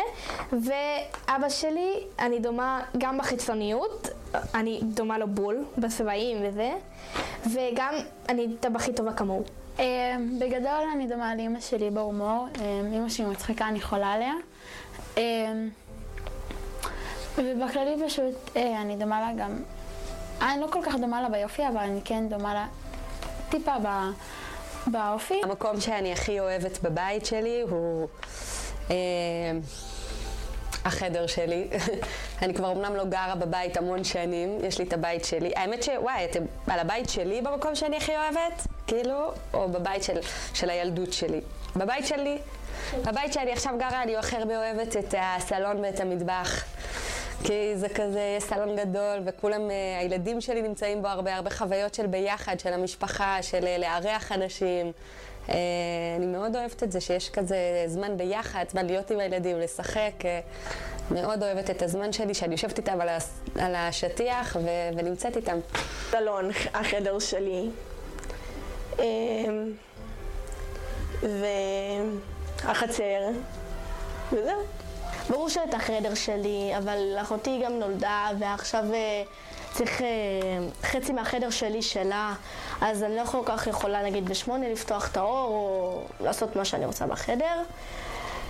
ואבא 0.51 1.49
שלי, 1.49 1.93
אני 2.19 2.39
דומה 2.39 2.81
גם 2.97 3.17
בחיצוניות, 3.17 4.09
אני 4.55 4.79
דומה 4.83 5.17
לו 5.17 5.27
בול, 5.27 5.65
בצבעים 5.77 6.37
וזה. 6.41 6.71
וגם 7.45 7.93
אני 8.29 8.47
טבחית 8.59 8.97
טובה 8.97 9.13
כמוהו. 9.13 9.43
אה, 9.79 10.15
בגדול 10.39 10.83
אני 10.95 11.07
דומה 11.07 11.35
לאימא 11.35 11.59
שלי 11.59 11.89
בהומור, 11.89 12.47
אה, 12.61 12.81
אימא 12.93 13.09
שלי 13.09 13.25
מצחיקה, 13.25 13.67
אני 13.67 13.81
חולה 13.81 14.13
עליה. 14.13 14.33
אה, 15.17 15.23
ובכללי 17.37 17.95
פשוט 18.05 18.57
אני 18.81 18.95
דומה 18.95 19.21
לה 19.21 19.31
גם 19.37 19.51
אני 20.41 20.61
לא 20.61 20.67
כל 20.71 20.79
כך 20.85 20.95
דומה 20.95 21.21
לה 21.21 21.29
ביופי, 21.29 21.67
אבל 21.67 21.77
אני 21.77 21.99
כן 22.05 22.29
דומה 22.29 22.53
לה 22.53 22.67
טיפה 23.49 23.75
ב... 23.83 23.87
באופי. 24.87 25.41
המקום 25.43 25.81
שאני 25.81 26.13
הכי 26.13 26.39
אוהבת 26.39 26.79
בבית 26.83 27.25
שלי 27.25 27.61
הוא 27.69 28.07
אה, 28.91 28.95
החדר 30.85 31.27
שלי. 31.27 31.67
אני 32.41 32.53
כבר 32.53 32.71
אמנם 32.71 32.95
לא 32.95 33.05
גרה 33.05 33.35
בבית 33.35 33.77
המון 33.77 34.03
שנים, 34.03 34.57
יש 34.63 34.79
לי 34.79 34.85
את 34.85 34.93
הבית 34.93 35.25
שלי. 35.25 35.51
האמת 35.55 35.83
שוואי, 35.83 36.25
אתם 36.25 36.43
על 36.67 36.79
הבית 36.79 37.09
שלי 37.09 37.41
במקום 37.41 37.75
שאני 37.75 37.97
הכי 37.97 38.11
אוהבת? 38.17 38.67
כאילו? 38.87 39.31
או 39.53 39.69
בבית 39.69 40.03
של, 40.03 40.19
של 40.53 40.69
הילדות 40.69 41.13
שלי? 41.13 41.41
בבית 41.75 42.07
שלי, 42.07 42.37
בבית 43.05 43.33
שאני 43.33 43.51
עכשיו 43.51 43.73
גרה, 43.79 44.03
אני 44.03 44.17
הכי 44.17 44.35
הרבה 44.35 44.57
אוהבת 44.57 44.97
את 44.97 45.15
הסלון 45.17 45.77
ואת 45.83 45.99
המטבח. 45.99 46.63
כי 47.43 47.77
זה 47.77 47.89
כזה 47.89 48.37
סלון 48.39 48.75
גדול, 48.75 49.19
וכולם, 49.25 49.71
אה, 49.71 49.99
הילדים 49.99 50.41
שלי 50.41 50.61
נמצאים 50.61 51.01
בו 51.01 51.07
הרבה, 51.07 51.35
הרבה 51.35 51.49
חוויות 51.49 51.93
של 51.93 52.07
ביחד, 52.07 52.59
של 52.59 52.73
המשפחה, 52.73 53.37
של 53.41 53.67
אה, 53.67 53.77
לארח 53.77 54.31
אנשים. 54.31 54.91
אה, 55.49 55.55
אני 56.17 56.25
מאוד 56.25 56.55
אוהבת 56.55 56.83
את 56.83 56.91
זה 56.91 57.01
שיש 57.01 57.29
כזה 57.29 57.57
זמן 57.87 58.17
ביחד, 58.17 58.65
זמן 58.71 58.85
להיות 58.85 59.11
עם 59.11 59.19
הילדים, 59.19 59.59
לשחק. 59.59 60.13
מאוד 61.11 61.43
אוהבת 61.43 61.69
את 61.69 61.81
הזמן 61.81 62.13
שלי, 62.13 62.33
שאני 62.33 62.51
יושבת 62.51 62.77
איתם 62.77 63.01
על, 63.01 63.09
הס... 63.09 63.39
על 63.59 63.75
השטיח 63.75 64.57
ו... 64.63 64.67
ונמצאת 64.97 65.37
איתם. 65.37 65.59
סלון, 66.11 66.49
החדר 66.73 67.19
שלי. 67.19 67.69
אמ, 68.99 69.71
והחצר, 72.63 73.29
וזהו. 74.31 74.82
ברור 75.29 75.49
שאת 75.49 75.73
החדר 75.73 76.13
שלי, 76.13 76.73
אבל 76.77 77.17
אחותי 77.21 77.61
גם 77.65 77.71
נולדה, 77.73 78.29
ועכשיו 78.39 78.83
אה, 78.93 79.23
צריך 79.73 80.01
אה, 80.01 80.07
חצי 80.83 81.13
מהחדר 81.13 81.49
שלי 81.49 81.81
שלה, 81.81 82.33
אז 82.81 83.03
אני 83.03 83.15
לא 83.15 83.25
כל 83.25 83.41
כך 83.45 83.67
יכולה 83.67 84.03
נגיד 84.03 84.29
בשמונה 84.29 84.69
לפתוח 84.69 85.11
את 85.11 85.17
האור, 85.17 85.47
או 85.47 86.03
לעשות 86.25 86.55
מה 86.55 86.65
שאני 86.65 86.85
רוצה 86.85 87.07
בחדר. 87.07 87.61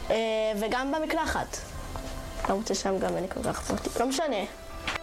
אה, 0.09 0.15
וגם 0.59 0.91
במקלחת. 0.91 1.57
למרות 2.49 2.67
ששם 2.67 2.99
גם 2.99 3.17
אני 3.17 3.27
כל 3.29 3.43
כך 3.43 3.61
פרטי. 3.61 3.99
לא 3.99 4.05
משנה. 4.05 4.37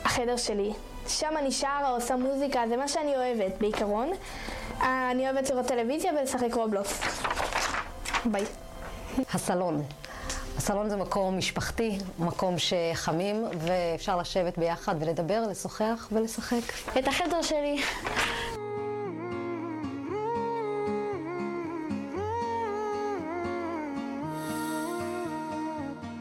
החדר 0.04 0.36
שלי. 0.36 0.72
שם 1.08 1.36
אני 1.38 1.52
שרה, 1.52 1.88
עושה 1.88 2.16
מוזיקה, 2.16 2.62
זה 2.68 2.76
מה 2.76 2.88
שאני 2.88 3.16
אוהבת 3.16 3.58
בעיקרון. 3.60 4.10
אני 4.80 5.30
אוהבת 5.30 5.50
לראות 5.50 5.66
טלוויזיה 5.66 6.12
ולשחק 6.12 6.54
רובלוקס. 6.54 7.00
ביי. 8.24 8.44
הסלון. 9.34 9.82
הסלון 10.60 10.88
זה 10.88 10.96
מקום 10.96 11.38
משפחתי, 11.38 11.98
מקום 12.18 12.54
שחמים, 12.58 13.44
ואפשר 13.58 14.16
לשבת 14.16 14.58
ביחד 14.58 14.94
ולדבר, 15.00 15.42
לשוחח 15.50 16.08
ולשחק. 16.12 16.62
את 16.98 17.08
החדר 17.08 17.42
שלי. 17.42 17.82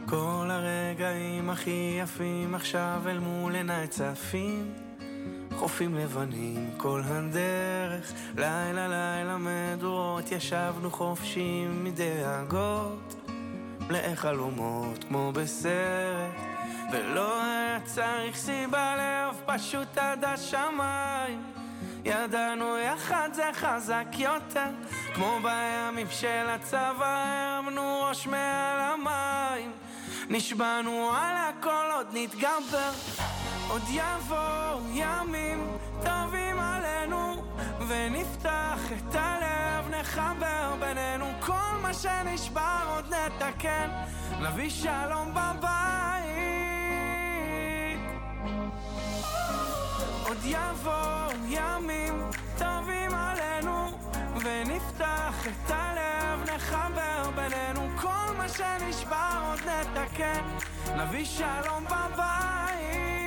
כל 0.09 0.49
הרגעים 0.49 1.49
הכי 1.49 1.99
יפים 2.03 2.55
עכשיו 2.55 3.01
אל 3.05 3.19
מול 3.19 3.55
עיניי 3.55 3.87
צפים 3.87 4.73
חופים 5.55 5.95
לבנים 5.95 6.71
כל 6.77 7.01
הדרך 7.05 8.13
לילה 8.37 8.87
לילה 8.87 9.37
מדורות 9.37 10.31
ישבנו 10.31 10.91
חופשים 10.91 11.83
מדאגות 11.83 13.15
מלאי 13.89 14.15
חלומות 14.15 15.03
כמו 15.03 15.31
בסרט 15.31 16.35
ולא 16.91 17.41
היה 17.43 17.79
צריך 17.85 18.35
סיבה 18.35 18.95
לאהוב 18.97 19.41
פשוט 19.45 19.97
עד 19.97 20.25
השמיים. 20.25 21.43
ידענו 22.05 22.77
יחד 22.77 23.29
זה 23.33 23.49
חזק 23.53 24.05
יותר 24.17 24.69
כמו 25.13 25.37
בימים 25.43 26.07
של 26.09 26.45
הצבא 26.49 27.25
הרמנו 27.55 28.01
ראש 28.03 28.27
מעל 28.27 28.79
המים. 28.79 29.71
נשבענו 30.29 31.11
על 31.13 31.35
הכל 31.37 31.85
עוד 31.95 32.07
נתגבר 32.13 32.91
עוד 33.69 33.83
יבואו 33.89 34.79
ימים 34.93 35.77
טובים 36.03 36.59
עלינו 36.59 37.49
ונפתח 37.89 38.79
את 38.97 39.15
הלב, 39.15 39.89
נחבר 39.99 40.75
בינינו 40.79 41.25
כל 41.39 41.77
מה 41.81 41.93
שנשבר 41.93 42.79
עוד 42.95 43.13
נתקן 43.13 43.89
נביא 44.41 44.69
שלום 44.69 45.31
בבית. 45.31 46.29
עוד 50.27 50.37
יבואו 50.45 51.31
ימים 51.47 52.23
טובים 52.57 53.11
עלינו 53.13 53.97
ונפתח 54.35 55.47
את 55.47 55.71
הלב, 55.71 56.49
נחבר 56.55 57.29
בינינו 57.35 57.87
כל 58.01 58.33
מה 58.37 58.49
שנשבר 58.49 59.43
עוד 59.49 59.59
נתקן 59.59 60.41
נביא 60.95 61.25
שלום 61.25 61.85
בבית 61.85 63.18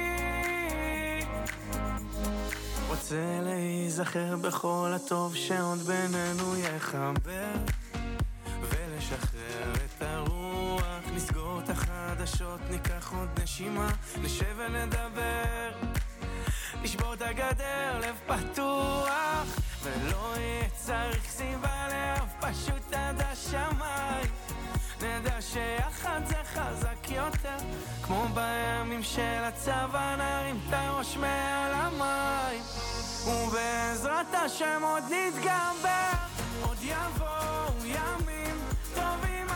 רוצה 2.92 3.40
להיזכר 3.42 4.36
בכל 4.36 4.92
הטוב 4.94 5.36
שעוד 5.36 5.78
בינינו 5.78 6.56
יחבר 6.56 7.52
ולשחרר 8.62 9.72
את 9.74 10.02
הרוח. 10.02 10.82
נסגור 11.14 11.60
את 11.64 11.70
החדשות, 11.70 12.60
ניקח 12.70 13.12
עוד 13.12 13.28
נשימה 13.42 13.88
נשב 14.22 14.56
ונדבר. 14.58 15.70
נשבור 16.82 17.14
את 17.14 17.22
הגדר, 17.22 18.00
לב 18.00 18.16
פתוח 18.26 19.58
ולא 19.82 20.34
יהיה 20.36 20.68
צריך 20.74 21.24
סיבה 21.28 21.88
לאהוב 21.88 22.30
פשוט 22.40 22.92
עד 22.92 23.20
השמיים 23.20 24.30
נדע 25.02 25.40
שיחד 25.40 26.20
זה 26.26 26.36
חזק 26.44 27.10
יותר 27.10 27.56
כמו 28.02 28.26
בימים 28.34 29.02
של 29.02 29.42
הצבא 29.42 30.16
נרים 30.18 30.60
את 30.68 30.72
הראש 30.72 31.16
מעל 31.16 31.72
המים. 31.74 32.62
ובעזרת 33.26 34.34
השם 34.34 34.82
עוד 34.82 35.02
נתגבר 35.04 36.10
עוד 36.62 36.76
יבואו 36.82 37.84
ימים 37.84 38.56
טובים 38.94 39.46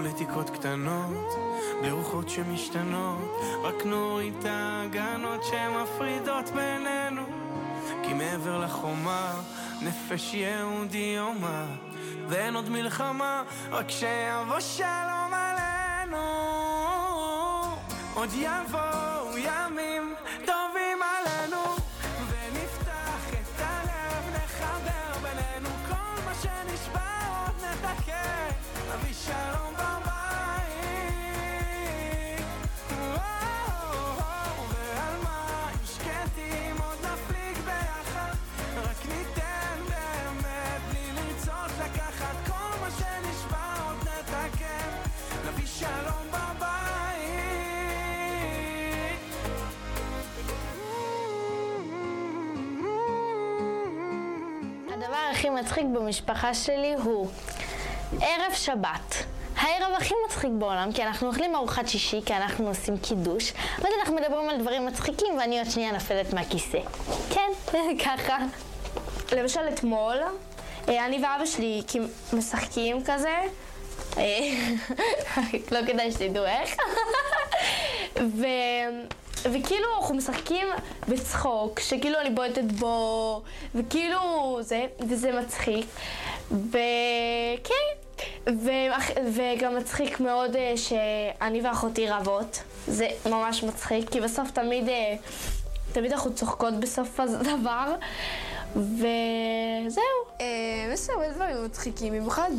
פוליטיקות 0.00 0.50
קטנות, 0.50 1.28
בלי 1.80 1.90
רוחות 1.90 2.28
שמשתנות, 2.28 3.40
רק 3.62 3.84
נוריד 3.84 4.34
את 4.38 4.44
ההגנות 4.44 5.44
שמפרידות 5.44 6.50
בינינו. 6.50 7.22
כי 8.02 8.12
מעבר 8.12 8.58
לחומה, 8.58 9.40
נפש 9.82 10.34
יהודי 10.34 11.14
יומה, 11.16 11.64
ואין 12.28 12.54
עוד 12.54 12.68
מלחמה, 12.68 13.42
רק 13.70 13.90
שיבוא 13.90 14.60
שלום 14.60 15.34
עלינו. 15.34 16.26
עוד 18.14 18.30
יבואו 18.32 18.99
מצחיק 55.70 55.86
במשפחה 55.86 56.54
שלי 56.54 56.94
הוא 56.94 57.28
ערב 58.20 58.52
שבת. 58.54 59.14
הערב 59.56 59.92
הכי 59.96 60.14
מצחיק 60.26 60.50
בעולם, 60.58 60.92
כי 60.92 61.02
אנחנו 61.02 61.28
אוכלים 61.28 61.56
ארוחת 61.56 61.88
שישי, 61.88 62.20
כי 62.26 62.34
אנחנו 62.34 62.68
עושים 62.68 62.98
קידוש, 62.98 63.52
ואז 63.78 63.92
אנחנו 64.00 64.14
מדברים 64.16 64.50
על 64.50 64.60
דברים 64.60 64.86
מצחיקים, 64.86 65.38
ואני 65.38 65.58
עוד 65.58 65.70
שנייה 65.70 65.92
נפלת 65.92 66.32
מהכיסא. 66.34 66.78
כן, 67.30 67.50
ככה. 68.04 68.38
למשל 69.32 69.60
אתמול, 69.74 70.16
אה, 70.88 71.06
אני 71.06 71.16
ואבא 71.16 71.46
שלי 71.46 71.82
משחקים 72.32 73.04
כזה, 73.04 73.38
אה, 74.16 74.22
לא 75.72 75.86
כדאי 75.86 76.12
שתדעו 76.12 76.44
איך, 76.44 76.76
ו... 78.38 78.46
וכאילו 79.44 79.86
אנחנו 80.00 80.14
משחקים 80.14 80.66
בצחוק, 81.08 81.80
שכאילו 81.80 82.18
אני 82.20 82.30
בועטת 82.30 82.72
בו, 82.72 83.42
וכאילו 83.74 84.18
זה, 84.62 84.86
וזה 85.08 85.32
מצחיק. 85.32 85.86
וכן, 86.50 87.90
ואח- 88.46 89.10
וגם 89.34 89.76
מצחיק 89.76 90.20
מאוד 90.20 90.56
אה, 90.56 90.72
שאני 90.76 91.60
ואחותי 91.62 92.08
רבות. 92.10 92.60
זה 92.86 93.08
ממש 93.26 93.62
מצחיק, 93.62 94.10
כי 94.10 94.20
בסוף 94.20 94.50
תמיד 94.50 94.88
אה, 94.88 95.14
תמיד 95.92 96.12
אנחנו 96.12 96.34
צוחקות 96.34 96.74
בסוף 96.80 97.20
הדבר, 97.20 97.94
וזהו. 98.76 100.02
אה, 100.40 100.46
יש 100.94 101.10
הרבה 101.10 101.28
דברים 101.32 101.64
מצחיקים, 101.64 102.12
במיוחד 102.12 102.50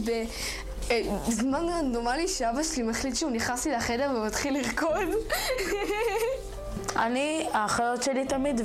בזמן 1.27 1.65
רנדומלי 1.69 2.27
שאבא 2.27 2.63
שלי 2.63 2.83
מחליט 2.83 3.15
שהוא 3.15 3.31
נכנס 3.31 3.65
לי 3.65 3.71
לחדר 3.73 4.11
ומתחיל 4.15 4.57
לרקוד. 4.57 5.09
אני, 6.95 7.47
האחיות 7.53 8.03
שלי 8.03 8.25
תמיד, 8.25 8.61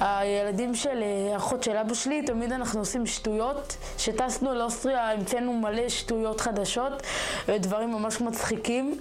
והילדים 0.00 0.74
של 0.74 1.02
אה, 1.02 1.36
אחות 1.36 1.62
של 1.62 1.76
אבא 1.76 1.94
שלי, 1.94 2.22
תמיד 2.22 2.52
אנחנו 2.52 2.80
עושים 2.80 3.06
שטויות. 3.06 3.76
כשטסנו 3.96 4.54
לאוסטריה 4.54 5.12
המצאנו 5.12 5.52
מלא 5.52 5.88
שטויות 5.88 6.40
חדשות, 6.40 7.02
ודברים 7.48 7.92
ממש 7.92 8.20
מצחיקים. 8.20 9.00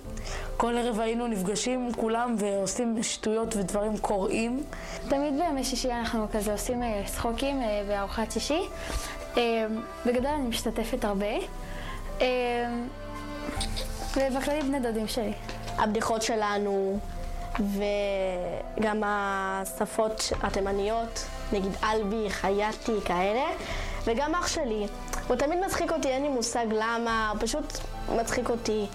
כל 0.57 0.77
ערב 0.77 0.99
היינו 0.99 1.27
נפגשים 1.27 1.93
כולם 1.93 2.35
ועושים 2.37 3.03
שטויות 3.03 3.55
ודברים 3.55 3.97
קוראים. 3.97 4.63
תמיד 5.09 5.33
בימי 5.39 5.63
שישי 5.63 5.91
אנחנו 5.91 6.27
כזה 6.33 6.51
עושים 6.51 6.83
אה, 6.83 7.03
צחוקים 7.05 7.61
אה, 7.61 7.83
בארוחת 7.87 8.31
שישי. 8.31 8.61
בגדול 10.05 10.31
אני 10.31 10.47
משתתפת 10.47 11.05
הרבה. 11.05 11.35
ובכללי 14.17 14.61
בני 14.61 14.79
דודים 14.79 15.07
שלי. 15.07 15.33
הבדיחות 15.77 16.21
שלנו, 16.21 16.99
וגם 17.59 19.03
השפות 19.05 20.31
התימניות, 20.43 21.25
נגיד 21.51 21.71
אלבי, 21.83 22.29
חייתי, 22.29 22.91
כאלה. 23.05 23.45
וגם 24.05 24.35
אח 24.35 24.47
שלי, 24.47 24.87
הוא 25.27 25.35
תמיד 25.35 25.59
מצחיק 25.65 25.91
אותי, 25.91 26.07
אין 26.07 26.23
לי 26.23 26.29
מושג 26.29 26.65
למה, 26.71 27.29
הוא 27.29 27.39
פשוט 27.41 27.79
מצחיק 28.15 28.49
אותי. 28.49 28.85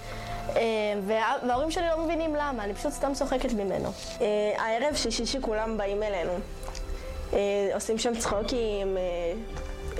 אה, 0.55 0.61
וההורים 1.07 1.71
שלי 1.71 1.87
לא 1.87 2.03
מבינים 2.03 2.35
למה, 2.35 2.63
אני 2.63 2.73
פשוט 2.73 2.91
סתם 2.91 3.13
צוחקת 3.13 3.53
ממנו. 3.53 3.91
אה, 4.21 4.27
הערב 4.57 4.95
שישי 4.95 5.25
שכולם 5.25 5.77
באים 5.77 6.03
אלינו. 6.03 6.33
אה, 7.33 7.39
עושים 7.73 7.97
שם 7.97 8.15
צחוקים, 8.15 8.97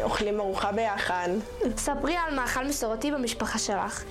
אוכלים 0.03 0.39
ארוחה 0.39 0.71
ביחד. 0.71 1.29
ספרי 1.77 2.15
על 2.27 2.35
מאכל 2.35 2.65
מסורתי 2.65 3.11
במשפחה 3.11 3.59
שלך. 3.59 4.03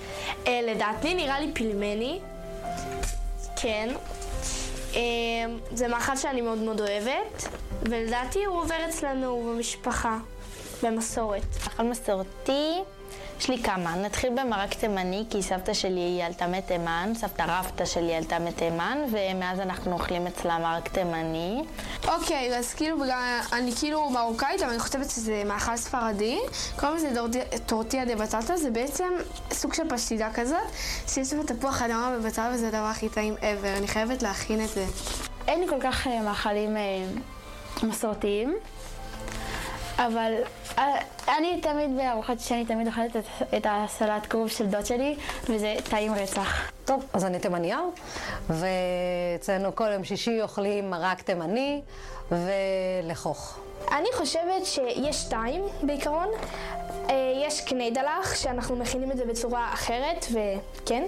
לדעתי 0.47 1.13
נראה 1.13 1.39
לי 1.39 1.51
פילמני. 1.53 2.19
כן. 3.55 3.89
אמ, 4.93 4.99
זה 5.73 5.87
מאכל 5.87 6.15
שאני 6.15 6.41
מאוד 6.41 6.57
מאוד 6.57 6.81
אוהבת, 6.81 7.47
ולדעתי 7.83 8.45
הוא 8.45 8.57
עובר 8.61 8.75
אצלנו 8.89 9.51
במשפחה, 9.53 10.17
במסורת. 10.83 11.41
מאכל 11.63 11.83
מסורתי, 11.83 12.71
יש 13.41 13.49
לי 13.49 13.63
כמה. 13.63 13.95
נתחיל 13.95 14.29
במרק 14.29 14.73
תימני, 14.73 15.25
כי 15.29 15.41
סבתא 15.43 15.73
שלי 15.73 16.21
עלתה 16.23 16.47
מתימן, 16.47 17.11
סבתא 17.15 17.45
רבתא 17.47 17.85
שלי 17.85 18.15
עלתה 18.15 18.39
מתימן, 18.39 18.97
ומאז 19.11 19.59
אנחנו 19.59 19.93
אוכלים 19.93 20.27
אצלה 20.27 20.57
מרק 20.57 20.87
תימני. 20.87 21.63
אוקיי, 22.07 22.57
אז 22.57 22.73
כאילו 22.73 22.99
בגלל, 22.99 23.39
אני 23.53 23.71
כאילו 23.79 24.09
מרוקאית, 24.09 24.61
אבל 24.61 24.69
אני 24.69 24.79
חושבת 24.79 25.09
שזה 25.09 25.43
מאכל 25.45 25.77
ספרדי. 25.77 26.39
קוראים 26.79 26.97
לזה 26.97 27.09
טורטיה 27.65 28.05
דה 28.05 28.15
בטטה, 28.15 28.57
זה 28.57 28.71
בעצם 28.71 29.09
סוג 29.51 29.73
של 29.73 29.89
פשטידה 29.89 30.29
כזאת, 30.33 30.57
שיש 31.07 31.33
בה 31.33 31.43
תפוח 31.43 31.81
אדמה 31.81 32.15
ובצל 32.17 32.51
וזה 32.53 32.67
הדבר 32.67 32.85
הכי 32.85 33.09
טעים 33.09 33.35
ever. 33.35 33.77
אני 33.77 33.87
חייבת 33.87 34.23
להכין 34.23 34.63
את 34.63 34.69
זה. 34.69 34.85
אין 35.47 35.59
לי 35.59 35.67
כל 35.67 35.79
כך 35.81 36.07
אה, 36.07 36.21
מאכלים 36.21 36.77
אה, 36.77 36.81
מסורתיים. 37.83 38.55
אבל 39.97 40.33
אה, 40.77 41.01
אני 41.37 41.61
תמיד 41.61 41.97
בארוחת 41.97 42.39
שאני 42.39 42.65
תמיד 42.65 42.87
אוכלת 42.87 43.15
את, 43.15 43.23
את 43.57 43.67
הסלט 43.69 44.25
כרוב 44.29 44.47
של 44.47 44.65
דוד 44.65 44.85
שלי, 44.85 45.15
וזה 45.49 45.75
טעים 45.89 46.13
רצח. 46.13 46.71
טוב, 46.85 47.05
אז 47.13 47.25
אני 47.25 47.39
תימניה, 47.39 47.79
ואצלנו 48.49 49.75
כל 49.75 49.91
יום 49.93 50.03
שישי 50.03 50.41
אוכלים 50.41 50.89
מרק 50.89 51.21
תימני 51.21 51.81
ולחוך. 52.31 53.59
אני 53.91 54.07
חושבת 54.13 54.65
שיש 54.65 55.15
שתיים 55.15 55.61
בעיקרון. 55.83 56.27
אה, 57.09 57.15
יש 57.45 57.61
קני 57.61 57.91
דלח, 57.91 58.35
שאנחנו 58.35 58.75
מכינים 58.75 59.11
את 59.11 59.17
זה 59.17 59.25
בצורה 59.25 59.73
אחרת, 59.73 60.25
וכן. 60.31 61.03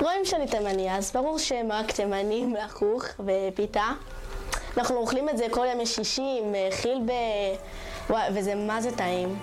רואים 0.00 0.24
שאני 0.24 0.46
תימניה, 0.46 0.96
אז 0.96 1.12
ברור 1.12 1.38
שמרק 1.38 1.92
תימני, 1.92 2.46
לחוך 2.64 3.04
ופיתה. 3.18 3.92
אנחנו 4.76 4.96
אוכלים 4.96 5.28
את 5.28 5.38
זה 5.38 5.46
כל 5.50 5.66
ימי 5.72 5.86
שישי 5.86 6.38
עם 6.42 6.54
אה, 6.54 6.68
חילבה. 6.70 7.12
וואי, 8.10 8.28
וזה 8.34 8.54
מה 8.54 8.80
זה 8.80 8.96
טעים. 8.96 9.38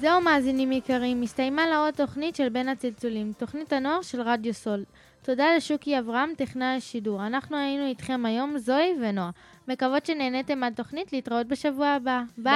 זהו 0.00 0.20
מאזינים 0.20 0.72
יקרים, 0.72 1.22
הסתיימה 1.22 1.66
לעוד 1.66 1.94
תוכנית 1.94 2.36
של 2.36 2.48
בין 2.48 2.68
הצלצולים, 2.68 3.32
תוכנית 3.38 3.72
הנוער 3.72 4.02
של 4.02 4.20
רדיו 4.20 4.54
סול. 4.54 4.84
תודה 5.22 5.44
לשוקי 5.56 5.98
אברהם, 5.98 6.30
טכנאי 6.36 6.76
השידור. 6.76 7.26
אנחנו 7.26 7.56
היינו 7.56 7.86
איתכם 7.86 8.26
היום, 8.26 8.58
זוהי 8.58 8.94
ונועה. 9.00 9.30
מקוות 9.68 10.06
שנהניתם 10.06 10.58
מהתוכנית, 10.58 11.12
להתראות 11.12 11.46
בשבוע 11.46 11.88
הבא. 11.88 12.22
ביי! 12.38 12.54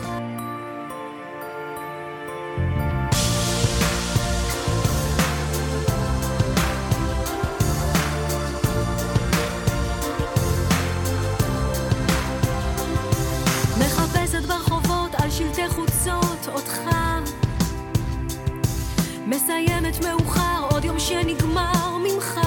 ביי. 0.00 0.41
מסיימת 19.44 20.04
מאוחר, 20.04 20.66
עוד 20.70 20.84
יום 20.84 20.98
שנגמר 20.98 21.96
ממך. 21.98 22.40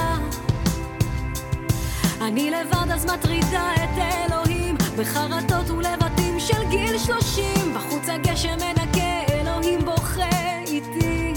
אני 2.20 2.50
לבד 2.50 2.90
אז 2.94 3.06
מטרידה 3.06 3.74
את 3.74 3.98
אלוהים, 3.98 4.76
בחרטות 4.98 5.70
ולבטים 5.70 6.40
של 6.40 6.68
גיל 6.70 6.98
שלושים. 6.98 7.74
בחוץ 7.74 8.08
הגשם 8.08 8.56
מנקה, 8.56 9.32
אלוהים 9.32 9.84
בוכה 9.84 10.58
איתי. 10.66 11.32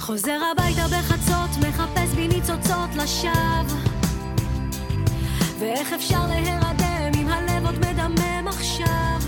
חוזר 0.00 0.38
הביתה 0.52 0.86
בחצות, 0.88 1.68
מחפש 1.68 2.14
בי 2.14 2.28
ניצוצות 2.28 2.94
לשווא. 2.96 3.78
ואיך 5.58 5.92
אפשר 5.92 6.26
להירדם 6.26 7.20
אם 7.20 7.28
הלב 7.28 7.66
עוד 7.66 7.78
מדמם 7.78 8.48
עכשיו? 8.48 9.18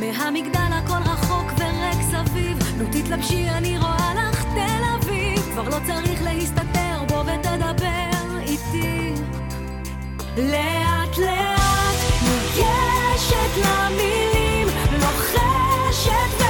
מהמגדל 0.00 0.70
הכל 0.72 1.10
רחוק 1.10 1.59
מתפרק 1.90 2.26
סביב, 2.26 2.58
נו 2.78 2.84
תתלבשי 2.92 3.48
אני 3.50 3.78
רואה 3.78 4.14
לך 4.14 4.44
תל 4.44 4.84
אביב, 4.98 5.40
כבר 5.52 5.68
לא 5.68 5.76
צריך 5.86 6.22
להסתתר 6.22 7.04
בו 7.08 7.22
ותדבר 7.26 8.38
איתי. 8.40 9.12
לאט 10.36 11.18
לאט 11.18 11.96
מוגשת 12.22 13.56
למילים, 13.56 14.66
לוחשת 14.92 16.40
ו... 16.40 16.49